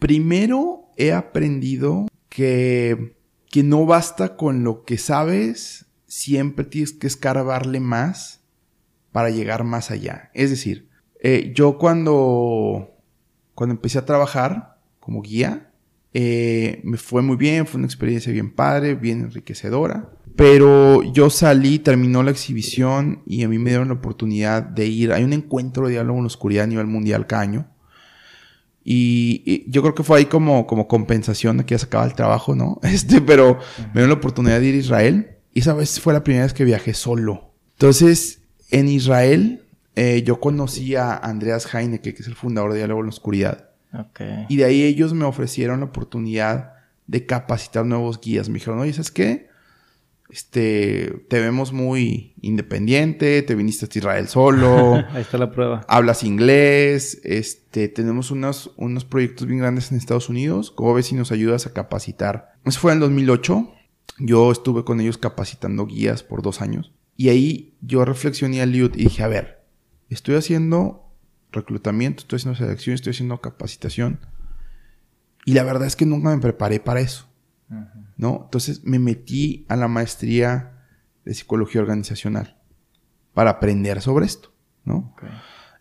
primero 0.00 0.90
he 0.96 1.12
aprendido 1.12 2.08
que, 2.28 3.16
que 3.48 3.62
no 3.62 3.86
basta 3.86 4.36
con 4.36 4.64
lo 4.64 4.84
que 4.84 4.98
sabes, 4.98 5.86
siempre 6.06 6.64
tienes 6.64 6.92
que 6.92 7.06
escarbarle 7.06 7.78
más 7.78 8.44
para 9.12 9.30
llegar 9.30 9.62
más 9.62 9.92
allá. 9.92 10.30
Es 10.34 10.50
decir, 10.50 10.88
eh, 11.20 11.52
yo 11.54 11.78
cuando, 11.78 12.93
cuando 13.54 13.74
empecé 13.74 13.98
a 13.98 14.04
trabajar 14.04 14.78
como 15.00 15.22
guía, 15.22 15.70
me 16.12 16.96
fue 16.96 17.22
muy 17.22 17.36
bien, 17.36 17.66
fue 17.66 17.78
una 17.78 17.86
experiencia 17.86 18.32
bien 18.32 18.52
padre, 18.54 18.94
bien 18.94 19.20
enriquecedora. 19.20 20.10
Pero 20.36 21.02
yo 21.12 21.30
salí, 21.30 21.78
terminó 21.78 22.22
la 22.22 22.32
exhibición 22.32 23.22
y 23.24 23.44
a 23.44 23.48
mí 23.48 23.58
me 23.58 23.70
dieron 23.70 23.88
la 23.88 23.94
oportunidad 23.94 24.62
de 24.62 24.86
ir. 24.86 25.12
Hay 25.12 25.22
un 25.22 25.32
encuentro 25.32 25.86
de 25.86 25.92
diálogo 25.92 26.18
en 26.18 26.24
la 26.24 26.28
oscuridad 26.28 26.64
a 26.64 26.66
nivel 26.66 26.86
mundial 26.86 27.26
cada 27.26 27.42
año. 27.42 27.68
Y, 28.84 29.64
yo 29.70 29.80
creo 29.82 29.94
que 29.94 30.02
fue 30.02 30.18
ahí 30.18 30.24
como, 30.26 30.66
como 30.66 30.88
compensación 30.88 31.56
de 31.56 31.64
que 31.64 31.74
ya 31.74 31.78
se 31.78 31.86
acaba 31.86 32.04
el 32.04 32.14
trabajo, 32.14 32.54
¿no? 32.54 32.80
Este, 32.82 33.20
pero 33.20 33.58
me 33.78 33.92
dieron 33.92 34.10
la 34.10 34.16
oportunidad 34.16 34.60
de 34.60 34.66
ir 34.66 34.74
a 34.74 34.78
Israel. 34.78 35.36
Y 35.52 35.60
esa 35.60 35.72
vez 35.72 36.00
fue 36.00 36.12
la 36.12 36.24
primera 36.24 36.44
vez 36.44 36.52
que 36.52 36.64
viajé 36.64 36.94
solo. 36.94 37.52
Entonces, 37.74 38.42
en 38.70 38.88
Israel, 38.88 39.63
eh, 39.96 40.22
yo 40.24 40.40
conocí 40.40 40.96
a 40.96 41.16
Andreas 41.16 41.72
Heineke, 41.72 42.14
que 42.14 42.22
es 42.22 42.28
el 42.28 42.34
fundador 42.34 42.72
de 42.72 42.78
Diálogo 42.78 43.00
en 43.00 43.06
la 43.06 43.10
Oscuridad. 43.10 43.70
Y 44.48 44.56
de 44.56 44.64
ahí 44.64 44.82
ellos 44.82 45.14
me 45.14 45.24
ofrecieron 45.24 45.80
la 45.80 45.86
oportunidad 45.86 46.72
de 47.06 47.26
capacitar 47.26 47.86
nuevos 47.86 48.20
guías. 48.20 48.48
Me 48.48 48.54
dijeron, 48.54 48.80
oye, 48.80 48.92
¿sabes 48.92 49.12
qué? 49.12 49.48
este, 50.34 51.24
te 51.28 51.40
vemos 51.40 51.72
muy 51.72 52.34
independiente, 52.40 53.42
te 53.42 53.54
viniste 53.54 53.86
a 53.86 53.88
Israel 53.98 54.28
solo. 54.28 54.94
Ahí 55.12 55.22
está 55.22 55.38
la 55.38 55.52
prueba. 55.52 55.84
Hablas 55.88 56.24
inglés, 56.24 57.20
este, 57.22 57.88
tenemos 57.88 58.32
unos, 58.32 58.72
unos 58.76 59.04
proyectos 59.04 59.46
bien 59.46 59.60
grandes 59.60 59.92
en 59.92 59.98
Estados 59.98 60.28
Unidos. 60.28 60.70
¿Cómo 60.70 60.94
ves 60.94 61.06
si 61.06 61.14
nos 61.14 61.30
ayudas 61.30 61.66
a 61.66 61.72
capacitar? 61.72 62.54
Eso 62.64 62.80
fue 62.80 62.92
en 62.92 63.00
2008. 63.00 63.72
Yo 64.18 64.50
estuve 64.50 64.84
con 64.84 65.00
ellos 65.00 65.18
capacitando 65.18 65.86
guías 65.86 66.22
por 66.22 66.42
dos 66.42 66.60
años. 66.60 66.92
Y 67.16 67.28
ahí 67.28 67.74
yo 67.80 68.04
reflexioné 68.04 68.60
al 68.60 68.72
Liud 68.72 68.92
y 68.96 69.04
dije, 69.04 69.22
a 69.22 69.28
ver, 69.28 69.53
estoy 70.14 70.36
haciendo 70.36 71.12
reclutamiento, 71.52 72.22
estoy 72.22 72.38
haciendo 72.38 72.58
selección, 72.58 72.94
estoy 72.94 73.12
haciendo 73.12 73.40
capacitación. 73.40 74.20
Y 75.44 75.52
la 75.52 75.62
verdad 75.62 75.86
es 75.86 75.96
que 75.96 76.06
nunca 76.06 76.30
me 76.30 76.40
preparé 76.40 76.80
para 76.80 77.00
eso. 77.00 77.28
¿no? 78.16 78.42
Entonces 78.44 78.84
me 78.84 78.98
metí 78.98 79.66
a 79.68 79.76
la 79.76 79.88
maestría 79.88 80.72
de 81.24 81.34
psicología 81.34 81.80
organizacional 81.80 82.60
para 83.32 83.50
aprender 83.50 84.00
sobre 84.00 84.26
esto, 84.26 84.54
¿no? 84.84 85.14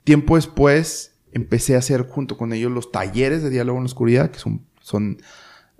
Tiempo 0.03 0.35
después 0.35 1.19
empecé 1.31 1.75
a 1.75 1.79
hacer 1.79 2.03
junto 2.07 2.37
con 2.37 2.53
ellos 2.53 2.71
los 2.71 2.91
talleres 2.91 3.43
de 3.43 3.49
diálogo 3.49 3.77
en 3.77 3.83
la 3.83 3.87
oscuridad, 3.87 4.31
que 4.31 4.39
son, 4.39 4.65
son 4.79 5.17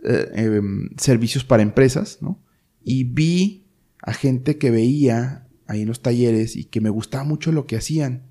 eh, 0.04 0.32
em, 0.36 0.90
servicios 0.98 1.44
para 1.44 1.64
empresas, 1.64 2.20
¿no? 2.22 2.40
Y 2.84 3.06
vi 3.06 3.68
a 4.02 4.14
gente 4.14 4.58
que 4.58 4.72
veía 4.72 5.48
ahí 5.68 5.82
en 5.82 5.88
los 5.88 6.02
talleres 6.02 6.56
y 6.56 6.66
que 6.66 6.82
me 6.82 6.90
gustaba 6.90 7.24
mucho 7.24 7.52
lo 7.52 7.66
que 7.66 7.78
hacían. 7.78 8.24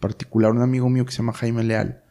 Particular 0.00 0.50
un 0.50 0.62
amigo 0.62 0.88
mío 0.88 1.04
que 1.04 1.12
se 1.12 1.18
llama 1.18 1.32
Jaime 1.34 1.62
Leal. 1.62 2.02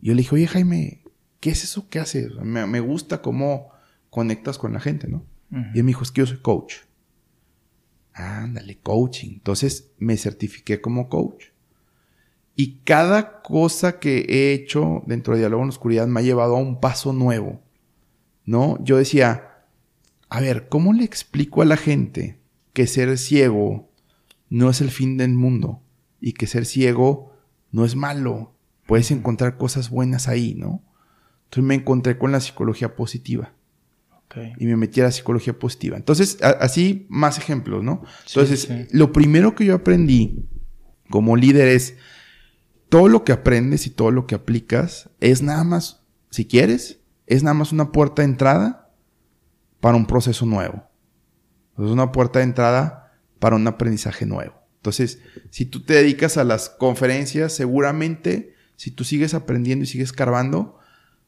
Y 0.00 0.08
yo 0.08 0.14
le 0.14 0.22
dije, 0.22 0.34
oye 0.34 0.46
Jaime, 0.48 1.04
¿qué 1.38 1.50
es 1.50 1.62
eso 1.62 1.88
que 1.88 2.00
haces? 2.00 2.34
Me, 2.42 2.66
me 2.66 2.80
gusta 2.80 3.22
cómo 3.22 3.70
conectas 4.10 4.58
con 4.58 4.72
la 4.72 4.80
gente, 4.80 5.08
¿no? 5.08 5.24
Y 5.74 5.78
él 5.78 5.84
me 5.84 5.88
dijo, 5.88 6.04
es 6.04 6.12
que 6.12 6.20
yo 6.20 6.26
soy 6.26 6.38
coach. 6.38 6.74
Ándale, 8.12 8.78
coaching. 8.78 9.32
Entonces 9.34 9.92
me 9.98 10.16
certifiqué 10.16 10.80
como 10.80 11.08
coach. 11.08 11.46
Y 12.54 12.80
cada 12.84 13.42
cosa 13.42 13.98
que 13.98 14.26
he 14.28 14.52
hecho 14.52 15.02
dentro 15.06 15.34
de 15.34 15.40
Diálogo 15.40 15.62
en 15.62 15.68
la 15.68 15.72
Oscuridad 15.72 16.06
me 16.06 16.20
ha 16.20 16.22
llevado 16.22 16.56
a 16.56 16.60
un 16.60 16.80
paso 16.80 17.12
nuevo. 17.12 17.62
¿No? 18.44 18.82
Yo 18.84 18.96
decía, 18.96 19.64
a 20.28 20.40
ver, 20.40 20.68
¿cómo 20.68 20.92
le 20.92 21.04
explico 21.04 21.62
a 21.62 21.64
la 21.64 21.76
gente 21.76 22.40
que 22.72 22.86
ser 22.86 23.16
ciego 23.18 23.90
no 24.48 24.70
es 24.70 24.80
el 24.80 24.90
fin 24.90 25.16
del 25.16 25.34
mundo? 25.34 25.82
Y 26.20 26.32
que 26.32 26.46
ser 26.46 26.66
ciego 26.66 27.32
no 27.72 27.84
es 27.84 27.96
malo. 27.96 28.54
Puedes 28.86 29.10
encontrar 29.10 29.56
cosas 29.56 29.90
buenas 29.90 30.28
ahí, 30.28 30.54
¿no? 30.54 30.82
Entonces 31.44 31.64
me 31.64 31.74
encontré 31.74 32.18
con 32.18 32.32
la 32.32 32.40
psicología 32.40 32.94
positiva. 32.94 33.52
Y 34.58 34.66
me 34.66 34.76
metí 34.76 35.00
a 35.00 35.04
la 35.04 35.10
psicología 35.10 35.58
positiva. 35.58 35.96
Entonces, 35.96 36.38
así 36.40 37.06
más 37.08 37.36
ejemplos, 37.38 37.82
¿no? 37.82 38.02
Entonces, 38.28 38.68
lo 38.92 39.12
primero 39.12 39.56
que 39.56 39.64
yo 39.64 39.74
aprendí 39.74 40.46
como 41.08 41.36
líder 41.36 41.66
es 41.66 41.96
todo 42.88 43.08
lo 43.08 43.24
que 43.24 43.32
aprendes 43.32 43.86
y 43.86 43.90
todo 43.90 44.12
lo 44.12 44.26
que 44.26 44.36
aplicas 44.36 45.10
es 45.18 45.42
nada 45.42 45.64
más, 45.64 46.02
si 46.30 46.44
quieres, 46.44 47.00
es 47.26 47.42
nada 47.42 47.54
más 47.54 47.72
una 47.72 47.90
puerta 47.90 48.22
de 48.22 48.28
entrada 48.28 48.92
para 49.80 49.96
un 49.96 50.06
proceso 50.06 50.46
nuevo. 50.46 50.84
Es 51.76 51.86
una 51.86 52.12
puerta 52.12 52.38
de 52.38 52.44
entrada 52.44 53.12
para 53.38 53.56
un 53.56 53.66
aprendizaje 53.66 54.26
nuevo. 54.26 54.59
Entonces, 54.80 55.18
si 55.50 55.66
tú 55.66 55.80
te 55.80 55.92
dedicas 55.92 56.38
a 56.38 56.44
las 56.44 56.70
conferencias, 56.70 57.52
seguramente, 57.52 58.54
si 58.76 58.90
tú 58.90 59.04
sigues 59.04 59.34
aprendiendo 59.34 59.84
y 59.84 59.86
sigues 59.86 60.10
cargando, 60.10 60.78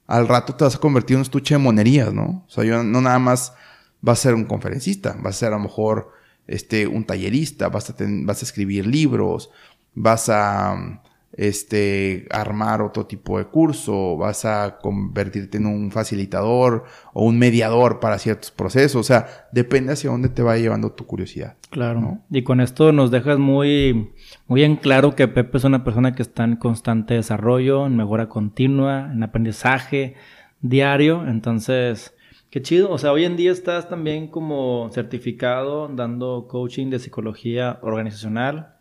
al 0.07 0.26
rato 0.26 0.55
te 0.55 0.64
vas 0.64 0.76
a 0.76 0.78
convertir 0.78 1.14
en 1.14 1.18
un 1.18 1.22
estuche 1.22 1.55
de 1.55 1.59
monerías, 1.59 2.14
¿no? 2.14 2.44
O 2.46 2.50
sea, 2.50 2.64
yo 2.64 2.82
no 2.82 3.03
nada 3.03 3.18
más 3.18 3.53
vas 4.00 4.20
a 4.20 4.22
ser 4.22 4.34
un 4.34 4.46
conferencista, 4.46 5.16
vas 5.20 5.36
a 5.36 5.38
ser 5.38 5.48
a 5.48 5.57
lo 5.57 5.64
mejor 5.64 6.12
este, 6.46 6.86
un 6.86 7.05
tallerista, 7.05 7.68
vas 7.68 7.90
a, 7.90 7.94
vas 7.98 8.40
a 8.40 8.44
escribir 8.46 8.86
libros, 8.86 9.50
vas 9.94 10.30
a 10.30 11.03
este, 11.35 12.26
armar 12.30 12.83
otro 12.83 13.07
tipo 13.07 13.39
de 13.39 13.47
curso, 13.47 14.16
vas 14.16 14.45
a 14.45 14.78
convertirte 14.78 15.59
en 15.59 15.66
un 15.66 15.91
facilitador 15.91 16.85
o 17.14 17.24
un 17.24 17.39
mediador 17.39 18.01
para 18.01 18.18
ciertos 18.18 18.51
procesos. 18.51 19.01
O 19.01 19.03
sea, 19.03 19.49
depende 19.53 19.93
hacia 19.93 20.11
dónde 20.11 20.28
te 20.28 20.43
va 20.43 20.57
llevando 20.57 20.93
tu 20.93 21.07
curiosidad. 21.07 21.57
Claro. 21.70 22.18
Y 22.30 22.43
con 22.43 22.61
esto 22.61 22.93
nos 22.93 23.11
dejas 23.11 23.39
muy, 23.39 24.12
muy 24.47 24.62
en 24.62 24.76
claro 24.76 25.16
que 25.16 25.28
Pepe 25.28 25.57
es 25.57 25.64
una 25.64 25.85
persona 25.85 26.14
que 26.14 26.22
está 26.22 26.45
en 26.45 26.57
constante 26.57 27.14
desarrollo, 27.14 27.87
en 27.87 27.97
mejora 27.97 28.28
continua, 28.28 29.11
en 29.11 29.22
aprendizaje 29.22 30.14
diario. 30.61 31.26
Entonces, 31.26 32.14
qué 32.51 32.61
chido. 32.61 32.91
O 32.91 32.99
sea, 32.99 33.12
hoy 33.12 33.24
en 33.24 33.37
día 33.37 33.53
estás 33.53 33.89
también 33.89 34.28
como 34.28 34.91
certificado 34.93 35.89
dando 35.89 36.47
coaching 36.47 36.91
de 36.91 36.99
psicología 36.99 37.78
organizacional. 37.80 38.74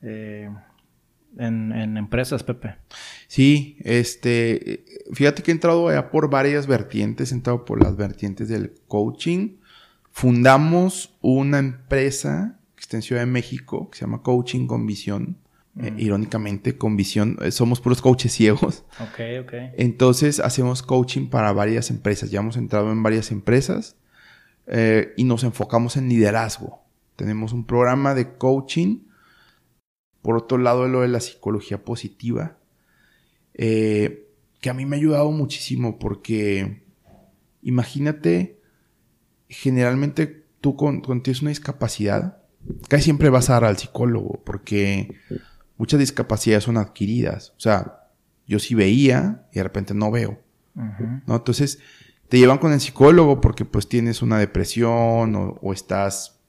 Eh, 0.00 0.48
en, 1.38 1.96
empresas, 1.96 2.42
Pepe. 2.42 2.76
Sí, 3.26 3.76
este, 3.80 4.84
fíjate 5.12 5.42
que 5.42 5.50
he 5.50 5.54
entrado 5.54 5.90
ya 5.90 6.10
por 6.10 6.30
varias 6.30 6.66
vertientes, 6.66 7.32
he 7.32 7.34
entrado 7.34 7.64
por 7.64 7.82
las 7.82 7.96
vertientes 7.96 8.48
del 8.48 8.74
coaching. 8.88 9.56
Fundamos 10.10 11.16
una 11.20 11.58
empresa 11.58 12.58
que 12.76 12.80
está 12.80 12.96
en 12.96 13.02
Ciudad 13.02 13.22
de 13.22 13.26
México, 13.26 13.90
que 13.90 13.98
se 13.98 14.04
llama 14.04 14.22
Coaching 14.22 14.66
con 14.66 14.86
Visión. 14.86 15.38
Eh, 15.80 15.90
mm. 15.90 15.98
irónicamente, 16.00 16.76
con 16.76 16.98
visión, 16.98 17.38
eh, 17.40 17.50
somos 17.50 17.80
puros 17.80 18.02
coaches 18.02 18.30
ciegos. 18.32 18.84
Ok, 19.00 19.20
ok. 19.40 19.52
Entonces 19.78 20.38
hacemos 20.38 20.82
coaching 20.82 21.28
para 21.28 21.50
varias 21.52 21.88
empresas. 21.88 22.30
Ya 22.30 22.40
hemos 22.40 22.58
entrado 22.58 22.92
en 22.92 23.02
varias 23.02 23.30
empresas 23.30 23.96
eh, 24.66 25.14
y 25.16 25.24
nos 25.24 25.44
enfocamos 25.44 25.96
en 25.96 26.10
liderazgo. 26.10 26.82
Tenemos 27.16 27.54
un 27.54 27.64
programa 27.64 28.14
de 28.14 28.34
coaching 28.34 28.98
por 30.22 30.36
otro 30.36 30.56
lado, 30.56 30.86
lo 30.88 31.02
de 31.02 31.08
la 31.08 31.20
psicología 31.20 31.84
positiva, 31.84 32.56
eh, 33.54 34.28
que 34.60 34.70
a 34.70 34.74
mí 34.74 34.86
me 34.86 34.96
ha 34.96 34.98
ayudado 35.00 35.30
muchísimo 35.32 35.98
porque 35.98 36.84
imagínate, 37.62 38.60
generalmente 39.48 40.46
tú 40.60 40.76
con, 40.76 41.02
tienes 41.22 41.42
una 41.42 41.50
discapacidad, 41.50 42.38
casi 42.88 43.04
siempre 43.04 43.28
vas 43.28 43.50
a 43.50 43.54
dar 43.54 43.64
al 43.64 43.78
psicólogo 43.78 44.40
porque 44.44 45.16
muchas 45.76 45.98
discapacidades 45.98 46.64
son 46.64 46.76
adquiridas. 46.76 47.52
O 47.56 47.60
sea, 47.60 48.08
yo 48.46 48.60
sí 48.60 48.76
veía 48.76 49.46
y 49.52 49.56
de 49.56 49.62
repente 49.64 49.94
no 49.94 50.10
veo. 50.12 50.40
¿no? 50.74 51.36
Entonces, 51.36 51.80
te 52.28 52.38
llevan 52.38 52.58
con 52.58 52.72
el 52.72 52.80
psicólogo 52.80 53.40
porque 53.40 53.64
pues 53.64 53.88
tienes 53.88 54.22
una 54.22 54.38
depresión 54.38 55.34
o, 55.34 55.58
o 55.60 55.72
estás 55.72 56.40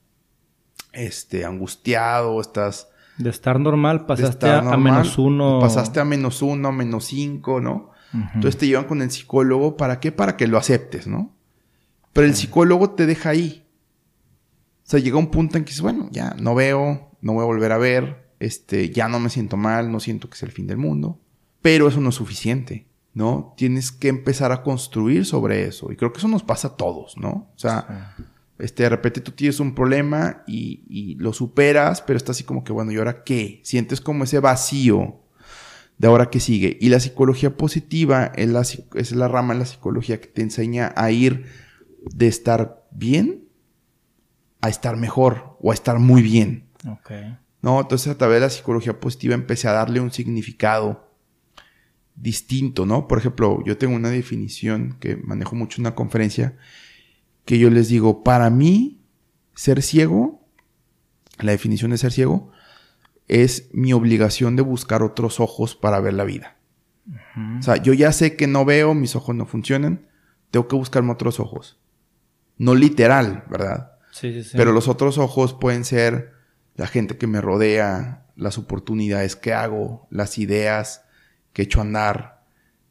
este, 0.94 1.44
angustiado, 1.44 2.34
o 2.34 2.42
estás 2.42 2.88
de 3.18 3.30
estar 3.30 3.60
normal 3.60 4.06
pasaste 4.06 4.50
a, 4.50 4.62
menos 4.78 5.18
uno. 5.18 5.60
Pasaste 5.60 6.00
a 6.00 6.06
menos 6.06 6.42
uno, 6.42 6.70
a 6.70 6.72
menos 6.72 7.06
cinco, 7.06 7.62
¿no? 7.62 7.92
Entonces 8.14 8.58
te 8.58 8.68
llevan 8.68 8.86
con 8.86 9.02
el 9.02 9.10
psicólogo. 9.10 9.76
¿Para 9.76 10.00
qué? 10.00 10.12
Para 10.12 10.38
que 10.38 10.48
lo 10.48 10.58
aceptes, 10.58 11.08
¿no? 11.08 11.36
Pero 12.14 12.28
el 12.28 12.36
psicólogo 12.36 12.92
te 12.92 13.08
deja 13.08 13.30
ahí. 13.30 13.68
O 14.86 14.90
sea, 14.90 15.00
llega 15.00 15.18
un 15.18 15.32
punto 15.32 15.58
en 15.58 15.64
que 15.64 15.70
dices, 15.70 15.82
bueno, 15.82 16.10
ya 16.12 16.36
no 16.40 16.54
veo, 16.54 17.12
no 17.22 17.34
voy 17.34 17.42
a 17.42 17.46
volver 17.46 17.72
a 17.72 17.78
ver, 17.78 18.32
este, 18.40 18.90
ya 18.92 19.08
no 19.08 19.20
me 19.20 19.30
siento 19.30 19.58
mal, 19.58 19.92
no 19.92 20.00
siento 20.00 20.30
que 20.30 20.36
es 20.36 20.44
el 20.44 20.52
fin 20.52 20.68
del 20.68 20.78
mundo. 20.78 21.20
Pero 21.62 21.88
eso 21.88 22.02
no 22.02 22.10
es 22.10 22.16
suficiente, 22.16 22.88
¿no? 23.14 23.54
Tienes 23.58 23.92
que 23.92 24.10
empezar 24.10 24.52
a 24.52 24.62
construir 24.62 25.26
sobre 25.26 25.66
eso. 25.66 25.92
Y 25.92 25.96
creo 25.96 26.12
que 26.12 26.20
eso 26.20 26.28
nos 26.28 26.44
pasa 26.44 26.70
a 26.70 26.76
todos, 26.76 27.18
¿no? 27.18 27.30
O 27.30 27.58
sea, 27.60 28.16
este, 28.60 28.84
de 28.84 28.90
repente 28.90 29.22
tú 29.22 29.32
tienes 29.32 29.60
un 29.60 29.76
problema 29.76 30.44
y, 30.48 31.16
lo 31.20 31.34
superas, 31.34 32.02
pero 32.02 32.18
está 32.18 32.32
así 32.32 32.44
como 32.44 32.64
que, 32.64 32.74
bueno, 32.74 32.92
¿y 32.92 32.98
ahora 32.98 33.24
qué? 33.24 33.62
Sientes 33.64 34.02
como 34.02 34.24
ese 34.24 34.40
vacío 34.40 35.22
de 35.98 36.08
ahora 36.08 36.30
qué 36.30 36.40
sigue. 36.40 36.78
Y 36.82 36.90
la 36.90 37.00
psicología 37.00 37.56
positiva 37.56 38.32
es 38.36 38.50
la, 38.50 38.62
es 38.96 39.12
la 39.12 39.28
rama 39.28 39.54
de 39.54 39.60
la 39.60 39.66
psicología 39.66 40.20
que 40.20 40.28
te 40.28 40.42
enseña 40.42 40.94
a 40.96 41.12
ir 41.12 41.46
de 42.14 42.28
estar 42.28 42.88
bien 42.92 43.44
a 44.64 44.70
estar 44.70 44.96
mejor 44.96 45.58
o 45.62 45.72
a 45.72 45.74
estar 45.74 46.00
muy 46.00 46.22
bien. 46.22 46.70
No, 47.62 47.82
entonces 47.82 48.08
a 48.08 48.18
través 48.18 48.38
de 48.38 48.48
la 48.48 48.50
psicología 48.50 48.98
positiva 48.98 49.36
empecé 49.36 49.68
a 49.68 49.74
darle 49.74 50.00
un 50.00 50.10
significado 50.12 51.14
distinto, 52.16 52.86
¿no? 52.86 53.10
Por 53.10 53.18
ejemplo, 53.18 53.62
yo 53.66 53.78
tengo 53.78 53.94
una 53.94 54.10
definición 54.10 54.96
que 55.02 55.18
manejo 55.18 55.58
mucho 55.58 55.82
en 55.82 55.88
una 55.88 55.96
conferencia 55.96 56.58
que 57.46 57.60
yo 57.60 57.70
les 57.70 57.90
digo, 57.90 58.24
para 58.24 58.50
mí, 58.50 59.02
ser 59.56 59.82
ciego, 59.82 60.46
la 61.40 61.52
definición 61.52 61.92
de 61.92 61.98
ser 61.98 62.12
ciego, 62.12 62.52
es 63.28 63.70
mi 63.74 63.94
obligación 63.94 64.56
de 64.56 64.62
buscar 64.62 65.04
otros 65.04 65.40
ojos 65.40 65.76
para 65.76 66.00
ver 66.00 66.14
la 66.14 66.24
vida. 66.24 66.58
O 67.60 67.62
sea, 67.62 67.78
yo 67.78 67.94
ya 67.94 68.12
sé 68.14 68.36
que 68.36 68.48
no 68.48 68.64
veo, 68.64 68.94
mis 68.94 69.16
ojos 69.16 69.36
no 69.36 69.46
funcionan, 69.46 70.08
tengo 70.52 70.68
que 70.68 70.76
buscarme 70.76 71.12
otros 71.12 71.40
ojos. 71.40 71.80
No 72.58 72.76
literal, 72.76 73.44
¿verdad? 73.50 73.94
Sí, 74.12 74.32
sí, 74.32 74.44
sí. 74.44 74.52
Pero 74.56 74.72
los 74.72 74.88
otros 74.88 75.18
ojos 75.18 75.54
pueden 75.54 75.84
ser 75.84 76.34
la 76.76 76.88
gente 76.88 77.18
que 77.18 77.28
me 77.28 77.42
rodea, 77.42 78.26
las 78.36 78.58
oportunidades 78.58 79.36
que 79.36 79.54
hago, 79.54 80.08
las 80.10 80.38
ideas 80.38 81.04
que 81.52 81.64
echo 81.64 81.80
a 81.80 81.84
andar. 81.84 82.44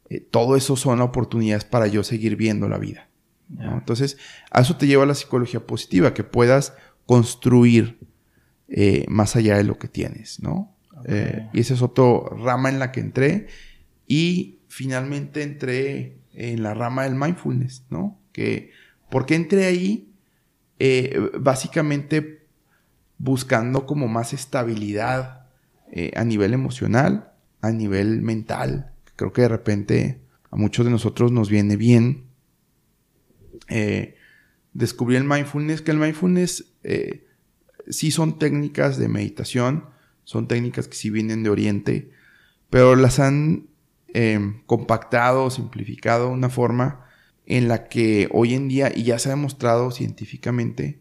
Eh, 0.09 0.19
todo 0.19 0.55
eso 0.55 0.75
son 0.75 1.01
oportunidades 1.01 1.65
para 1.65 1.87
yo 1.87 2.03
seguir 2.03 2.35
viendo 2.35 2.67
la 2.69 2.77
vida. 2.77 3.09
Entonces, 3.59 4.17
a 4.51 4.61
eso 4.61 4.77
te 4.77 4.87
lleva 4.87 5.05
la 5.05 5.15
psicología 5.15 5.65
positiva, 5.65 6.13
que 6.13 6.23
puedas 6.23 6.73
construir 7.05 7.99
eh, 8.67 9.05
más 9.07 9.35
allá 9.35 9.57
de 9.57 9.63
lo 9.63 9.77
que 9.77 9.87
tienes, 9.87 10.41
¿no? 10.41 10.75
Eh, 11.05 11.49
y 11.53 11.59
esa 11.59 11.73
es 11.73 11.81
otra 11.81 12.05
rama 12.37 12.69
en 12.69 12.79
la 12.79 12.91
que 12.91 12.99
entré. 12.99 13.47
Y 14.07 14.59
finalmente 14.67 15.43
entré 15.43 16.17
en 16.33 16.63
la 16.63 16.73
rama 16.73 17.03
del 17.03 17.15
mindfulness, 17.15 17.85
¿no? 17.89 18.19
Que, 18.31 18.71
¿Por 19.09 19.25
qué 19.25 19.35
entré 19.35 19.65
ahí? 19.65 20.13
Eh, 20.79 21.19
básicamente 21.39 22.47
buscando 23.17 23.85
como 23.85 24.07
más 24.07 24.33
estabilidad 24.33 25.41
a 26.15 26.23
nivel 26.23 26.55
emocional, 26.55 27.33
a 27.61 27.69
nivel 27.71 28.23
mental. 28.23 28.93
Creo 29.15 29.31
que 29.31 29.43
de 29.43 29.47
repente 29.47 30.21
a 30.49 30.55
muchos 30.55 30.85
de 30.85 30.91
nosotros 30.91 31.31
nos 31.31 31.49
viene 31.49 31.77
bien 31.77 32.32
eh, 33.69 34.15
descubrí 34.73 35.15
el 35.15 35.23
mindfulness, 35.23 35.81
que 35.81 35.91
el 35.91 35.97
mindfulness 35.97 36.65
eh, 36.83 37.27
sí 37.87 38.11
son 38.11 38.39
técnicas 38.39 38.97
de 38.97 39.07
meditación, 39.07 39.85
son 40.23 40.47
técnicas 40.47 40.87
que 40.87 40.95
sí 40.95 41.09
vienen 41.09 41.43
de 41.43 41.49
Oriente, 41.49 42.11
pero 42.69 42.95
las 42.95 43.19
han 43.19 43.67
eh, 44.13 44.61
compactado, 44.65 45.49
simplificado 45.49 46.27
de 46.27 46.33
una 46.33 46.49
forma 46.49 47.05
en 47.45 47.67
la 47.67 47.87
que 47.87 48.29
hoy 48.31 48.53
en 48.53 48.67
día, 48.67 48.91
y 48.95 49.03
ya 49.03 49.19
se 49.19 49.29
ha 49.29 49.35
demostrado 49.35 49.91
científicamente, 49.91 50.99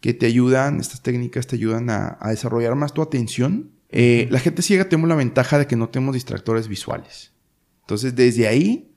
que 0.00 0.14
te 0.14 0.26
ayudan, 0.26 0.80
estas 0.80 1.02
técnicas 1.02 1.46
te 1.46 1.56
ayudan 1.56 1.90
a, 1.90 2.18
desarrollar 2.28 2.74
más 2.76 2.92
tu 2.92 3.02
atención. 3.02 3.72
la 3.90 4.38
gente 4.38 4.62
ciega 4.62 4.88
tenemos 4.88 5.08
la 5.08 5.16
ventaja 5.16 5.58
de 5.58 5.66
que 5.66 5.76
no 5.76 5.88
tenemos 5.88 6.14
distractores 6.14 6.68
visuales. 6.68 7.32
Entonces, 7.80 8.14
desde 8.14 8.46
ahí 8.46 8.88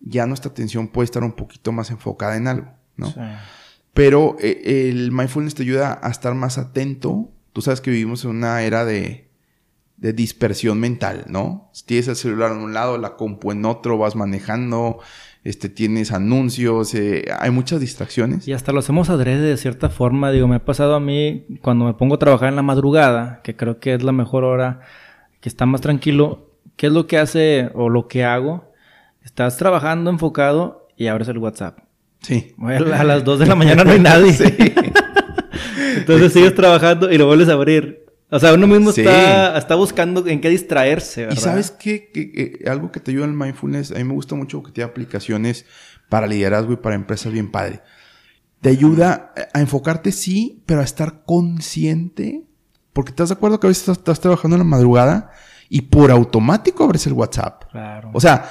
ya 0.00 0.26
nuestra 0.26 0.50
atención 0.50 0.88
puede 0.88 1.06
estar 1.06 1.22
un 1.22 1.32
poquito 1.32 1.72
más 1.72 1.90
enfocada 1.90 2.36
en 2.36 2.48
algo, 2.48 2.72
¿no? 2.96 3.12
Pero 3.94 4.36
eh, 4.40 4.90
el 4.90 5.10
mindfulness 5.10 5.54
te 5.54 5.62
ayuda 5.62 5.98
a 6.02 6.10
estar 6.10 6.34
más 6.34 6.58
atento. 6.58 7.30
Tú 7.52 7.62
sabes 7.62 7.80
que 7.80 7.90
vivimos 7.90 8.24
en 8.24 8.30
una 8.30 8.62
era 8.62 8.84
de, 8.84 9.30
de 9.96 10.12
dispersión 10.12 10.78
mental, 10.78 11.24
¿no? 11.28 11.70
Si 11.72 11.86
tienes 11.86 12.08
el 12.08 12.16
celular 12.16 12.52
en 12.52 12.58
un 12.58 12.74
lado, 12.74 12.98
la 12.98 13.16
compu 13.16 13.52
en 13.52 13.64
otro, 13.64 13.96
vas 13.96 14.14
manejando, 14.14 14.98
este, 15.44 15.68
tienes 15.68 16.12
anuncios, 16.12 16.94
eh, 16.94 17.24
hay 17.38 17.50
muchas 17.50 17.80
distracciones. 17.80 18.46
Y 18.46 18.52
hasta 18.52 18.72
lo 18.72 18.80
hacemos 18.80 19.08
adrede 19.08 19.48
de 19.48 19.56
cierta 19.56 19.88
forma. 19.88 20.30
Digo, 20.30 20.48
me 20.48 20.56
ha 20.56 20.64
pasado 20.64 20.94
a 20.94 21.00
mí 21.00 21.46
cuando 21.62 21.86
me 21.86 21.94
pongo 21.94 22.16
a 22.16 22.18
trabajar 22.18 22.50
en 22.50 22.56
la 22.56 22.62
madrugada, 22.62 23.40
que 23.42 23.56
creo 23.56 23.80
que 23.80 23.94
es 23.94 24.02
la 24.02 24.12
mejor 24.12 24.44
hora, 24.44 24.80
que 25.40 25.48
está 25.48 25.64
más 25.64 25.80
tranquilo. 25.80 26.50
¿Qué 26.76 26.88
es 26.88 26.92
lo 26.92 27.06
que 27.06 27.16
hace 27.16 27.70
o 27.74 27.88
lo 27.88 28.08
que 28.08 28.24
hago? 28.24 28.70
Estás 29.26 29.56
trabajando 29.56 30.08
enfocado 30.08 30.88
y 30.96 31.08
abres 31.08 31.28
el 31.28 31.38
WhatsApp. 31.38 31.80
Sí. 32.20 32.54
a 32.58 33.04
las 33.04 33.24
2 33.24 33.40
de 33.40 33.46
la 33.46 33.54
mañana 33.54 33.84
no 33.84 33.90
hay 33.90 34.00
nadie. 34.00 34.32
Sí. 35.76 36.00
Entonces 36.00 36.32
sigues 36.34 36.54
trabajando 36.54 37.10
y 37.10 37.16
lo 37.16 37.26
vuelves 37.26 37.48
a 37.48 37.54
abrir. 37.54 38.04
O 38.30 38.38
sea, 38.38 38.52
uno 38.52 38.66
mismo 38.66 38.90
está, 38.90 39.56
está, 39.56 39.74
buscando 39.74 40.26
en 40.26 40.40
qué 40.40 40.50
distraerse, 40.50 41.22
¿verdad? 41.22 41.36
Y 41.36 41.40
sabes 41.40 41.70
qué? 41.70 42.10
Que, 42.10 42.68
algo 42.68 42.92
que 42.92 43.00
te 43.00 43.12
ayuda 43.12 43.24
en 43.24 43.38
mindfulness, 43.38 43.92
a 43.92 43.94
mí 43.94 44.04
me 44.04 44.12
gusta 44.12 44.34
mucho 44.34 44.62
que 44.62 44.72
tiene 44.72 44.90
aplicaciones 44.90 45.64
para 46.10 46.26
liderazgo 46.26 46.72
y 46.74 46.76
para 46.76 46.94
empresas 46.94 47.32
bien 47.32 47.50
padre. 47.50 47.80
Te 48.60 48.68
ayuda 48.68 49.32
a 49.54 49.60
enfocarte, 49.60 50.12
sí, 50.12 50.62
pero 50.66 50.80
a 50.80 50.84
estar 50.84 51.24
consciente. 51.24 52.44
Porque 52.92 53.10
estás 53.10 53.30
de 53.30 53.34
acuerdo 53.34 53.58
que 53.58 53.66
a 53.66 53.68
veces 53.68 53.88
estás, 53.88 54.20
trabajando 54.20 54.56
en 54.56 54.60
la 54.60 54.64
madrugada 54.64 55.30
y 55.70 55.82
por 55.82 56.10
automático 56.10 56.84
abres 56.84 57.06
el 57.06 57.14
WhatsApp. 57.14 57.64
Claro. 57.70 58.10
O 58.12 58.20
sea, 58.20 58.50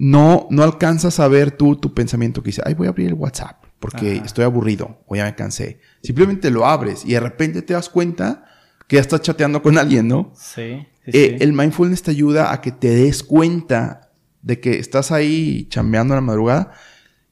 no, 0.00 0.46
no 0.50 0.62
alcanzas 0.62 1.18
a 1.18 1.26
ver 1.26 1.50
tú 1.50 1.74
tu 1.74 1.92
pensamiento 1.92 2.40
que 2.40 2.50
dice, 2.50 2.62
ay, 2.64 2.74
voy 2.74 2.86
a 2.86 2.90
abrir 2.90 3.08
el 3.08 3.14
WhatsApp 3.14 3.64
porque 3.80 4.22
estoy 4.24 4.44
aburrido 4.44 5.02
o 5.06 5.16
ya 5.16 5.24
me 5.24 5.34
cansé. 5.34 5.80
Simplemente 6.04 6.52
lo 6.52 6.66
abres 6.66 7.04
y 7.04 7.14
de 7.14 7.20
repente 7.20 7.62
te 7.62 7.72
das 7.72 7.88
cuenta 7.88 8.44
que 8.86 8.94
ya 8.94 9.02
estás 9.02 9.22
chateando 9.22 9.60
con 9.60 9.76
alguien, 9.76 10.06
¿no? 10.06 10.32
Sí. 10.36 10.86
Eh, 11.04 11.38
el 11.40 11.52
mindfulness 11.52 12.04
te 12.04 12.12
ayuda 12.12 12.52
a 12.52 12.60
que 12.60 12.70
te 12.70 12.90
des 12.90 13.24
cuenta 13.24 14.12
de 14.40 14.60
que 14.60 14.78
estás 14.78 15.10
ahí 15.10 15.66
chambeando 15.68 16.14
a 16.14 16.18
la 16.18 16.20
madrugada 16.20 16.72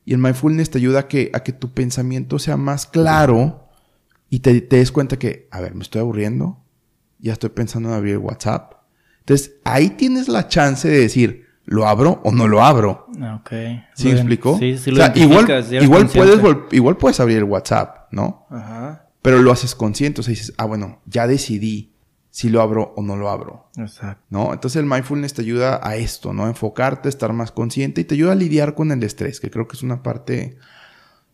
y 0.05 0.13
el 0.13 0.19
mindfulness 0.19 0.71
te 0.71 0.79
ayuda 0.79 1.01
a 1.01 1.09
que, 1.09 1.31
a 1.35 1.45
que 1.45 1.53
tu 1.53 1.73
pensamiento 1.73 2.41
sea 2.41 2.57
más 2.57 2.87
claro 2.87 3.69
y 4.29 4.41
te, 4.41 4.61
te 4.61 4.77
des 4.79 4.91
cuenta 4.91 5.21
que, 5.21 5.47
a 5.53 5.61
ver, 5.61 5.77
me 5.77 5.83
estoy 5.83 6.01
aburriendo, 6.01 6.65
ya 7.21 7.33
estoy 7.33 7.51
pensando 7.51 7.91
en 7.91 7.95
abrir 7.95 8.19
WhatsApp. 8.19 8.73
Entonces, 9.21 9.55
ahí 9.63 9.91
tienes 9.91 10.29
la 10.29 10.49
chance 10.49 10.89
de 10.89 10.99
decir, 10.99 11.46
¿lo 11.67 11.87
abro 11.87 12.21
o 12.25 12.33
no 12.33 12.49
lo 12.49 12.63
abro? 12.63 13.07
Ok. 13.41 13.51
¿Sí 13.95 14.09
me 14.09 14.13
explicó? 14.13 14.59
Sí, 14.59 14.79
sí 14.79 14.91
lo 14.91 15.03
o 15.03 15.07
sea, 15.07 15.13
igual, 15.17 15.47
igual, 15.83 16.09
puedes, 16.09 16.41
igual 16.73 16.97
puedes 16.97 17.21
abrir 17.21 17.39
el 17.39 17.45
WhatsApp, 17.45 18.09
¿no? 18.13 18.47
Ajá. 18.51 19.09
Pero 19.21 19.43
lo 19.43 19.53
haces 19.53 19.75
consciente, 19.75 20.21
o 20.21 20.25
sea, 20.25 20.31
dices, 20.31 20.55
ah, 20.57 20.65
bueno, 20.65 21.01
ya 21.07 21.27
decidí 21.27 21.93
si 22.31 22.49
lo 22.49 22.63
abro 22.63 22.93
o 22.97 23.03
no 23.03 23.17
lo 23.17 23.29
abro. 23.29 23.71
Exacto. 23.77 24.23
¿No? 24.31 24.53
Entonces 24.53 24.81
el 24.81 24.87
mindfulness 24.87 25.35
te 25.35 25.43
ayuda 25.43 25.81
a 25.83 25.97
esto, 25.97 26.33
¿no? 26.33 26.47
Enfocarte, 26.47 27.09
estar 27.09 27.33
más 27.33 27.51
consciente 27.51 28.03
y 28.03 28.05
te 28.05 28.15
ayuda 28.15 28.33
a 28.33 28.37
lidiar 28.37 28.75
con 28.75 28.93
el 28.93 29.03
estrés, 29.03 29.41
que 29.41 29.51
creo 29.51 29.67
que 29.67 29.77
es 29.77 29.83
una 29.83 30.03
parte 30.03 30.59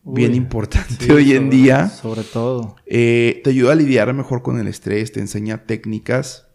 bien 0.03 0.33
importante 0.33 1.11
hoy 1.13 1.33
en 1.33 1.49
día. 1.49 1.89
Sobre 1.89 2.23
todo. 2.23 2.77
Eh, 2.85 3.41
te 3.43 3.51
ayuda 3.51 3.73
a 3.73 3.75
lidiar 3.75 4.13
mejor 4.13 4.41
con 4.41 4.59
el 4.59 4.67
estrés, 4.67 5.11
te 5.11 5.19
enseña 5.19 5.65
técnicas 5.65 6.47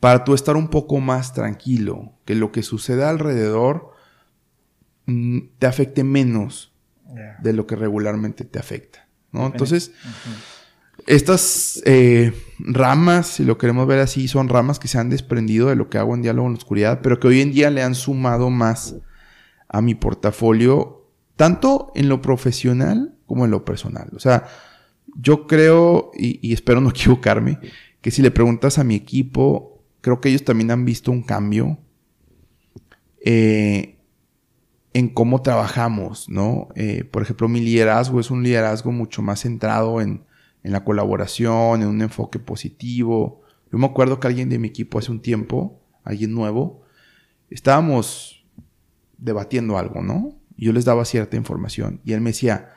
para 0.00 0.24
tú 0.24 0.34
estar 0.34 0.56
un 0.56 0.68
poco 0.68 1.00
más 1.00 1.32
tranquilo, 1.32 2.12
que 2.24 2.34
lo 2.34 2.52
que 2.52 2.62
suceda 2.62 3.10
alrededor 3.10 3.92
mm, 5.06 5.38
te 5.58 5.66
afecte 5.66 6.04
menos 6.04 6.72
de 7.42 7.54
lo 7.54 7.66
que 7.66 7.74
regularmente 7.74 8.44
te 8.44 8.58
afecta. 8.58 9.08
¿no? 9.32 9.46
Entonces, 9.46 9.92
estas 11.06 11.82
eh, 11.86 12.34
ramas, 12.58 13.28
si 13.28 13.44
lo 13.44 13.56
queremos 13.56 13.86
ver 13.86 14.00
así, 14.00 14.28
son 14.28 14.48
ramas 14.48 14.78
que 14.78 14.88
se 14.88 14.98
han 14.98 15.08
desprendido 15.08 15.68
de 15.68 15.76
lo 15.76 15.88
que 15.88 15.98
hago 15.98 16.14
en 16.14 16.22
Diálogo 16.22 16.48
en 16.48 16.52
la 16.52 16.58
Oscuridad, 16.58 17.00
pero 17.02 17.18
que 17.18 17.28
hoy 17.28 17.40
en 17.40 17.52
día 17.52 17.70
le 17.70 17.82
han 17.82 17.94
sumado 17.94 18.50
más 18.50 18.96
a 19.68 19.80
mi 19.80 19.94
portafolio, 19.94 21.06
tanto 21.36 21.92
en 21.94 22.08
lo 22.08 22.20
profesional 22.20 23.14
como 23.26 23.44
en 23.44 23.50
lo 23.50 23.64
personal. 23.64 24.10
O 24.14 24.18
sea, 24.18 24.48
yo 25.16 25.46
creo, 25.46 26.10
y, 26.14 26.52
espero 26.52 26.80
no 26.80 26.90
equivocarme, 26.90 27.58
que 28.00 28.10
si 28.10 28.22
le 28.22 28.30
preguntas 28.30 28.78
a 28.78 28.84
mi 28.84 28.94
equipo, 28.94 29.77
creo 30.00 30.20
que 30.20 30.28
ellos 30.28 30.44
también 30.44 30.70
han 30.70 30.84
visto 30.84 31.10
un 31.10 31.22
cambio. 31.22 31.78
Eh, 33.24 33.98
en 34.94 35.08
cómo 35.08 35.42
trabajamos, 35.42 36.28
¿no? 36.28 36.68
Eh, 36.74 37.04
por 37.04 37.22
ejemplo, 37.22 37.48
mi 37.48 37.60
liderazgo 37.60 38.20
es 38.20 38.30
un 38.30 38.42
liderazgo 38.42 38.90
mucho 38.90 39.22
más 39.22 39.40
centrado 39.40 40.00
en, 40.00 40.26
la 40.64 40.84
colaboración, 40.84 41.80
en 41.80 41.88
un 41.88 42.02
enfoque 42.02 42.38
positivo. 42.38 43.40
Yo 43.72 43.78
me 43.78 43.86
acuerdo 43.86 44.20
que 44.20 44.26
alguien 44.26 44.50
de 44.50 44.58
mi 44.58 44.68
equipo 44.68 44.98
hace 44.98 45.10
un 45.10 45.22
tiempo, 45.22 45.80
alguien 46.04 46.34
nuevo, 46.34 46.82
estábamos 47.48 48.44
debatiendo 49.16 49.78
algo, 49.78 50.02
¿no? 50.02 50.38
yo 50.58 50.72
les 50.72 50.84
daba 50.84 51.04
cierta 51.04 51.36
información 51.36 52.00
y 52.04 52.12
él 52.12 52.20
me 52.20 52.30
decía, 52.30 52.74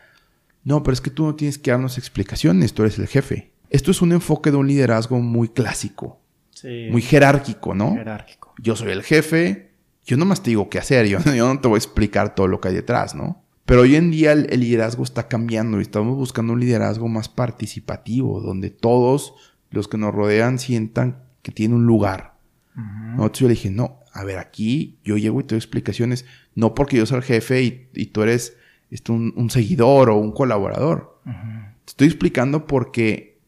no, 0.63 0.83
pero 0.83 0.93
es 0.93 1.01
que 1.01 1.09
tú 1.09 1.25
no 1.25 1.35
tienes 1.35 1.57
que 1.57 1.71
darnos 1.71 1.97
explicaciones, 1.97 2.73
tú 2.73 2.83
eres 2.83 2.99
el 2.99 3.07
jefe. 3.07 3.51
Esto 3.69 3.91
es 3.91 4.01
un 4.01 4.11
enfoque 4.11 4.51
de 4.51 4.57
un 4.57 4.67
liderazgo 4.67 5.19
muy 5.19 5.49
clásico, 5.49 6.20
muy 6.63 7.01
jerárquico, 7.01 7.73
¿no? 7.73 7.95
Jerárquico. 7.95 8.53
Yo 8.61 8.75
soy 8.75 8.91
el 8.91 9.03
jefe, 9.03 9.71
yo 10.05 10.17
nomás 10.17 10.43
te 10.43 10.51
digo 10.51 10.69
qué 10.69 10.79
hacer, 10.79 11.07
yo, 11.07 11.19
no 11.19 11.59
te 11.59 11.67
voy 11.67 11.75
a 11.75 11.77
explicar 11.77 12.35
todo 12.35 12.47
lo 12.47 12.59
que 12.61 12.69
hay 12.69 12.75
detrás, 12.75 13.15
¿no? 13.15 13.43
Pero 13.65 13.81
hoy 13.81 13.95
en 13.95 14.11
día 14.11 14.33
el, 14.33 14.59
liderazgo 14.59 15.03
está 15.03 15.27
cambiando 15.27 15.79
y 15.79 15.83
estamos 15.83 16.17
buscando 16.17 16.53
un 16.53 16.59
liderazgo 16.59 17.07
más 17.07 17.29
participativo, 17.29 18.41
donde 18.41 18.69
todos 18.69 19.33
los 19.69 19.87
que 19.87 19.97
nos 19.97 20.13
rodean 20.13 20.59
sientan 20.59 21.23
que 21.41 21.51
tiene 21.51 21.75
un 21.75 21.85
lugar. 21.85 22.31
Entonces 22.75 23.39
yo 23.39 23.47
le 23.47 23.53
dije, 23.53 23.69
no, 23.69 23.99
a 24.13 24.23
ver, 24.23 24.39
aquí 24.39 24.97
yo 25.03 25.17
llego 25.17 25.39
y 25.39 25.43
te 25.43 25.55
doy 25.55 25.59
explicaciones, 25.59 26.25
no 26.55 26.73
porque 26.73 26.97
yo 26.97 27.05
soy 27.05 27.17
el 27.17 27.23
jefe 27.23 27.89
y, 27.93 28.05
tú 28.07 28.23
eres 28.23 28.57
este, 28.89 29.11
un, 29.11 29.49
seguidor 29.49 30.09
o 30.09 30.17
un 30.17 30.31
colaborador. 30.31 31.21
Te 31.23 31.91
estoy 31.91 32.07
explicando 32.07 32.65
porque 32.65 33.39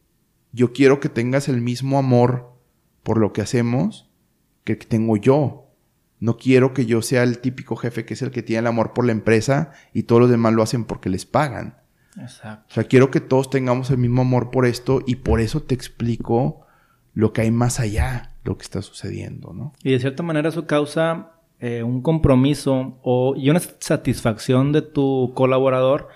yo 0.52 0.72
quiero 0.72 1.00
que 1.00 1.08
tengas 1.08 1.48
el 1.48 1.60
mismo 1.60 1.98
amor 1.98 2.53
por 3.04 3.18
lo 3.18 3.32
que 3.32 3.42
hacemos 3.42 4.10
que 4.64 4.74
tengo 4.74 5.16
yo. 5.16 5.70
No 6.18 6.36
quiero 6.36 6.72
que 6.74 6.86
yo 6.86 7.02
sea 7.02 7.22
el 7.22 7.38
típico 7.38 7.76
jefe 7.76 8.04
que 8.04 8.14
es 8.14 8.22
el 8.22 8.30
que 8.30 8.42
tiene 8.42 8.60
el 8.60 8.66
amor 8.66 8.92
por 8.94 9.04
la 9.04 9.12
empresa 9.12 9.72
y 9.92 10.04
todos 10.04 10.22
los 10.22 10.30
demás 10.30 10.54
lo 10.54 10.62
hacen 10.62 10.84
porque 10.84 11.10
les 11.10 11.26
pagan. 11.26 11.76
Exacto. 12.18 12.66
O 12.70 12.74
sea, 12.74 12.84
quiero 12.84 13.10
que 13.10 13.20
todos 13.20 13.50
tengamos 13.50 13.90
el 13.90 13.98
mismo 13.98 14.22
amor 14.22 14.50
por 14.50 14.66
esto 14.66 15.02
y 15.06 15.16
por 15.16 15.40
eso 15.40 15.62
te 15.62 15.74
explico 15.74 16.66
lo 17.12 17.32
que 17.32 17.42
hay 17.42 17.50
más 17.50 17.78
allá, 17.78 18.32
lo 18.42 18.56
que 18.56 18.62
está 18.62 18.82
sucediendo, 18.82 19.52
¿no? 19.52 19.72
Y 19.82 19.92
de 19.92 20.00
cierta 20.00 20.22
manera 20.22 20.48
eso 20.48 20.66
causa 20.66 21.32
eh, 21.60 21.82
un 21.82 22.02
compromiso 22.02 22.98
o, 23.02 23.34
y 23.36 23.50
una 23.50 23.60
satisfacción 23.60 24.72
de 24.72 24.82
tu 24.82 25.32
colaborador 25.34 26.08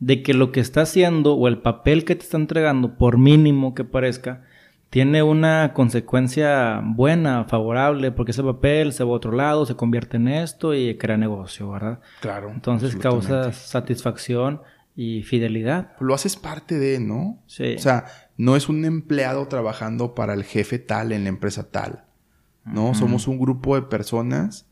de 0.00 0.22
que 0.22 0.34
lo 0.34 0.50
que 0.50 0.60
está 0.60 0.82
haciendo 0.82 1.34
o 1.34 1.48
el 1.48 1.58
papel 1.58 2.04
que 2.04 2.16
te 2.16 2.24
está 2.24 2.36
entregando, 2.36 2.98
por 2.98 3.18
mínimo 3.18 3.74
que 3.74 3.84
parezca, 3.84 4.42
tiene 4.92 5.22
una 5.22 5.72
consecuencia 5.72 6.82
buena, 6.84 7.46
favorable, 7.46 8.12
porque 8.12 8.32
ese 8.32 8.42
papel 8.42 8.92
se 8.92 9.02
va 9.04 9.12
a 9.12 9.14
otro 9.14 9.32
lado, 9.32 9.64
se 9.64 9.74
convierte 9.74 10.18
en 10.18 10.28
esto 10.28 10.74
y 10.74 10.98
crea 10.98 11.16
negocio, 11.16 11.70
¿verdad? 11.70 12.00
Claro. 12.20 12.50
Entonces 12.50 12.94
causa 12.96 13.54
satisfacción 13.54 14.60
y 14.94 15.22
fidelidad. 15.22 15.92
Lo 15.98 16.12
haces 16.12 16.36
parte 16.36 16.78
de, 16.78 17.00
¿no? 17.00 17.42
Sí. 17.46 17.74
O 17.74 17.78
sea, 17.78 18.04
no 18.36 18.54
es 18.54 18.68
un 18.68 18.84
empleado 18.84 19.48
trabajando 19.48 20.14
para 20.14 20.34
el 20.34 20.44
jefe 20.44 20.78
tal 20.78 21.12
en 21.12 21.22
la 21.22 21.30
empresa 21.30 21.70
tal, 21.70 22.04
¿no? 22.66 22.92
Somos 22.92 23.26
un 23.28 23.38
grupo 23.38 23.76
de 23.76 23.82
personas 23.82 24.68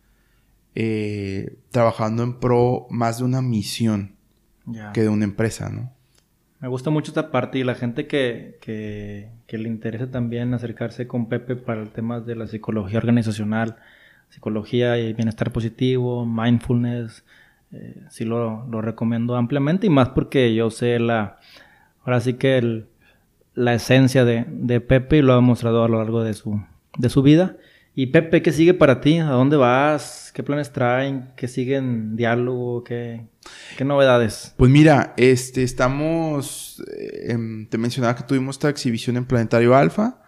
eh, 0.75 1.57
trabajando 1.71 2.25
en 2.25 2.39
pro 2.39 2.87
más 2.91 3.21
de 3.21 3.25
una 3.25 3.41
misión 3.41 4.17
que 4.93 5.01
de 5.01 5.09
una 5.09 5.25
empresa, 5.25 5.71
¿no? 5.71 5.95
Me 6.61 6.69
gusta 6.69 6.91
mucho 6.91 7.11
esta 7.11 7.31
parte 7.31 7.59
y 7.59 7.65
la 7.65 7.75
gente 7.75 8.07
que, 8.07 8.59
que, 8.61 9.31
le 9.59 9.69
interesa 9.69 10.11
también 10.11 10.55
acercarse 10.55 11.07
con 11.07 11.29
Pepe 11.29 11.57
para 11.57 11.83
el 11.83 11.91
tema 11.91 12.21
de 12.21 12.37
la 12.37 12.47
psicología 12.47 12.99
organizacional, 12.99 13.77
psicología 14.29 14.99
y 14.99 15.13
bienestar 15.13 15.53
positivo, 15.53 16.27
mindfulness, 16.27 17.25
eh, 17.73 18.03
sí 18.09 18.25
lo, 18.25 18.67
lo, 18.67 18.83
recomiendo 18.83 19.37
ampliamente 19.37 19.87
y 19.87 19.91
más 19.91 20.09
porque 20.11 20.55
yo 20.55 20.71
sé 20.71 20.99
la, 20.99 21.39
ahora 22.05 22.21
sí 22.21 22.35
que 22.35 22.59
el, 22.59 22.87
la 23.55 23.75
esencia 23.75 24.25
de, 24.25 24.45
de 24.49 24.81
Pepe 24.81 25.19
y 25.19 25.23
lo 25.23 25.35
ha 25.35 25.41
mostrado 25.41 25.85
a 25.85 25.89
lo 25.89 25.99
largo 25.99 26.25
de 26.25 26.35
su, 26.35 26.61
de 26.99 27.09
su 27.09 27.23
vida 27.23 27.57
y 28.01 28.07
Pepe, 28.07 28.41
¿qué 28.41 28.51
sigue 28.51 28.73
para 28.73 29.03
ti? 29.03 29.19
¿A 29.19 29.27
dónde 29.27 29.59
vas? 29.59 30.33
¿Qué 30.35 30.43
planes 30.43 30.73
traen? 30.73 31.33
¿Qué 31.37 31.49
siguen? 31.49 32.17
¿Diálogo? 32.17 32.83
¿Qué, 32.83 33.27
qué 33.77 33.85
novedades? 33.85 34.55
Pues 34.57 34.71
mira, 34.71 35.13
este, 35.19 35.63
estamos, 35.63 36.83
eh, 36.97 37.37
te 37.69 37.77
mencionaba 37.77 38.17
que 38.17 38.23
tuvimos 38.23 38.57
esta 38.57 38.71
exhibición 38.71 39.19
en 39.19 39.27
Planetario 39.27 39.77
Alfa 39.77 40.23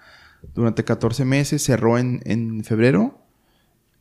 durante 0.54 0.84
14 0.84 1.24
meses, 1.24 1.64
cerró 1.64 1.96
en, 1.96 2.20
en 2.26 2.62
febrero. 2.62 3.24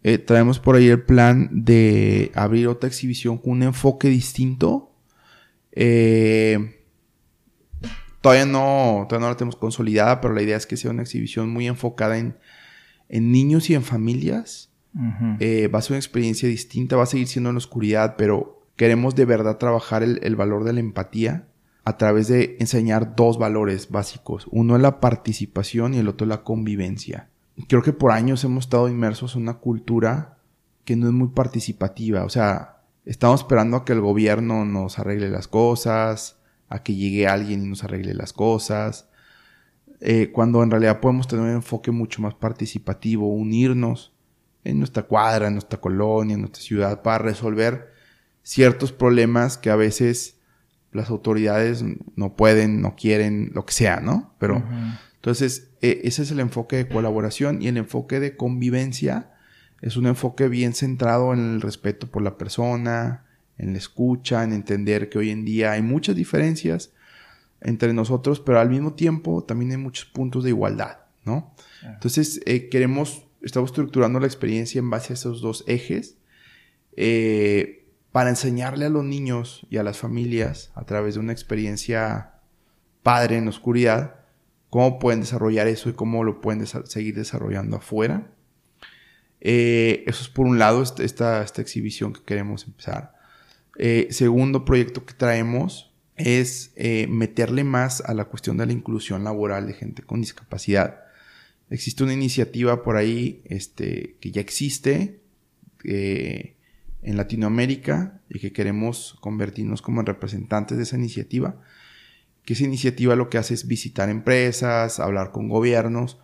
Eh, 0.04 0.18
traemos 0.18 0.60
por 0.60 0.76
ahí 0.76 0.90
el 0.90 1.04
plan 1.04 1.48
de 1.54 2.34
abrir 2.36 2.68
otra 2.68 2.90
exhibición 2.90 3.38
con 3.38 3.54
un 3.54 3.64
enfoque 3.64 4.10
distinto. 4.10 4.92
Eh, 5.72 6.78
todavía 8.20 8.46
no, 8.46 9.06
todavía 9.08 9.28
no 9.28 9.32
la 9.32 9.38
tenemos 9.38 9.56
consolidada, 9.56 10.20
pero 10.20 10.34
la 10.34 10.42
idea 10.42 10.58
es 10.58 10.66
que 10.66 10.76
sea 10.76 10.92
una 10.92 11.04
exhibición 11.04 11.50
muy 11.50 11.68
enfocada 11.68 12.18
en 12.18 12.36
en 13.12 13.32
niños 13.32 13.70
y 13.70 13.76
en 13.76 13.84
familias. 13.84 14.70
Eh, 15.40 15.70
va 15.74 15.80
a 15.80 15.82
ser 15.82 15.94
una 15.94 16.00
experiencia 16.00 16.50
distinta, 16.50 16.98
va 16.98 17.04
a 17.04 17.06
seguir 17.06 17.28
siendo 17.28 17.50
en 17.50 17.56
la 17.56 17.60
oscuridad, 17.60 18.16
pero 18.18 18.66
queremos 18.76 19.16
de 19.16 19.26
verdad 19.26 19.58
trabajar 19.58 20.04
el, 20.04 20.36
valor 20.36 20.64
de 20.64 20.74
la 20.74 20.80
empatía 20.80 21.48
a 21.86 21.98
través 21.98 22.28
de 22.28 22.58
enseñar 22.60 23.16
dos 23.16 23.38
valores 23.38 23.90
básicos. 23.90 24.48
Uno 24.52 24.76
es 24.76 24.82
la 24.82 25.00
participación 25.00 25.94
y 25.94 26.00
el 26.00 26.08
otro 26.08 26.26
es 26.26 26.30
la 26.30 26.44
convivencia. 26.44 27.30
Creo 27.68 27.84
que 27.84 27.94
por 27.94 28.12
años 28.12 28.44
hemos 28.44 28.66
estado 28.66 28.90
inmersos 28.90 29.36
en 29.36 29.44
una 29.44 29.56
cultura 29.56 30.38
que 30.84 30.96
no 30.96 31.08
es 31.08 31.14
muy 31.14 31.30
participativa. 31.30 32.24
O 32.24 32.30
sea, 32.30 32.82
estamos 33.06 33.42
esperando 33.42 33.78
a 33.78 33.86
que 33.86 33.94
el 33.94 34.02
gobierno 34.02 34.66
nos 34.66 35.00
arregle 35.00 35.30
las 35.30 35.48
cosas, 35.48 36.40
a 36.70 36.84
que 36.84 36.96
llegue 36.96 37.28
alguien 37.28 37.64
y 37.64 37.68
nos 37.68 37.84
arregle 37.84 38.14
las 38.14 38.34
cosas. 38.34 39.10
Eh, 40.02 40.32
cuando 40.32 40.64
en 40.64 40.72
realidad 40.72 41.00
podemos 41.00 41.28
tener 41.28 41.46
un 41.46 41.52
enfoque 41.52 41.92
mucho 41.92 42.22
más 42.24 42.34
participativo, 42.34 43.32
unirnos 43.32 44.14
en 44.64 44.80
nuestra 44.80 45.04
cuadra, 45.04 45.48
en 45.48 45.54
nuestra 45.54 45.80
colonia, 45.80 46.34
en 46.34 46.42
nuestra 46.42 46.62
ciudad, 46.62 47.04
para 47.04 47.20
resolver 47.20 47.92
ciertos 48.42 48.92
problemas 48.92 49.60
que 49.60 49.70
a 49.70 49.76
veces 49.76 50.40
las 50.92 51.10
autoridades 51.10 51.86
no 52.16 52.36
pueden, 52.36 52.82
no 52.82 52.96
quieren, 52.96 53.52
lo 53.54 53.66
que 53.66 53.74
sea, 53.74 54.00
¿no? 54.02 54.34
Pero 54.40 54.64
entonces 55.16 55.70
e, 55.82 56.02
ese 56.04 56.24
es 56.24 56.32
el 56.32 56.40
enfoque 56.40 56.78
de 56.78 56.88
colaboración 56.88 57.62
y 57.62 57.68
el 57.68 57.78
enfoque 57.78 58.20
de 58.20 58.36
convivencia 58.36 59.32
es 59.82 59.98
un 59.98 60.08
enfoque 60.08 60.48
bien 60.48 60.74
centrado 60.74 61.34
en 61.34 61.40
el 61.40 61.62
respeto 61.62 62.08
por 62.10 62.24
la 62.24 62.38
persona, 62.38 63.26
en 63.58 63.74
la 63.74 63.78
escucha, 63.78 64.44
en 64.44 64.54
entender 64.54 65.10
que 65.10 65.20
hoy 65.20 65.30
en 65.30 65.46
día 65.46 65.72
hay 65.72 65.82
muchas 65.82 66.16
diferencias 66.16 66.92
entre 67.62 67.94
nosotros, 67.94 68.40
pero 68.40 68.60
al 68.60 68.70
mismo 68.70 68.94
tiempo 68.94 69.44
también 69.44 69.72
hay 69.72 69.78
muchos 69.78 70.06
puntos 70.06 70.44
de 70.44 70.50
igualdad, 70.50 70.98
¿no? 71.24 71.54
Entonces 71.84 72.42
eh, 72.46 72.70
queremos, 72.70 73.26
estamos 73.42 73.70
estructurando 73.70 74.20
la 74.20 74.28
experiencia 74.28 74.80
en 74.80 74.90
base 74.90 75.14
a 75.14 75.16
esos 75.16 75.42
dos 75.42 75.64
ejes. 75.68 76.18
Eh, 76.98 77.78
para 78.12 78.30
enseñarle 78.30 78.86
a 78.86 78.90
los 78.90 79.06
niños 79.06 79.66
y 79.70 79.78
a 79.78 79.84
las 79.84 79.98
familias 79.98 80.72
a 80.76 80.84
través 80.86 81.14
de 81.14 81.22
una 81.22 81.32
experiencia 81.32 82.34
padre 83.04 83.38
en 83.38 83.46
la 83.46 83.52
oscuridad, 83.52 84.16
cómo 84.70 85.00
pueden 85.00 85.22
desarrollar 85.22 85.68
eso 85.68 85.90
y 85.90 85.94
cómo 85.94 86.26
lo 86.26 86.42
pueden 86.42 86.68
seguir 86.68 87.16
desarrollando 87.16 87.78
afuera. 87.78 88.30
Eh, 89.40 90.04
eso 90.08 90.24
es 90.24 90.30
por 90.30 90.46
un 90.46 90.60
lado 90.60 90.84
esta, 90.84 91.42
esta, 91.42 91.62
exhibición 91.62 92.12
que 92.12 92.22
queremos 92.24 92.66
empezar. 92.66 93.14
Segundo 94.10 94.66
proyecto 94.66 95.06
que 95.06 95.14
traemos 95.14 95.91
es 96.26 96.72
eh, 96.76 97.08
meterle 97.08 97.64
más 97.64 98.02
a 98.02 98.14
la 98.14 98.26
cuestión 98.26 98.58
de 98.58 98.66
la 98.66 98.74
inclusión 98.74 99.24
laboral 99.24 99.68
de 99.68 99.74
gente 99.74 100.04
con 100.04 100.22
discapacidad. 100.22 101.02
Existe 101.70 102.04
una 102.04 102.14
iniciativa 102.14 102.84
por 102.84 102.98
ahí 102.98 103.42
este, 103.46 104.18
que 104.20 104.32
ya 104.32 104.42
existe 104.42 105.22
en 105.84 107.18
Latinoamérica 107.18 108.22
y 108.30 108.40
que 108.40 108.54
queremos 108.54 109.18
convertirnos 109.20 109.82
como 109.82 110.02
representantes 110.04 110.78
de 110.78 110.84
esa 110.84 110.98
iniciativa, 110.98 111.60
que 112.46 112.54
esa 112.54 112.64
iniciativa 112.64 113.16
lo 113.16 113.30
que 113.30 113.38
hace 113.38 113.54
es 113.54 113.68
visitar 113.68 114.10
empresas, 114.10 115.00
hablar 115.00 115.32
con 115.32 115.50
gobiernos, 115.50 116.20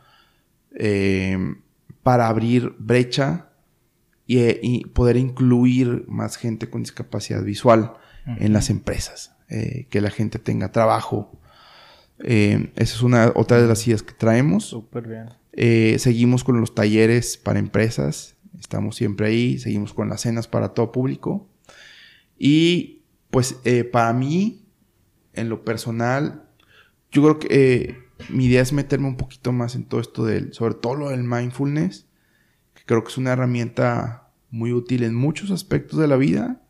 eh, 0.76 1.56
para 2.04 2.28
abrir 2.28 2.76
brecha 2.78 3.50
y, 4.28 4.86
poder 4.88 5.18
incluir 5.18 6.06
más 6.08 6.38
gente 6.38 6.70
con 6.70 6.84
discapacidad 6.84 7.44
visual 7.44 7.94
en 8.26 8.52
las 8.52 8.70
empresas, 8.70 9.37
eh, 9.50 9.88
que 9.90 10.02
la 10.02 10.10
gente 10.10 10.40
tenga 10.40 10.72
trabajo. 10.72 11.40
Eh, 12.20 12.72
esa 12.76 12.96
es 12.96 13.02
una 13.02 13.32
otra 13.36 13.62
de 13.62 13.68
las 13.68 13.86
ideas 13.88 14.04
que 14.04 14.14
traemos. 14.14 14.66
Súper 14.66 15.08
bien. 15.08 16.00
seguimos 16.00 16.44
con 16.44 16.60
los 16.60 16.74
talleres 16.76 17.38
para 17.38 17.60
empresas 17.60 18.38
Estamos 18.60 18.96
siempre 18.96 19.28
ahí, 19.28 19.60
seguimos 19.60 19.94
con 19.94 20.10
las 20.10 20.22
cenas 20.22 20.48
para 20.48 20.70
todo 20.70 20.92
público. 20.92 21.48
Y 22.38 23.04
pues 23.30 23.58
eh, 23.66 23.84
para 23.84 24.14
mí, 24.14 24.66
en 25.34 25.50
lo 25.50 25.64
personal, 25.64 26.50
yo 27.12 27.22
creo 27.24 27.40
que 27.40 27.48
eh, 27.50 27.98
mi 28.30 28.46
idea 28.46 28.62
es 28.62 28.74
meterme 28.74 29.08
un 29.08 29.18
poquito 29.18 29.52
más 29.52 29.76
en 29.76 29.86
todo 29.86 30.02
esto 30.02 30.26
del, 30.26 30.54
sobre 30.54 30.76
todo 30.76 30.96
lo 30.96 31.10
del 31.10 31.24
mindfulness, 31.24 32.08
que 32.74 32.84
creo 32.86 33.04
que 33.04 33.10
es 33.10 33.18
una 33.18 33.34
herramienta 33.34 34.32
muy 34.50 34.72
útil 34.74 35.04
en 35.04 35.14
muchos 35.14 35.52
aspectos 35.52 36.00
de 36.00 36.08
la 36.08 36.16
vida, 36.16 36.62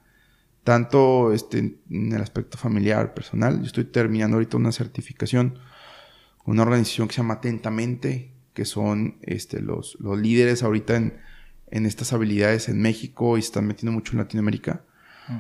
tanto 0.67 1.31
este, 1.31 1.79
en 1.89 2.11
el 2.11 2.21
aspecto 2.21 2.57
familiar, 2.57 3.13
personal. 3.13 3.59
Yo 3.61 3.67
estoy 3.67 3.85
terminando 3.85 4.35
ahorita 4.35 4.57
una 4.57 4.71
certificación 4.71 5.59
con 6.37 6.55
una 6.55 6.63
organización 6.63 7.07
que 7.07 7.13
se 7.15 7.21
llama 7.21 7.35
Atentamente, 7.35 8.33
que 8.53 8.65
son 8.65 9.17
este, 9.21 9.61
los, 9.61 9.97
los 9.99 10.19
líderes 10.19 10.63
ahorita 10.63 10.97
en 10.97 11.13
en 11.69 11.85
estas 11.85 12.13
habilidades 12.13 12.69
en 12.69 12.81
México 12.81 13.37
y 13.37 13.41
se 13.41 13.47
están 13.47 13.67
metiendo 13.67 13.91
mucho 13.91 14.13
en 14.13 14.19
Latinoamérica. 14.19 14.81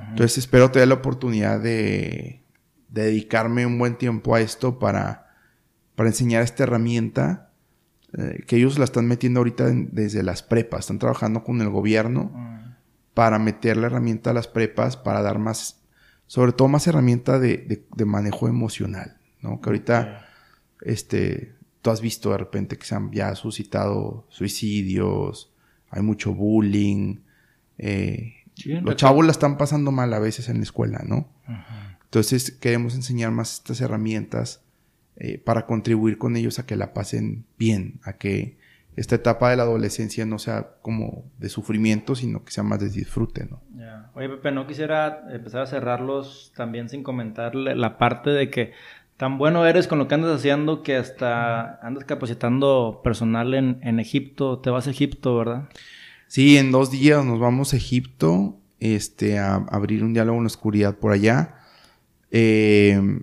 Entonces 0.09 0.37
espero 0.39 0.69
tener 0.69 0.89
la 0.89 0.95
oportunidad 0.95 1.61
de, 1.61 2.43
dedicarme 2.89 3.65
un 3.65 3.79
buen 3.79 3.97
tiempo 3.97 4.35
a 4.35 4.41
esto 4.41 4.79
para, 4.79 5.27
para 5.95 6.09
enseñar 6.09 6.43
esta 6.43 6.63
herramienta 6.63 7.51
eh, 8.17 8.43
que 8.45 8.57
ellos 8.57 8.77
la 8.79 8.85
están 8.85 9.07
metiendo 9.07 9.39
ahorita 9.39 9.69
desde 9.69 10.23
las 10.23 10.43
prepas. 10.43 10.81
Están 10.81 10.99
trabajando 10.99 11.43
con 11.45 11.61
el 11.61 11.69
gobierno 11.69 12.56
para 13.17 13.39
meter 13.39 13.77
la 13.77 13.87
herramienta 13.87 14.29
a 14.29 14.33
las 14.33 14.47
prepas 14.47 14.95
para 14.95 15.23
dar 15.23 15.39
más, 15.39 15.81
sobre 16.27 16.51
todo 16.51 16.67
más 16.67 16.85
herramienta 16.85 17.39
de, 17.39 17.83
manejo 18.05 18.47
emocional, 18.47 19.17
¿no? 19.41 19.59
Que 19.59 19.69
ahorita, 19.69 20.27
este, 20.81 21.55
tú 21.81 21.89
has 21.89 21.99
visto 21.99 22.29
de 22.29 22.37
repente 22.37 22.77
que 22.77 22.85
se 22.85 22.93
han 22.93 23.11
ya 23.11 23.33
suscitado 23.33 24.27
suicidios, 24.29 25.51
hay 25.89 26.03
mucho 26.03 26.35
bullying. 26.35 27.21
Eh, 27.79 28.35
los 28.83 28.95
chavos 28.97 29.25
la 29.25 29.31
están 29.31 29.57
pasando 29.57 29.91
mal 29.91 30.13
a 30.13 30.19
veces 30.19 30.47
en 30.47 30.57
la 30.57 30.63
escuela, 30.63 31.01
¿no? 31.03 31.27
Entonces 32.03 32.51
queremos 32.51 32.93
enseñar 32.93 33.31
más 33.31 33.55
estas 33.55 33.81
herramientas 33.81 34.61
eh, 35.15 35.39
para 35.39 35.65
contribuir 35.65 36.19
con 36.19 36.35
ellos 36.35 36.59
a 36.59 36.67
que 36.67 36.75
la 36.75 36.93
pasen 36.93 37.45
bien, 37.57 37.99
a 38.03 38.13
que 38.13 38.59
esta 38.97 39.15
etapa 39.15 39.51
de 39.51 39.55
la 39.55 39.63
adolescencia 39.63 40.25
no 40.25 40.39
sea 40.39 40.71
como 40.81 41.31
de 41.37 41.47
sufrimiento, 41.47 42.15
sino 42.15 42.43
que 42.43 42.51
sea 42.51 42.63
más 42.63 42.79
de 42.79 42.89
disfrute, 42.89 43.45
¿no? 43.45 43.61
Oye, 44.15 44.29
Pepe, 44.29 44.51
no 44.51 44.65
quisiera 44.65 45.27
empezar 45.31 45.61
a 45.61 45.67
cerrarlos 45.67 46.51
también 46.55 46.89
sin 46.89 47.03
comentar 47.03 47.53
la 47.53 47.99
parte 47.99 48.31
de 48.31 48.49
que 48.49 48.73
tan 49.15 49.37
bueno 49.37 49.65
eres 49.65 49.87
con 49.87 49.99
lo 49.99 50.07
que 50.07 50.15
andas 50.15 50.35
haciendo 50.35 50.81
que 50.81 50.95
hasta 50.95 51.79
andas 51.85 52.03
capacitando 52.05 53.01
personal 53.03 53.53
en, 53.53 53.79
en 53.83 53.99
Egipto. 53.99 54.57
Te 54.57 54.71
vas 54.71 54.87
a 54.87 54.89
Egipto, 54.89 55.37
¿verdad? 55.37 55.69
Sí, 56.27 56.57
en 56.57 56.71
dos 56.71 56.89
días 56.89 57.23
nos 57.23 57.39
vamos 57.39 57.73
a 57.73 57.77
Egipto 57.77 58.57
este, 58.79 59.39
a, 59.39 59.55
abrir 59.69 60.03
un 60.03 60.13
diálogo 60.13 60.37
en 60.37 60.43
la 60.43 60.47
oscuridad 60.47 60.95
por 60.95 61.11
allá. 61.11 61.55
Eh, 62.31 63.21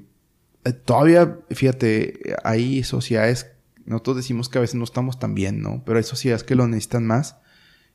todavía, 0.85 1.39
fíjate, 1.51 2.37
hay 2.43 2.83
sociedades, 2.83 3.54
nosotros 3.87 4.17
decimos 4.17 4.49
que 4.49 4.59
a 4.59 4.61
veces 4.61 4.77
no 4.77 4.85
estamos 4.85 5.19
tan 5.19 5.35
bien, 5.35 5.63
¿no? 5.63 5.83
Pero 5.85 5.99
hay 5.99 6.05
sociedades 6.05 6.45
que 6.45 6.55
lo 6.55 6.67
necesitan 6.67 7.07
más 7.07 7.37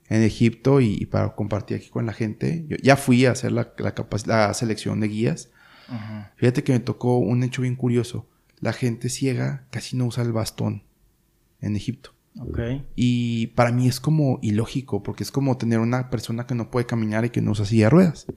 en 0.10 0.24
Egipto 0.24 0.82
y, 0.82 1.06
para 1.06 1.36
compartir 1.36 1.78
aquí 1.78 1.90
con 1.90 2.06
la 2.06 2.14
gente. 2.14 2.66
Yo 2.68 2.78
ya 2.82 2.96
fui 2.96 3.26
a 3.26 3.32
hacer 3.32 3.52
la, 3.52 3.74
la, 4.26 4.54
selección 4.54 5.00
de 5.00 5.08
guías. 5.08 5.50
Fíjate 6.36 6.64
que 6.64 6.74
me 6.74 6.80
tocó 6.80 7.18
un 7.18 7.44
hecho 7.44 7.64
bien 7.64 7.76
curioso. 7.76 8.28
La 8.60 8.74
gente 8.74 9.10
ciega 9.10 9.66
casi 9.72 9.98
no 9.98 10.06
usa 10.06 10.24
el 10.24 10.32
bastón 10.32 10.84
en 11.62 11.76
Egipto. 11.76 12.14
Y 12.96 13.48
para 13.48 13.72
mí 13.72 13.88
es 13.88 14.00
como 14.00 14.40
ilógico, 14.42 15.04
porque 15.04 15.24
es 15.24 15.32
como 15.32 15.58
tener 15.58 15.80
una 15.80 16.10
persona 16.10 16.46
que 16.46 16.56
no 16.56 16.70
puede 16.72 16.86
caminar 16.86 17.26
y 17.26 17.30
que 17.32 17.42
no 17.42 17.52
usa 17.52 17.66
silla 17.66 17.86
de 17.86 17.90
ruedas. 17.90 18.28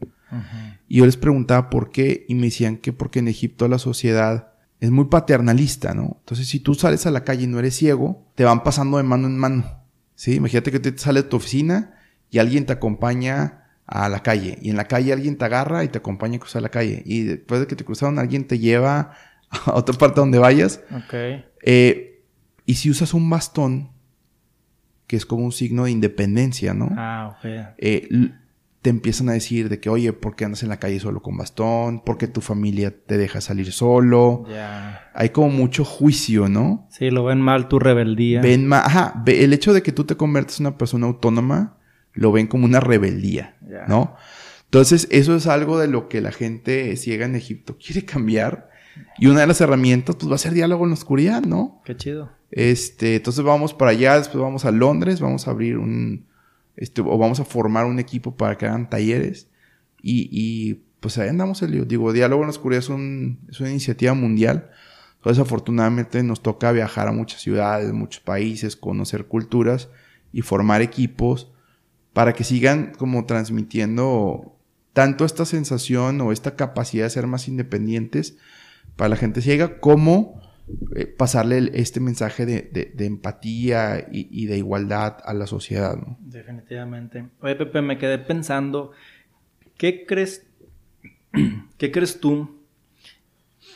Y 0.89 0.99
yo 0.99 1.07
les 1.07 1.19
preguntaba 1.19 1.69
por 1.69 1.91
qué, 1.91 2.25
y 2.29 2.35
me 2.35 2.47
decían 2.47 2.79
que 2.79 2.93
porque 2.93 3.19
en 3.19 3.29
Egipto 3.29 3.69
la 3.69 3.79
sociedad 3.79 4.52
es 4.83 4.91
muy 4.91 5.05
paternalista, 5.05 5.95
¿no? 5.95 6.17
Entonces, 6.19 6.49
si 6.49 6.59
tú 6.59 6.75
sales 6.75 7.07
a 7.07 7.13
la 7.13 7.23
calle 7.23 7.45
y 7.45 7.47
no 7.47 7.61
eres 7.61 7.77
ciego, 7.77 8.27
te 8.35 8.43
van 8.43 8.65
pasando 8.65 8.97
de 8.97 9.05
mano 9.05 9.29
en 9.29 9.39
mano. 9.39 9.85
¿Sí? 10.17 10.35
Imagínate 10.35 10.73
que 10.73 10.81
te 10.81 10.99
sales 10.99 11.23
de 11.23 11.29
tu 11.29 11.37
oficina 11.37 11.95
y 12.31 12.41
alguien 12.41 12.67
te 12.67 12.73
acompaña 12.73 13.69
a 13.87 14.09
la 14.09 14.25
calle. 14.25 14.59
Y 14.61 14.71
en 14.71 14.77
la 14.77 14.89
calle 14.89 15.13
alguien 15.13 15.39
te 15.39 15.45
agarra 15.45 15.85
y 15.85 15.89
te 15.89 15.99
acompaña 15.99 16.39
a 16.39 16.41
cruzar 16.41 16.63
la 16.63 16.69
calle. 16.71 17.01
Y 17.07 17.23
después 17.23 17.61
de 17.61 17.69
que 17.69 17.77
te 17.77 17.85
cruzaron, 17.85 18.19
alguien 18.19 18.45
te 18.45 18.59
lleva 18.59 19.13
a 19.51 19.75
otra 19.75 19.97
parte 19.97 20.19
donde 20.19 20.41
vayas. 20.41 20.81
Eh, 21.63 22.25
y 22.67 22.75
si 22.75 22.91
usas 22.91 23.15
un 23.15 23.31
bastón, 23.31 23.93
que 25.07 25.15
es 25.15 25.25
como 25.25 25.45
un 25.45 25.53
signo 25.53 25.85
de 25.85 25.93
independencia, 25.93 26.75
¿no? 26.75 26.89
Ah, 26.97 27.37
ok. 27.39 27.77
Eh, 27.79 28.09
te 28.83 28.91
empiezan 28.91 29.29
a 29.29 29.33
decir 29.33 29.69
de 29.69 29.79
que, 29.79 29.89
oye, 29.89 30.13
¿por 30.13 30.35
qué 30.35 30.45
andas 30.45 30.65
en 30.65 30.69
la 30.69 30.81
calle 30.81 30.99
solo 30.99 31.23
con 31.23 31.37
bastón? 31.37 32.01
¿Por 32.01 32.19
qué 32.19 32.27
tu 32.27 32.41
familia 32.41 32.93
te 32.93 33.17
deja 33.17 33.41
salir 33.41 33.73
solo? 33.73 34.45
Ya. 34.49 35.09
Hay 35.15 35.31
como 35.31 35.51
mucho 35.51 35.85
juicio, 35.85 36.49
¿no? 36.49 36.89
Sí, 36.91 37.11
lo 37.11 37.25
ven 37.25 37.41
mal 37.41 37.69
tu 37.69 37.79
rebeldía. 37.79 38.43
Ven 38.43 38.67
mal, 38.67 38.83
ajá, 38.85 39.23
el 39.25 39.53
hecho 39.53 39.73
de 39.73 39.83
que 39.83 39.93
tú 39.93 40.03
te 40.03 40.17
conviertes 40.17 40.59
en 40.59 40.67
una 40.67 40.77
persona 40.77 41.07
autónoma, 41.07 41.79
lo 42.13 42.33
ven 42.33 42.49
como 42.49 42.65
una 42.65 42.81
rebeldía, 42.81 43.57
¿no? 43.87 44.17
Entonces, 44.65 45.07
eso 45.13 45.37
es 45.37 45.47
algo 45.47 45.79
de 45.79 45.87
lo 45.87 46.09
que 46.09 46.21
la 46.21 46.33
gente 46.33 46.97
ciega 46.97 47.25
en 47.25 47.37
Egipto 47.37 47.79
quiere 47.79 48.05
cambiar. 48.05 48.69
Y 49.17 49.29
una 49.29 49.41
de 49.41 49.47
las 49.47 49.61
herramientas, 49.61 50.17
pues 50.17 50.31
va 50.31 50.35
a 50.35 50.39
ser 50.39 50.55
diálogo 50.55 50.85
en 50.85 50.91
la 50.91 50.95
oscuridad, 50.95 51.43
¿no? 51.43 51.81
Qué 51.85 51.97
chido. 51.97 52.33
Este, 52.51 53.17
entonces 53.17 53.45
vamos 53.45 53.75
para 53.75 53.93
allá, 53.93 54.19
después 54.19 54.43
vamos 54.43 54.65
a 54.65 54.73
Londres, 54.73 55.21
vamos 55.21 55.47
a 55.47 55.53
abrir 55.53 55.79
un, 55.79 56.27
este, 56.77 57.01
o 57.01 57.19
vamos 57.19 57.41
a 57.41 57.45
formar 57.45 57.87
un 57.87 57.99
equipo 57.99 58.37
para 58.37 58.57
que 58.59 58.67
hagan 58.67 58.89
talleres. 58.89 59.49
Y, 60.03 60.29
y 60.31 60.85
pues 61.01 61.19
ahí 61.19 61.29
andamos, 61.29 61.63
el 61.63 61.87
Digo, 61.87 62.13
Diálogo 62.13 62.43
en 62.43 62.47
la 62.49 62.53
Oscuridad 62.53 62.79
es, 62.81 62.89
un, 62.89 63.41
es 63.49 63.61
una 63.61 63.71
iniciativa 63.71 64.15
mundial. 64.15 64.71
Entonces, 65.17 65.41
afortunadamente 65.41 66.23
nos 66.23 66.43
toca 66.43 66.73
viajar 66.73 67.09
a 67.09 67.13
muchas 67.13 67.41
ciudades, 67.41 67.93
muchos 67.93 68.21
países, 68.21 68.77
conocer 68.77 69.27
culturas 69.27 69.89
y 70.33 70.43
formar 70.43 70.83
equipos 70.83 71.53
para 72.13 72.33
que 72.33 72.45
sigan 72.45 72.93
como 72.99 73.25
transmitiendo 73.25 74.59
tanto 74.93 75.25
esta 75.25 75.45
sensación 75.45 76.21
o 76.21 76.33
esta 76.33 76.57
capacidad 76.57 77.05
de 77.05 77.11
ser 77.11 77.27
más 77.27 77.49
independientes 77.49 78.37
para 78.97 79.09
la 79.09 79.17
gente 79.17 79.41
ciega, 79.41 79.79
como 79.81 80.42
eh, 80.95 81.07
pasarle 81.07 81.71
este 81.75 82.01
mensaje 82.01 82.47
de, 82.47 82.95
empatía 82.99 84.07
y, 84.11 84.47
de 84.47 84.59
igualdad 84.59 85.17
a 85.25 85.35
la 85.35 85.47
sociedad. 85.47 85.97
Definitivamente. 86.21 87.29
Oye, 87.41 87.57
Pepe, 87.57 87.83
me 87.83 87.99
quedé 87.99 88.19
pensando, 88.19 88.93
¿qué 89.77 90.07
crees, 90.07 90.47
qué 91.79 91.91
crees 91.91 92.21
tú 92.21 92.63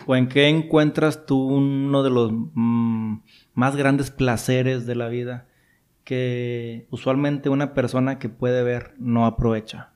o 0.07 0.15
en 0.15 0.29
qué 0.29 0.49
encuentras 0.49 1.27
tú 1.27 1.39
uno 1.39 2.03
de 2.03 2.11
los 2.11 2.31
mm, 2.33 3.17
más 3.55 3.77
grandes 3.77 4.11
placeres 4.11 4.87
de 4.87 4.95
la 4.95 5.09
vida 5.09 5.49
que 6.05 6.87
usualmente 6.91 7.49
una 7.49 7.75
persona 7.75 8.19
que 8.19 8.29
puede 8.29 8.63
ver 8.63 8.95
no 8.99 9.27
aprovecha? 9.27 9.93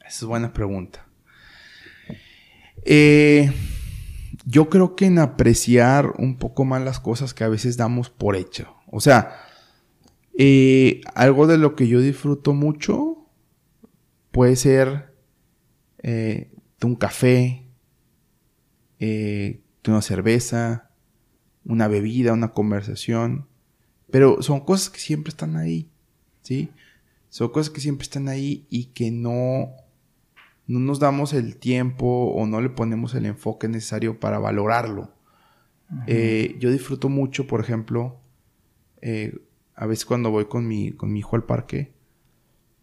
Esa 0.00 0.24
es 0.24 0.24
buena 0.24 0.52
pregunta. 0.52 1.06
Eh, 2.84 3.50
yo 4.46 4.70
creo 4.70 4.94
que 4.94 5.06
en 5.06 5.18
apreciar 5.18 6.14
un 6.18 6.38
poco 6.38 6.64
más 6.64 6.82
las 6.82 7.00
cosas 7.00 7.34
que 7.34 7.44
a 7.44 7.48
veces 7.48 7.76
damos 7.76 8.10
por 8.10 8.36
hecho. 8.36 8.76
O 8.86 9.00
sea, 9.00 9.32
eh, 10.38 11.00
algo 11.14 11.48
de 11.48 11.58
lo 11.58 11.74
que 11.74 11.88
yo 11.88 12.00
disfruto 12.00 12.54
mucho 12.54 13.26
puede 14.30 14.54
ser 14.54 15.12
eh, 16.02 16.52
un 16.82 16.94
café, 16.94 17.64
de 18.98 19.60
una 19.88 20.00
cerveza, 20.00 20.90
una 21.64 21.88
bebida, 21.88 22.32
una 22.32 22.52
conversación. 22.52 23.48
Pero 24.10 24.40
son 24.42 24.60
cosas 24.60 24.90
que 24.90 25.00
siempre 25.00 25.30
están 25.30 25.56
ahí, 25.56 25.90
¿sí? 26.42 26.70
Son 27.28 27.48
cosas 27.48 27.70
que 27.70 27.80
siempre 27.80 28.04
están 28.04 28.28
ahí 28.28 28.66
y 28.70 28.86
que 28.86 29.10
no 29.10 29.72
no 30.66 30.80
nos 30.80 30.98
damos 30.98 31.32
el 31.32 31.56
tiempo 31.56 32.06
o 32.06 32.46
no 32.46 32.60
le 32.60 32.70
ponemos 32.70 33.14
el 33.14 33.26
enfoque 33.26 33.68
necesario 33.68 34.18
para 34.18 34.38
valorarlo. 34.38 35.12
Eh, 36.08 36.56
yo 36.58 36.72
disfruto 36.72 37.08
mucho, 37.08 37.46
por 37.46 37.60
ejemplo, 37.60 38.20
eh, 39.00 39.38
a 39.76 39.86
veces 39.86 40.04
cuando 40.04 40.30
voy 40.30 40.46
con 40.46 40.66
mi, 40.66 40.90
con 40.92 41.12
mi 41.12 41.20
hijo 41.20 41.36
al 41.36 41.44
parque, 41.44 41.92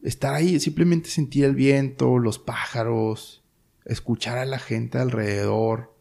estar 0.02 0.34
ahí, 0.34 0.60
simplemente 0.60 1.10
sentir 1.10 1.44
el 1.44 1.56
viento, 1.56 2.18
los 2.18 2.40
pájaros, 2.40 3.44
escuchar 3.84 4.38
a 4.38 4.46
la 4.46 4.60
gente 4.60 4.98
alrededor, 4.98 5.94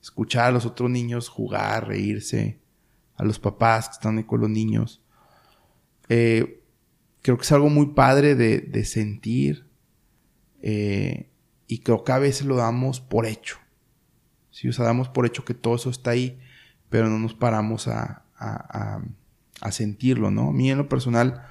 escuchar 0.00 0.46
a 0.46 0.50
los 0.50 0.64
otros 0.64 0.88
niños 0.90 1.28
jugar, 1.28 1.88
reírse, 1.88 2.58
a 3.16 3.24
los 3.24 3.38
papás 3.38 3.88
que 3.88 3.94
están 3.94 4.16
ahí 4.16 4.24
con 4.24 4.40
los 4.40 4.50
niños. 4.50 5.02
Eh, 6.08 6.62
creo 7.20 7.36
que 7.36 7.42
es 7.42 7.52
algo 7.52 7.68
muy 7.68 7.86
padre 7.88 8.34
de, 8.34 8.60
de 8.60 8.84
sentir 8.86 9.66
eh, 10.68 11.30
y 11.68 11.78
creo 11.78 12.02
que 12.02 12.10
a 12.10 12.18
veces 12.18 12.44
lo 12.44 12.56
damos 12.56 13.00
por 13.00 13.24
hecho. 13.24 13.58
¿sí? 14.50 14.68
O 14.68 14.72
sea, 14.72 14.84
damos 14.84 15.08
por 15.08 15.24
hecho 15.24 15.44
que 15.44 15.54
todo 15.54 15.76
eso 15.76 15.90
está 15.90 16.10
ahí, 16.10 16.40
pero 16.88 17.08
no 17.08 17.20
nos 17.20 17.34
paramos 17.34 17.86
a, 17.86 18.24
sentirlo, 19.70 20.32
¿no? 20.32 20.48
A 20.48 20.52
mí 20.52 20.68
en 20.68 20.78
lo 20.78 20.88
personal, 20.88 21.46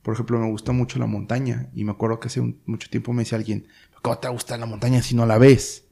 por 0.00 0.14
ejemplo, 0.14 0.38
me 0.38 0.48
gusta 0.48 0.72
mucho 0.72 0.98
la 0.98 1.04
montaña. 1.04 1.68
Y 1.74 1.84
me 1.84 1.90
acuerdo 1.90 2.20
que 2.20 2.28
hace 2.28 2.40
mucho 2.64 2.88
tiempo 2.88 3.12
me 3.12 3.24
decía 3.24 3.36
alguien, 3.36 3.66
¿cómo 4.00 4.16
te 4.16 4.28
gusta 4.28 4.56
la 4.56 4.64
montaña 4.64 5.02
si 5.02 5.14
no 5.14 5.26
la 5.26 5.36
ves? 5.36 5.86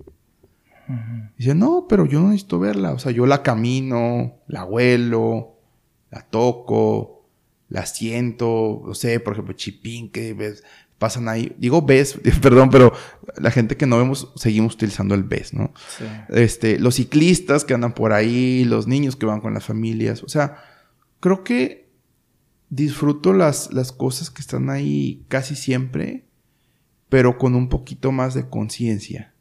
dice, 1.36 1.54
no, 1.54 1.86
pero 1.86 2.06
yo 2.06 2.20
no 2.20 2.28
necesito 2.28 2.58
verla. 2.58 2.92
O 2.92 2.98
sea, 2.98 3.12
yo 3.12 3.26
la 3.26 3.42
camino, 3.42 4.38
la 4.46 4.64
huelo, 4.64 5.58
la 6.10 6.22
toco, 6.22 7.28
la 7.68 7.84
siento. 7.84 8.82
No 8.86 8.94
sé, 8.94 9.20
por 9.20 9.34
ejemplo, 9.34 9.52
chipín, 9.52 10.10
que 10.10 10.32
ves, 10.32 10.64
pasan 11.02 11.28
ahí. 11.28 11.52
Digo 11.58 11.82
ves, 11.82 12.16
perdón, 12.40 12.70
pero 12.70 12.92
la 13.36 13.50
gente 13.50 13.76
que 13.76 13.86
no 13.86 13.98
vemos 13.98 14.32
seguimos 14.36 14.74
utilizando 14.74 15.16
el 15.16 15.24
ves, 15.24 15.52
¿no? 15.52 15.72
Este, 16.28 16.78
los 16.78 16.94
ciclistas 16.94 17.64
que 17.64 17.74
andan 17.74 17.92
por 17.92 18.12
ahí, 18.12 18.64
los 18.64 18.86
niños 18.86 19.16
que 19.16 19.26
van 19.26 19.40
con 19.40 19.52
las 19.52 19.64
familias. 19.64 20.22
O 20.22 20.28
sea, 20.28 20.62
creo 21.18 21.42
que 21.42 21.90
disfruto 22.70 23.32
las, 23.32 23.72
las 23.72 23.90
cosas 23.90 24.30
que 24.30 24.42
están 24.42 24.70
ahí 24.70 25.24
casi 25.26 25.56
siempre, 25.56 26.24
pero 27.08 27.36
con 27.36 27.56
un 27.56 27.68
poquito 27.68 28.12
más 28.12 28.34
de 28.34 28.48
conciencia, 28.48 29.34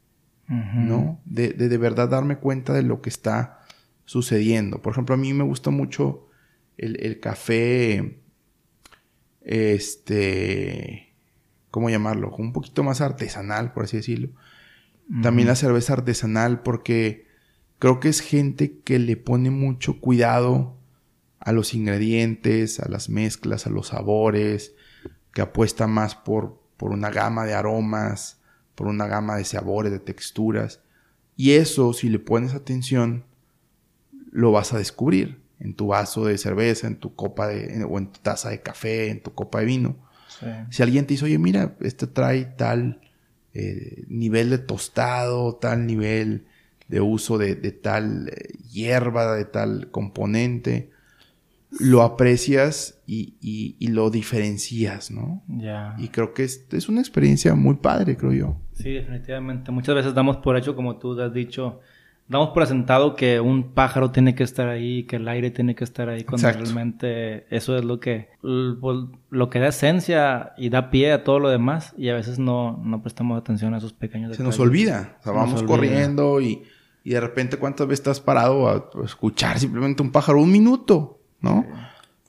¿no? 0.48 1.20
De, 1.24 1.50
de, 1.50 1.68
de 1.68 1.78
verdad 1.78 2.08
darme 2.08 2.38
cuenta 2.38 2.72
de 2.72 2.82
lo 2.82 3.00
que 3.02 3.08
está 3.08 3.60
sucediendo. 4.04 4.82
Por 4.82 4.94
ejemplo, 4.94 5.14
a 5.14 5.18
mí 5.18 5.32
me 5.32 5.44
gusta 5.44 5.70
mucho 5.70 6.26
el, 6.76 6.98
el 7.00 7.20
café, 7.20 8.18
este 9.42 11.11
¿cómo 11.72 11.90
llamarlo? 11.90 12.30
Un 12.36 12.52
poquito 12.52 12.84
más 12.84 13.00
artesanal, 13.00 13.72
por 13.72 13.84
así 13.84 13.96
decirlo. 13.96 14.28
También 15.22 15.48
la 15.48 15.56
cerveza 15.56 15.94
artesanal, 15.94 16.62
porque 16.62 17.26
creo 17.80 17.98
que 17.98 18.08
es 18.08 18.20
gente 18.20 18.78
que 18.84 19.00
le 19.00 19.16
pone 19.16 19.50
mucho 19.50 19.98
cuidado 19.98 20.76
a 21.40 21.50
los 21.50 21.74
ingredientes, 21.74 22.78
a 22.78 22.88
las 22.88 23.08
mezclas, 23.08 23.66
a 23.66 23.70
los 23.70 23.88
sabores, 23.88 24.74
que 25.34 25.42
apuesta 25.42 25.88
más 25.88 26.14
por, 26.14 26.62
por 26.76 26.92
una 26.92 27.10
gama 27.10 27.44
de 27.44 27.54
aromas, 27.54 28.40
por 28.74 28.86
una 28.86 29.06
gama 29.06 29.36
de 29.36 29.44
sabores, 29.44 29.90
de 29.90 29.98
texturas. 29.98 30.80
Y 31.36 31.52
eso, 31.52 31.92
si 31.94 32.08
le 32.08 32.18
pones 32.18 32.54
atención, 32.54 33.24
lo 34.30 34.52
vas 34.52 34.72
a 34.72 34.78
descubrir 34.78 35.42
en 35.58 35.74
tu 35.74 35.88
vaso 35.88 36.26
de 36.26 36.36
cerveza, 36.36 36.86
en 36.86 36.96
tu 36.96 37.14
copa 37.14 37.48
de, 37.48 37.82
o 37.84 37.98
en 37.98 38.12
tu 38.12 38.20
taza 38.20 38.50
de 38.50 38.60
café, 38.60 39.08
en 39.08 39.22
tu 39.22 39.34
copa 39.34 39.60
de 39.60 39.66
vino. 39.66 40.11
Si 40.70 40.82
alguien 40.82 41.06
te 41.06 41.14
dice, 41.14 41.24
oye, 41.24 41.38
mira, 41.38 41.76
este 41.80 42.06
trae 42.06 42.44
tal 42.44 43.00
eh, 43.54 44.04
nivel 44.08 44.50
de 44.50 44.58
tostado, 44.58 45.56
tal 45.56 45.86
nivel 45.86 46.46
de 46.88 47.00
uso 47.00 47.38
de, 47.38 47.54
tal 47.72 48.28
eh, 48.28 48.52
hierba, 48.70 49.34
de 49.34 49.44
tal 49.44 49.90
componente, 49.90 50.90
lo 51.80 52.02
aprecias 52.02 53.00
y, 53.06 53.76
lo 53.88 54.10
diferencias, 54.10 55.10
¿no? 55.10 55.42
Ya. 55.48 55.94
Y 55.98 56.08
creo 56.08 56.34
que 56.34 56.44
es, 56.44 56.66
es 56.70 56.88
una 56.88 57.00
experiencia 57.00 57.54
muy 57.54 57.76
padre, 57.76 58.16
creo 58.16 58.32
yo. 58.32 58.56
Sí, 58.72 58.90
definitivamente. 58.90 59.70
Muchas 59.70 59.94
veces 59.94 60.14
damos 60.14 60.38
por 60.38 60.56
hecho, 60.56 60.74
como 60.74 60.98
tú 60.98 61.18
has 61.20 61.32
dicho, 61.32 61.80
damos 62.32 62.48
por 62.50 62.62
asentado 62.62 63.14
que 63.14 63.40
un 63.40 63.74
pájaro 63.74 64.10
tiene 64.10 64.34
que 64.34 64.42
estar 64.42 64.68
ahí, 64.68 65.04
que 65.04 65.16
el 65.16 65.28
aire 65.28 65.50
tiene 65.50 65.74
que 65.74 65.84
estar 65.84 66.08
ahí, 66.08 66.24
cuando 66.24 66.50
realmente 66.50 67.46
eso 67.54 67.76
es 67.76 67.84
lo 67.84 68.00
que, 68.00 68.30
pues, 68.40 68.98
lo 69.30 69.50
que 69.50 69.58
da 69.60 69.68
esencia 69.68 70.52
y 70.56 70.70
da 70.70 70.90
pie 70.90 71.12
a 71.12 71.24
todo 71.24 71.38
lo 71.38 71.50
demás 71.50 71.94
y 71.96 72.08
a 72.08 72.14
veces 72.14 72.38
no, 72.38 72.80
no 72.82 73.02
prestamos 73.02 73.38
atención 73.38 73.74
a 73.74 73.78
esos 73.78 73.92
pequeños 73.92 74.34
Se 74.34 74.42
nos 74.42 74.58
olvida, 74.58 75.18
o 75.20 75.22
sea, 75.22 75.32
vamos 75.32 75.62
corriendo 75.62 76.40
y, 76.40 76.62
y, 77.04 77.10
de 77.10 77.20
repente 77.20 77.58
cuántas 77.58 77.86
veces 77.86 78.00
estás 78.00 78.20
parado 78.20 78.68
a, 78.68 78.90
escuchar 79.04 79.58
simplemente 79.58 80.02
un 80.02 80.10
pájaro 80.10 80.40
un 80.40 80.50
minuto, 80.50 81.20
¿no? 81.40 81.66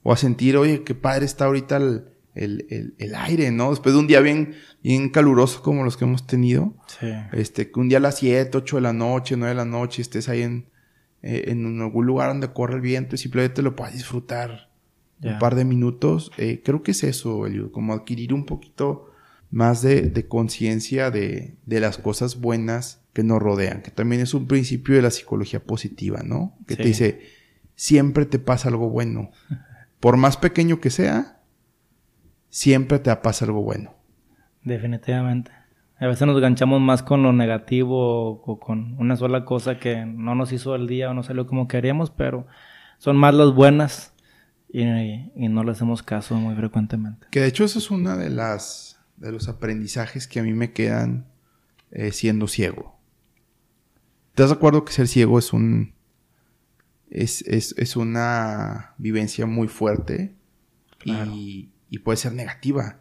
O 0.02 0.12
a 0.12 0.16
sentir, 0.16 0.58
oye, 0.58 0.84
qué 0.84 0.94
padre 0.94 1.24
está 1.24 1.46
ahorita 1.46 1.78
el 1.78 2.04
el, 2.34 2.94
el, 2.98 3.14
aire, 3.14 3.50
¿no? 3.50 3.70
Después 3.70 3.94
de 3.94 4.00
un 4.00 4.06
día 4.06 4.20
bien, 4.20 4.54
bien 4.82 5.08
caluroso 5.08 5.62
como 5.62 5.84
los 5.84 5.96
que 5.96 6.04
hemos 6.04 6.26
tenido. 6.26 6.74
Sí. 6.86 7.06
Este, 7.32 7.70
que 7.70 7.80
un 7.80 7.88
día 7.88 7.98
a 7.98 8.00
las 8.00 8.18
7, 8.18 8.56
8 8.56 8.76
de 8.76 8.82
la 8.82 8.92
noche, 8.92 9.36
9 9.36 9.50
de 9.50 9.54
la 9.54 9.64
noche 9.64 10.02
estés 10.02 10.28
ahí 10.28 10.42
en, 10.42 10.66
eh, 11.22 11.44
en 11.48 11.80
algún 11.80 12.06
lugar 12.06 12.28
donde 12.28 12.52
corre 12.52 12.74
el 12.74 12.80
viento 12.80 13.14
y 13.14 13.18
simplemente 13.18 13.62
lo 13.62 13.76
puedas 13.76 13.94
disfrutar 13.94 14.70
un 15.22 15.38
par 15.38 15.54
de 15.54 15.64
minutos. 15.64 16.30
Eh, 16.36 16.60
creo 16.64 16.82
que 16.82 16.90
es 16.90 17.02
eso, 17.04 17.46
Eliud, 17.46 17.70
como 17.70 17.94
adquirir 17.94 18.34
un 18.34 18.44
poquito 18.44 19.10
más 19.50 19.82
de, 19.82 20.02
de 20.02 20.26
conciencia 20.26 21.10
de, 21.10 21.54
de 21.64 21.80
las 21.80 21.98
cosas 21.98 22.40
buenas 22.40 23.00
que 23.12 23.22
nos 23.22 23.40
rodean, 23.40 23.80
que 23.82 23.92
también 23.92 24.20
es 24.20 24.34
un 24.34 24.46
principio 24.48 24.96
de 24.96 25.02
la 25.02 25.10
psicología 25.10 25.62
positiva, 25.62 26.22
¿no? 26.24 26.58
Que 26.66 26.74
te 26.76 26.82
dice, 26.82 27.20
siempre 27.76 28.26
te 28.26 28.40
pasa 28.40 28.68
algo 28.68 28.90
bueno. 28.90 29.30
Por 30.00 30.16
más 30.16 30.36
pequeño 30.36 30.80
que 30.80 30.90
sea, 30.90 31.33
siempre 32.54 33.00
te 33.00 33.14
pasa 33.16 33.46
algo 33.46 33.62
bueno. 33.62 33.92
Definitivamente. 34.62 35.50
A 35.98 36.06
veces 36.06 36.24
nos 36.24 36.40
ganchamos 36.40 36.80
más 36.80 37.02
con 37.02 37.24
lo 37.24 37.32
negativo 37.32 38.40
o 38.42 38.60
con 38.60 38.94
una 39.00 39.16
sola 39.16 39.44
cosa 39.44 39.80
que 39.80 40.06
no 40.06 40.36
nos 40.36 40.52
hizo 40.52 40.76
el 40.76 40.86
día 40.86 41.10
o 41.10 41.14
no 41.14 41.24
salió 41.24 41.48
como 41.48 41.66
queríamos, 41.66 42.12
pero 42.12 42.46
son 42.98 43.16
más 43.16 43.34
las 43.34 43.52
buenas 43.52 44.14
y, 44.68 44.84
no 45.48 45.64
le 45.64 45.72
hacemos 45.72 46.04
caso 46.04 46.36
muy 46.36 46.54
frecuentemente. 46.54 47.26
Que 47.32 47.40
de 47.40 47.48
hecho 47.48 47.64
eso 47.64 47.80
es 47.80 47.90
una 47.90 48.16
de 48.16 48.30
las 48.30 49.00
de 49.16 49.32
los 49.32 49.48
aprendizajes 49.48 50.28
que 50.28 50.38
a 50.38 50.44
mí 50.44 50.52
me 50.52 50.72
quedan 50.72 51.26
eh, 51.90 52.12
siendo 52.12 52.46
ciego. 52.46 53.00
¿Te 54.36 54.44
das 54.44 54.50
de 54.50 54.56
acuerdo 54.56 54.84
que 54.84 54.92
ser 54.92 55.08
ciego 55.08 55.40
es 55.40 55.52
un 55.52 55.92
es, 57.10 57.42
es, 57.42 57.74
es 57.78 57.96
una 57.96 58.94
vivencia 58.98 59.44
muy 59.44 59.66
fuerte 59.66 60.36
y 61.04 61.73
y 61.94 62.00
puede 62.00 62.16
ser 62.16 62.32
negativa. 62.32 62.98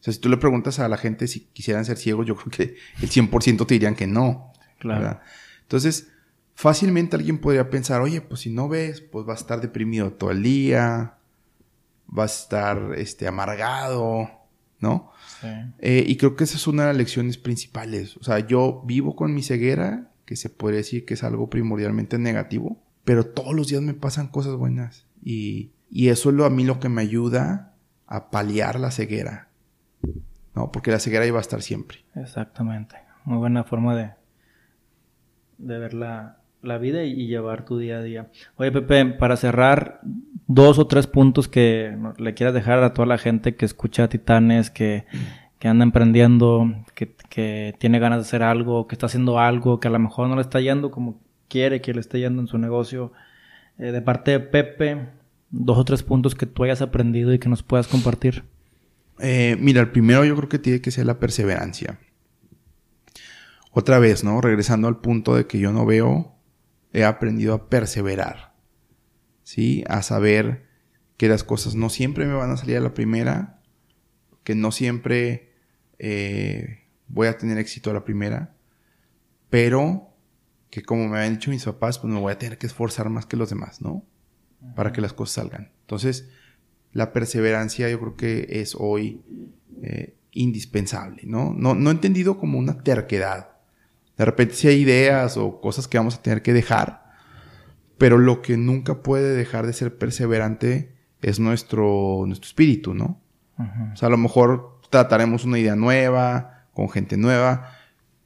O 0.00 0.04
sea, 0.04 0.12
si 0.12 0.20
tú 0.20 0.28
le 0.28 0.36
preguntas 0.36 0.78
a 0.78 0.88
la 0.88 0.96
gente 0.96 1.26
si 1.26 1.46
quisieran 1.46 1.84
ser 1.84 1.96
ciegos, 1.96 2.26
yo 2.26 2.36
creo 2.36 2.50
que 2.50 2.76
el 3.02 3.10
100% 3.10 3.66
te 3.66 3.74
dirían 3.74 3.96
que 3.96 4.06
no. 4.06 4.52
Claro. 4.78 5.18
Entonces, 5.62 6.12
fácilmente 6.54 7.16
alguien 7.16 7.38
podría 7.38 7.70
pensar, 7.70 8.00
oye, 8.02 8.20
pues 8.20 8.42
si 8.42 8.50
no 8.50 8.68
ves, 8.68 9.00
pues 9.00 9.26
vas 9.26 9.38
a 9.38 9.42
estar 9.42 9.60
deprimido 9.60 10.12
todo 10.12 10.30
el 10.30 10.44
día, 10.44 11.16
vas 12.06 12.38
a 12.38 12.42
estar 12.44 12.92
este, 12.96 13.26
amargado, 13.26 14.30
¿no? 14.78 15.10
Sí. 15.40 15.48
Eh, 15.80 16.04
y 16.06 16.16
creo 16.16 16.36
que 16.36 16.44
esa 16.44 16.56
es 16.56 16.68
una 16.68 16.82
de 16.82 16.88
las 16.90 16.96
lecciones 16.98 17.36
principales. 17.36 18.16
O 18.18 18.22
sea, 18.22 18.38
yo 18.38 18.84
vivo 18.86 19.16
con 19.16 19.34
mi 19.34 19.42
ceguera, 19.42 20.12
que 20.24 20.36
se 20.36 20.50
puede 20.50 20.76
decir 20.76 21.04
que 21.04 21.14
es 21.14 21.24
algo 21.24 21.50
primordialmente 21.50 22.16
negativo, 22.18 22.80
pero 23.04 23.26
todos 23.26 23.54
los 23.54 23.66
días 23.66 23.82
me 23.82 23.94
pasan 23.94 24.28
cosas 24.28 24.54
buenas. 24.54 25.06
Y, 25.20 25.72
y 25.90 26.10
eso 26.10 26.30
es 26.30 26.36
lo, 26.36 26.44
a 26.44 26.50
mí 26.50 26.62
lo 26.62 26.78
que 26.78 26.88
me 26.88 27.02
ayuda 27.02 27.73
a 28.16 28.30
paliar 28.30 28.78
la 28.78 28.90
ceguera. 28.90 29.48
¿No? 30.54 30.70
Porque 30.70 30.90
la 30.90 31.00
ceguera 31.00 31.26
iba 31.26 31.38
a 31.38 31.40
estar 31.40 31.62
siempre. 31.62 31.98
Exactamente. 32.14 32.96
Muy 33.24 33.38
buena 33.38 33.64
forma 33.64 33.96
de, 33.96 34.10
de 35.58 35.78
ver 35.78 35.94
la, 35.94 36.38
la 36.62 36.78
vida 36.78 37.04
y, 37.04 37.26
llevar 37.26 37.64
tu 37.64 37.78
día 37.78 37.98
a 37.98 38.02
día. 38.02 38.30
Oye, 38.56 38.72
Pepe, 38.72 39.04
para 39.06 39.36
cerrar, 39.36 40.00
dos 40.46 40.78
o 40.78 40.86
tres 40.86 41.06
puntos 41.06 41.48
que 41.48 41.96
le 42.18 42.34
quieras 42.34 42.54
dejar 42.54 42.82
a 42.82 42.92
toda 42.92 43.06
la 43.06 43.18
gente 43.18 43.56
que 43.56 43.64
escucha 43.64 44.08
Titanes, 44.08 44.70
que, 44.70 45.04
que 45.58 45.68
anda 45.68 45.84
emprendiendo, 45.84 46.72
que, 46.94 47.14
que, 47.28 47.74
tiene 47.78 47.98
ganas 47.98 48.18
de 48.18 48.22
hacer 48.22 48.42
algo, 48.42 48.86
que 48.86 48.94
está 48.94 49.06
haciendo 49.06 49.38
algo, 49.38 49.80
que 49.80 49.88
a 49.88 49.90
lo 49.90 49.98
mejor 49.98 50.28
no 50.28 50.36
le 50.36 50.42
está 50.42 50.60
yendo 50.60 50.90
como 50.90 51.20
quiere 51.48 51.80
que 51.80 51.94
le 51.94 52.00
esté 52.00 52.20
yendo 52.20 52.42
en 52.42 52.48
su 52.48 52.58
negocio. 52.58 53.12
Eh, 53.78 53.90
de 53.90 54.02
parte 54.02 54.32
de 54.32 54.40
Pepe, 54.40 55.08
dos 55.50 55.78
o 55.78 55.84
tres 55.84 56.02
puntos 56.02 56.34
que 56.34 56.46
tú 56.46 56.64
hayas 56.64 56.82
aprendido 56.82 57.32
y 57.32 57.38
que 57.38 57.48
nos 57.48 57.62
puedas 57.62 57.86
compartir. 57.86 58.44
Eh, 59.18 59.56
mira, 59.60 59.80
el 59.80 59.90
primero 59.90 60.24
yo 60.24 60.36
creo 60.36 60.48
que 60.48 60.58
tiene 60.58 60.80
que 60.80 60.90
ser 60.90 61.06
la 61.06 61.18
perseverancia. 61.18 61.98
Otra 63.70 63.98
vez, 63.98 64.24
¿no? 64.24 64.40
Regresando 64.40 64.88
al 64.88 65.00
punto 65.00 65.34
de 65.34 65.46
que 65.46 65.58
yo 65.58 65.72
no 65.72 65.84
veo 65.86 66.36
he 66.92 67.04
aprendido 67.04 67.54
a 67.54 67.68
perseverar, 67.68 68.54
¿sí? 69.42 69.84
A 69.88 70.02
saber 70.02 70.68
que 71.16 71.28
las 71.28 71.42
cosas 71.42 71.74
no 71.74 71.90
siempre 71.90 72.24
me 72.24 72.34
van 72.34 72.50
a 72.50 72.56
salir 72.56 72.76
a 72.76 72.80
la 72.80 72.94
primera, 72.94 73.60
que 74.44 74.54
no 74.54 74.70
siempre 74.70 75.54
eh, 75.98 76.86
voy 77.08 77.26
a 77.26 77.36
tener 77.36 77.58
éxito 77.58 77.90
a 77.90 77.94
la 77.94 78.04
primera, 78.04 78.56
pero 79.50 80.14
que 80.70 80.82
como 80.82 81.08
me 81.08 81.18
habían 81.18 81.34
dicho 81.34 81.50
mis 81.50 81.64
papás, 81.64 81.98
pues 81.98 82.12
me 82.12 82.20
voy 82.20 82.32
a 82.32 82.38
tener 82.38 82.58
que 82.58 82.66
esforzar 82.66 83.08
más 83.10 83.26
que 83.26 83.36
los 83.36 83.50
demás, 83.50 83.80
¿no? 83.80 84.04
Para 84.74 84.92
que 84.92 85.00
las 85.00 85.12
cosas 85.12 85.34
salgan. 85.34 85.70
Entonces, 85.82 86.28
la 86.92 87.12
perseverancia 87.12 87.88
yo 87.88 88.00
creo 88.00 88.16
que 88.16 88.46
es 88.60 88.76
hoy 88.78 89.22
eh, 89.82 90.16
indispensable, 90.32 91.22
¿no? 91.24 91.52
¿no? 91.52 91.74
No 91.74 91.90
entendido 91.90 92.38
como 92.38 92.58
una 92.58 92.78
terquedad, 92.78 93.54
de 94.16 94.24
repente 94.24 94.54
sí 94.54 94.68
hay 94.68 94.80
ideas 94.80 95.36
o 95.36 95.60
cosas 95.60 95.88
que 95.88 95.98
vamos 95.98 96.16
a 96.16 96.22
tener 96.22 96.42
que 96.42 96.52
dejar, 96.52 97.04
pero 97.98 98.18
lo 98.18 98.42
que 98.42 98.56
nunca 98.56 99.02
puede 99.02 99.34
dejar 99.34 99.66
de 99.66 99.72
ser 99.72 99.98
perseverante 99.98 100.94
es 101.20 101.40
nuestro, 101.40 102.24
nuestro 102.26 102.46
espíritu, 102.46 102.94
¿no? 102.94 103.20
O 103.92 103.96
sea, 103.96 104.08
a 104.08 104.10
lo 104.10 104.18
mejor 104.18 104.80
trataremos 104.90 105.44
una 105.44 105.58
idea 105.58 105.76
nueva, 105.76 106.66
con 106.72 106.90
gente 106.90 107.16
nueva, 107.16 107.70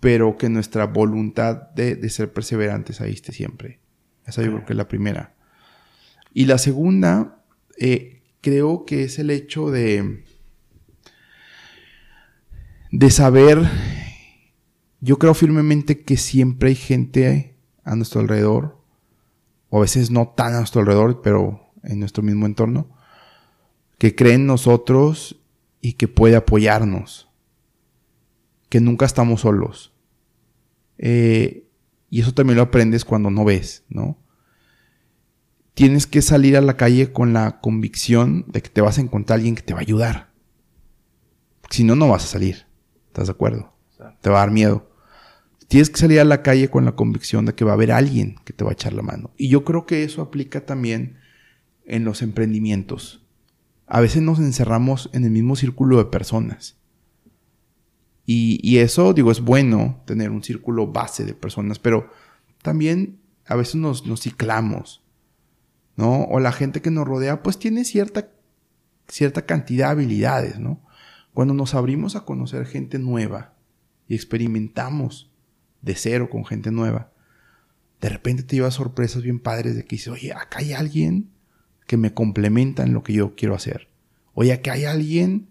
pero 0.01 0.37
que 0.37 0.49
nuestra 0.49 0.87
voluntad 0.87 1.71
de, 1.71 2.09
ser 2.09 2.33
perseverantes 2.33 3.01
ahí 3.01 3.13
esté 3.13 3.33
siempre. 3.33 3.81
Esa 4.27 4.43
yo 4.43 4.53
creo 4.53 4.65
que 4.65 4.73
es 4.73 4.77
la 4.77 4.89
primera. 4.89 5.35
Y 6.39 6.45
la 6.45 6.59
segunda, 6.59 7.43
eh, 7.79 8.23
creo 8.41 8.85
que 8.85 9.03
es 9.03 9.19
el 9.19 9.31
hecho 9.31 9.73
de, 9.73 10.23
de 12.93 13.11
saber 13.11 13.69
yo 15.01 15.19
creo 15.19 15.35
firmemente 15.35 16.05
que 16.05 16.17
siempre 16.17 16.69
hay 16.69 16.75
gente 16.77 17.57
a 17.83 17.97
nuestro 17.97 18.21
alrededor, 18.21 18.81
o 19.69 19.79
a 19.79 19.81
veces 19.81 20.13
no 20.13 20.29
tan 20.29 20.55
a 20.55 20.59
nuestro 20.59 20.83
alrededor, 20.83 21.23
pero 21.23 21.73
en 21.83 21.99
nuestro 21.99 22.23
mismo 22.23 22.47
entorno, 22.47 22.89
que 23.99 24.15
cree 24.15 24.35
en 24.35 24.47
nosotros 24.47 25.43
y 25.81 25.95
que 25.95 26.07
puede 26.07 26.37
apoyarnos, 26.37 27.29
que 28.69 28.81
nunca 28.81 29.07
estamos 29.07 29.41
solos. 29.41 29.93
Eh, 30.99 31.67
y 32.11 32.21
eso 32.21 32.33
también 32.33 32.59
lo 32.59 32.63
aprendes 32.63 33.05
cuando 33.05 33.29
no 33.29 33.45
ves, 33.45 33.83
¿no? 33.89 34.19
Tienes 35.79 36.09
que 36.09 36.23
salir 36.23 36.57
a 36.57 36.61
la 36.61 36.77
calle 36.77 37.13
con 37.13 37.33
la 37.33 37.61
convicción 37.61 38.45
de 38.49 38.63
que 38.63 38.69
te 38.69 38.81
vas 38.81 38.99
a 38.99 39.01
encontrar 39.01 39.37
alguien 39.37 39.55
que 39.55 39.63
te 39.63 39.75
va 39.75 39.79
a 39.79 39.83
ayudar. 39.83 40.33
Si 41.71 41.85
no, 41.85 41.95
no 41.95 42.09
vas 42.09 42.25
a 42.25 42.27
salir. 42.27 42.67
¿Estás 43.07 43.29
de 43.29 43.31
acuerdo? 43.31 43.73
Te 44.21 44.29
va 44.29 44.39
a 44.39 44.41
dar 44.41 44.51
miedo. 44.51 44.91
Tienes 45.69 45.89
que 45.89 46.01
salir 46.01 46.19
a 46.19 46.25
la 46.25 46.43
calle 46.43 46.69
con 46.69 46.85
la 46.85 46.97
convicción 46.97 47.47
de 47.47 47.55
que 47.55 47.65
va 47.65 47.71
a 47.71 47.75
haber 47.75 47.93
alguien 47.93 48.41
que 48.45 48.53
te 48.53 48.65
va 48.65 48.71
a 48.71 48.73
echar 48.73 48.93
la 48.93 49.03
mano. 49.03 49.31
Y 49.37 49.51
yo 49.51 49.63
creo 49.63 49.87
que 49.87 50.03
eso 50.03 50.21
aplica 50.21 50.67
también 50.67 51.19
en 51.87 52.05
los 52.05 52.23
emprendimientos. 52.23 53.25
A 53.87 54.01
veces 54.01 54.21
nos 54.21 54.41
encerramos 54.41 55.11
en 55.13 55.23
el 55.23 55.31
mismo 55.31 55.55
círculo 55.55 55.99
de 55.99 56.07
personas. 56.07 56.77
Y, 58.27 58.79
eso, 58.79 59.15
digo, 59.15 59.31
es 59.31 59.43
bueno 59.43 60.03
tener 60.07 60.31
un 60.31 60.43
círculo 60.43 60.89
base 60.89 61.25
de 61.25 61.35
personas, 61.35 61.79
pero 61.79 62.11
también 62.63 63.21
a 63.47 63.55
veces 63.55 63.77
nos, 63.77 64.09
nos 64.09 64.23
ciclamos, 64.23 65.05
¿no? 65.99 66.23
O 66.27 66.39
la 66.39 66.53
gente 66.53 66.81
que 66.81 66.93
nos 66.93 67.09
rodea, 67.09 67.43
pues 67.43 67.59
tiene 67.59 67.85
cierta, 67.85 68.29
cierta 69.09 69.45
cantidad 69.47 69.87
de 69.87 69.91
habilidades, 69.91 70.61
¿no? 70.61 70.81
Cuando 71.35 71.55
nos 71.55 71.75
abrimos 71.75 72.15
a 72.15 72.25
conocer 72.25 72.67
gente 72.67 73.01
nueva 73.01 73.55
y 74.07 74.15
experimentamos 74.15 75.33
de 75.83 75.97
cero 75.97 76.31
con 76.31 76.45
gente 76.47 76.71
nueva, 76.71 77.11
de 78.01 78.11
repente 78.11 78.45
te 78.45 78.55
llevas 78.55 78.75
sorpresas 78.75 79.25
bien 79.25 79.41
padres 79.41 79.75
de 79.75 79.85
que 79.85 79.97
dices, 79.97 80.13
oye, 80.13 80.33
acá 80.33 80.61
hay 80.61 80.73
alguien 80.73 81.31
que 81.89 81.97
me 81.97 82.15
complementa 82.15 82.85
en 82.85 82.93
lo 82.93 83.03
que 83.03 83.15
yo 83.15 83.35
quiero 83.35 83.57
hacer. 83.57 83.89
Oye, 84.35 84.53
acá 84.53 84.75
hay 84.75 84.85
alguien 84.85 85.49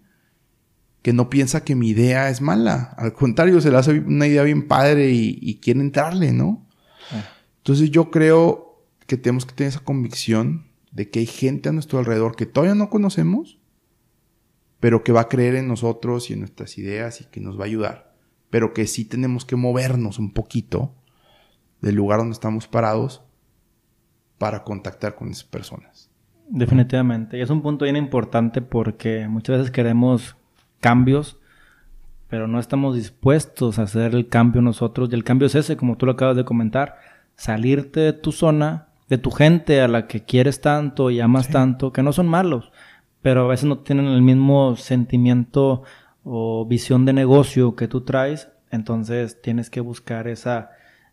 que 1.02 1.12
no 1.12 1.30
piensa 1.30 1.66
que 1.66 1.76
mi 1.76 1.90
idea 1.90 2.30
es 2.30 2.40
mala. 2.40 2.96
Al 2.98 3.12
contrario, 3.12 3.60
se 3.60 3.70
le 3.70 3.76
hace 3.76 4.00
una 4.00 4.28
idea 4.28 4.44
bien 4.44 4.70
padre 4.70 5.12
y, 5.12 5.56
quiere 5.56 5.82
entrarle, 5.82 6.32
¿no? 6.32 6.66
Ah. 7.12 7.34
Entonces 7.58 7.92
yo 7.92 8.12
creo 8.12 8.67
que 9.08 9.18
tenemos 9.18 9.46
que 9.46 9.56
tener 9.56 9.70
esa 9.70 9.84
convicción 9.84 10.68
de 10.92 11.10
que 11.10 11.20
hay 11.20 11.26
gente 11.26 11.70
a 11.70 11.72
nuestro 11.72 12.00
alrededor 12.00 12.36
que 12.36 12.46
todavía 12.46 12.76
no 12.76 12.90
conocemos, 12.90 13.60
pero 14.80 15.04
que 15.04 15.12
va 15.12 15.22
a 15.22 15.30
creer 15.30 15.56
en 15.56 15.68
nosotros 15.68 16.30
y 16.30 16.34
en 16.34 16.40
nuestras 16.40 16.78
ideas 16.78 17.22
y 17.22 17.26
que 17.26 17.40
nos 17.40 17.58
va 17.58 17.64
a 17.64 17.68
ayudar 17.68 18.08
pero 18.50 18.74
que 18.74 18.88
sí 18.88 19.06
tenemos 19.06 19.46
que 19.46 19.56
movernos 19.56 20.20
un 20.20 20.32
poquito 20.32 20.94
del 21.82 21.96
lugar 21.96 22.20
donde 22.20 22.34
estamos 22.34 22.68
parados 22.68 23.24
para 24.38 24.64
contactar 24.64 25.16
con 25.16 25.30
esas 25.30 25.44
personas. 25.44 26.10
Definitivamente. 26.50 27.38
Y 27.38 27.42
es 27.42 27.50
un 27.50 27.62
punto 27.62 27.84
bien 27.84 27.98
importante 27.98 28.62
porque 28.62 29.28
muchas 29.28 29.58
veces 29.58 29.72
queremos 29.72 30.38
cambios, 30.80 31.38
pero 32.30 32.48
no 32.48 32.60
estamos 32.60 32.96
dispuestos 32.96 33.80
a 33.80 33.84
hacer 33.84 34.16
el 34.16 34.30
cambio 34.30 34.62
nosotros. 34.62 35.10
Y 35.12 35.16
el 35.16 35.24
cambio 35.24 35.48
es 35.48 35.56
ese, 35.56 35.76
como 35.76 35.98
tú 35.98 36.06
lo 36.06 36.14
acabas 36.14 36.38
de 36.38 36.46
comentar, 36.46 36.98
salirte 37.36 38.00
de 38.00 38.14
tu 38.14 38.32
zona, 38.32 38.87
de 39.10 39.18
tu 39.18 39.32
gente 39.32 39.82
a 39.82 39.88
la 39.88 40.08
que 40.08 40.24
quieres 40.24 40.62
tanto 40.62 41.10
y 41.12 41.20
amas 41.20 41.50
tanto, 41.50 41.94
que 41.94 42.04
no 42.04 42.14
son 42.14 42.28
malos, 42.28 42.72
pero 43.22 43.46
a 43.46 43.48
veces 43.48 43.66
no 43.66 43.80
tienen 43.80 44.06
el 44.06 44.22
mismo 44.22 44.76
sentimiento 44.76 45.84
o 46.24 46.66
visión 46.66 47.06
de 47.06 47.14
negocio 47.14 47.76
que 47.76 47.88
tú 47.88 48.02
traes, 48.02 48.50
entonces 48.70 49.42
tienes 49.42 49.70
que 49.70 49.80
buscar 49.80 50.28
esa, 50.28 50.72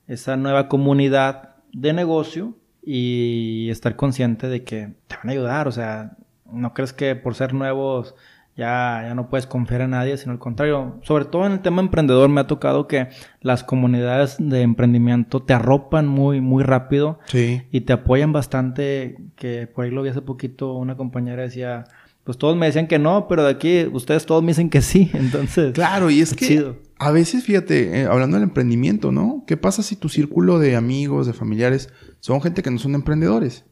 esa 0.09 0.36
nueva 0.36 0.68
comunidad 0.68 1.57
de 1.72 1.92
negocio 1.92 2.57
y 2.82 3.68
estar 3.70 3.97
consciente 3.97 4.49
de 4.49 4.64
que 4.64 4.95
te 5.07 5.16
van 5.16 5.28
a 5.28 5.32
ayudar, 5.32 5.68
o 5.68 5.72
sea, 5.72 6.16
no 6.51 6.74
crees 6.74 6.92
que 6.92 7.16
por 7.16 7.34
ser 7.34 7.55
nuevos 7.55 8.14
ya, 8.57 9.03
ya 9.07 9.15
no 9.15 9.29
puedes 9.29 9.47
confiar 9.47 9.81
en 9.81 9.91
nadie, 9.91 10.17
sino 10.17 10.33
al 10.33 10.39
contrario, 10.39 11.01
sobre 11.03 11.25
todo 11.25 11.47
en 11.47 11.53
el 11.53 11.61
tema 11.61 11.83
emprendedor 11.83 12.29
me 12.29 12.41
ha 12.41 12.47
tocado 12.47 12.87
que 12.87 13.09
las 13.41 13.65
comunidades 13.65 14.37
de 14.39 14.63
emprendimiento 14.63 15.43
te 15.43 15.55
arropan 15.55 16.07
muy, 16.07 16.41
muy 16.41 16.63
rápido 16.63 17.19
y 17.33 17.81
te 17.81 17.93
apoyan 17.93 18.33
bastante, 18.33 19.17
que 19.37 19.67
por 19.67 19.85
ahí 19.85 19.91
lo 19.91 20.03
vi 20.03 20.11
hace 20.11 20.23
poquito, 20.23 20.75
una 20.75 20.97
compañera 20.97 21.43
decía, 21.43 21.85
pues 22.23 22.39
todos 22.39 22.57
me 22.57 22.67
decían 22.67 22.87
que 22.87 22.99
no, 22.99 23.29
pero 23.29 23.45
de 23.45 23.51
aquí 23.51 23.87
ustedes 23.93 24.25
todos 24.25 24.43
me 24.43 24.49
dicen 24.49 24.71
que 24.71 24.83
sí, 24.83 25.11
entonces. 25.15 25.73
Claro, 25.73 26.11
y 26.11 26.21
es 26.21 26.35
que 26.35 26.75
a 26.99 27.11
veces, 27.11 27.45
fíjate, 27.45 28.01
eh, 28.01 28.07
hablando 28.07 28.37
del 28.37 28.45
emprendimiento, 28.45 29.13
¿no? 29.13 29.45
¿Qué 29.47 29.57
pasa 29.57 29.83
si 29.83 29.97
tu 29.97 30.09
círculo 30.09 30.59
de 30.59 30.77
amigos, 30.77 31.27
de 31.27 31.33
familiares, 31.33 31.91
son 32.21 32.41
gente 32.41 32.63
que 32.63 32.71
no 32.71 32.79
son 32.79 32.95
emprendedores? 32.95 33.65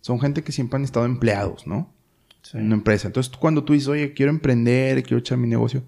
Son 0.00 0.18
gente 0.18 0.42
que 0.42 0.50
siempre 0.50 0.78
han 0.78 0.84
estado 0.84 1.06
empleados, 1.06 1.66
¿no? 1.66 1.93
En 2.52 2.66
una 2.66 2.74
empresa. 2.74 3.08
Entonces, 3.08 3.32
cuando 3.36 3.64
tú 3.64 3.72
dices, 3.72 3.88
oye, 3.88 4.12
quiero 4.12 4.30
emprender, 4.30 5.02
quiero 5.02 5.18
echar 5.18 5.38
mi 5.38 5.48
negocio, 5.48 5.82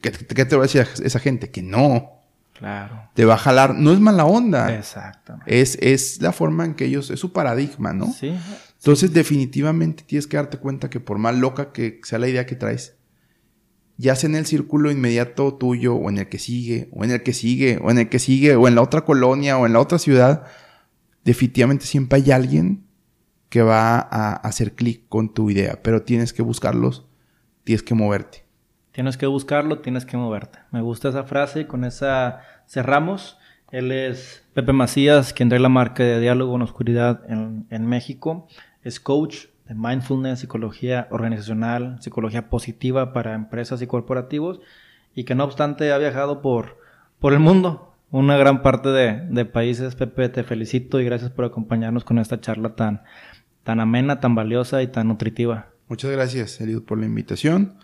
qué, 0.00 0.10
te 0.10 0.56
va 0.56 0.62
a 0.62 0.66
decir 0.66 0.86
esa 1.02 1.18
gente? 1.18 1.50
Que 1.50 1.62
no. 1.62 2.12
Claro. 2.54 3.10
Te 3.14 3.24
va 3.24 3.34
a 3.34 3.38
jalar. 3.38 3.74
No 3.74 3.92
es 3.92 4.00
mala 4.00 4.24
onda. 4.24 4.74
Exacto. 4.74 5.38
Es, 5.46 5.76
es 5.80 6.20
la 6.22 6.32
forma 6.32 6.64
en 6.64 6.74
que 6.74 6.86
ellos, 6.86 7.10
es 7.10 7.20
su 7.20 7.32
paradigma, 7.32 7.92
¿no? 7.92 8.12
Sí. 8.12 8.34
Entonces, 8.76 9.12
definitivamente 9.12 10.04
tienes 10.06 10.26
que 10.26 10.36
darte 10.36 10.58
cuenta 10.58 10.90
que 10.90 11.00
por 11.00 11.18
más 11.18 11.36
loca 11.36 11.72
que 11.72 12.00
sea 12.04 12.18
la 12.18 12.28
idea 12.28 12.46
que 12.46 12.56
traes, 12.56 12.96
ya 13.96 14.14
sea 14.14 14.30
en 14.30 14.36
el 14.36 14.46
círculo 14.46 14.90
inmediato 14.90 15.54
tuyo, 15.54 15.94
o 15.96 16.08
en 16.08 16.18
el 16.18 16.28
que 16.28 16.38
sigue, 16.38 16.88
o 16.92 17.04
en 17.04 17.10
el 17.10 17.22
que 17.22 17.32
sigue, 17.32 17.78
o 17.82 17.90
en 17.90 17.98
el 17.98 18.08
que 18.08 18.20
sigue, 18.20 18.54
o 18.54 18.68
en 18.68 18.76
la 18.76 18.82
otra 18.82 19.02
colonia, 19.04 19.58
o 19.58 19.66
en 19.66 19.72
la 19.72 19.80
otra 19.80 19.98
ciudad, 19.98 20.44
definitivamente 21.24 21.84
siempre 21.84 22.20
hay 22.20 22.30
alguien 22.30 22.87
que 23.48 23.62
va 23.62 23.98
a 23.98 24.34
hacer 24.34 24.74
clic 24.74 25.08
con 25.08 25.32
tu 25.32 25.50
idea, 25.50 25.80
pero 25.82 26.02
tienes 26.02 26.32
que 26.32 26.42
buscarlos, 26.42 27.06
tienes 27.64 27.82
que 27.82 27.94
moverte. 27.94 28.44
Tienes 28.92 29.16
que 29.16 29.26
buscarlo, 29.26 29.78
tienes 29.78 30.04
que 30.04 30.16
moverte. 30.16 30.58
Me 30.70 30.80
gusta 30.80 31.10
esa 31.10 31.24
frase 31.24 31.66
con 31.66 31.84
esa 31.84 32.40
cerramos. 32.66 33.38
Él 33.70 33.92
es 33.92 34.44
Pepe 34.54 34.72
Macías, 34.72 35.32
quien 35.32 35.48
trae 35.48 35.60
la 35.60 35.68
marca 35.68 36.02
de 36.02 36.20
Diálogo 36.20 36.56
en 36.56 36.62
Oscuridad 36.62 37.22
en, 37.28 37.66
en 37.70 37.86
México. 37.86 38.48
Es 38.82 38.98
coach 38.98 39.46
de 39.68 39.74
mindfulness, 39.74 40.40
psicología 40.40 41.06
organizacional, 41.10 41.98
psicología 42.00 42.48
positiva 42.48 43.12
para 43.12 43.34
empresas 43.34 43.82
y 43.82 43.86
corporativos 43.86 44.60
y 45.14 45.24
que 45.24 45.34
no 45.34 45.44
obstante 45.44 45.92
ha 45.92 45.98
viajado 45.98 46.42
por, 46.42 46.78
por 47.18 47.32
el 47.32 47.40
mundo, 47.40 47.94
una 48.10 48.36
gran 48.36 48.62
parte 48.62 48.88
de, 48.90 49.44
países. 49.44 49.94
Pepe, 49.94 50.28
te 50.28 50.44
felicito 50.44 51.00
y 51.00 51.04
gracias 51.04 51.30
por 51.30 51.44
acompañarnos 51.44 52.04
con 52.04 52.18
esta 52.18 52.40
charla 52.40 52.74
tan, 52.74 53.02
tan 53.68 53.80
amena, 53.80 54.18
tan 54.18 54.34
valiosa 54.34 54.82
y 54.82 54.86
tan 54.86 55.08
nutritiva. 55.08 55.68
Muchas 55.88 56.10
gracias, 56.10 56.58
Eliud, 56.58 56.84
por 56.84 56.98
la 56.98 57.04
invitación. 57.04 57.74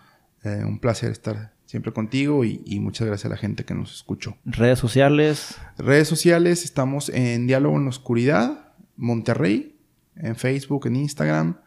Eh, 0.42 0.62
un 0.64 0.78
placer 0.78 1.10
estar 1.10 1.52
siempre 1.66 1.92
contigo 1.92 2.42
y, 2.42 2.62
y, 2.64 2.80
muchas 2.80 3.06
gracias 3.06 3.26
a 3.26 3.28
la 3.28 3.36
gente 3.36 3.66
que 3.66 3.74
nos 3.74 3.94
escuchó. 3.94 4.38
Redes 4.46 4.78
sociales. 4.78 5.58
Redes 5.76 6.08
sociales, 6.08 6.64
estamos 6.64 7.10
en 7.10 7.46
Diálogo 7.46 7.76
en 7.76 7.84
la 7.84 7.90
Oscuridad, 7.90 8.72
Monterrey, 8.96 9.78
en 10.16 10.36
Facebook, 10.36 10.86
en 10.86 10.96
Instagram, 10.96 11.58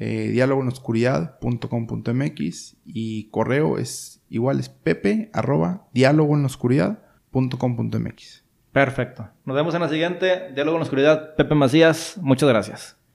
eh, 0.00 0.30
diálogo 0.32 0.62
en 0.62 0.68
oscuridad.com.mx 0.68 2.76
y 2.84 3.30
correo 3.30 3.78
es 3.78 4.20
igual 4.30 4.58
es 4.58 4.68
pepe 4.68 5.30
arroba 5.32 5.86
diálogo 5.92 6.34
en 6.34 6.40
la 6.40 6.46
oscuridad.com.mx. 6.46 8.44
Perfecto. 8.72 9.28
Nos 9.44 9.54
vemos 9.54 9.76
en 9.76 9.80
la 9.80 9.88
siguiente. 9.88 10.50
Diálogo 10.54 10.76
en 10.76 10.80
la 10.80 10.84
oscuridad. 10.84 11.36
Pepe 11.36 11.54
Macías, 11.54 12.18
muchas 12.20 12.48
gracias. 12.48 12.99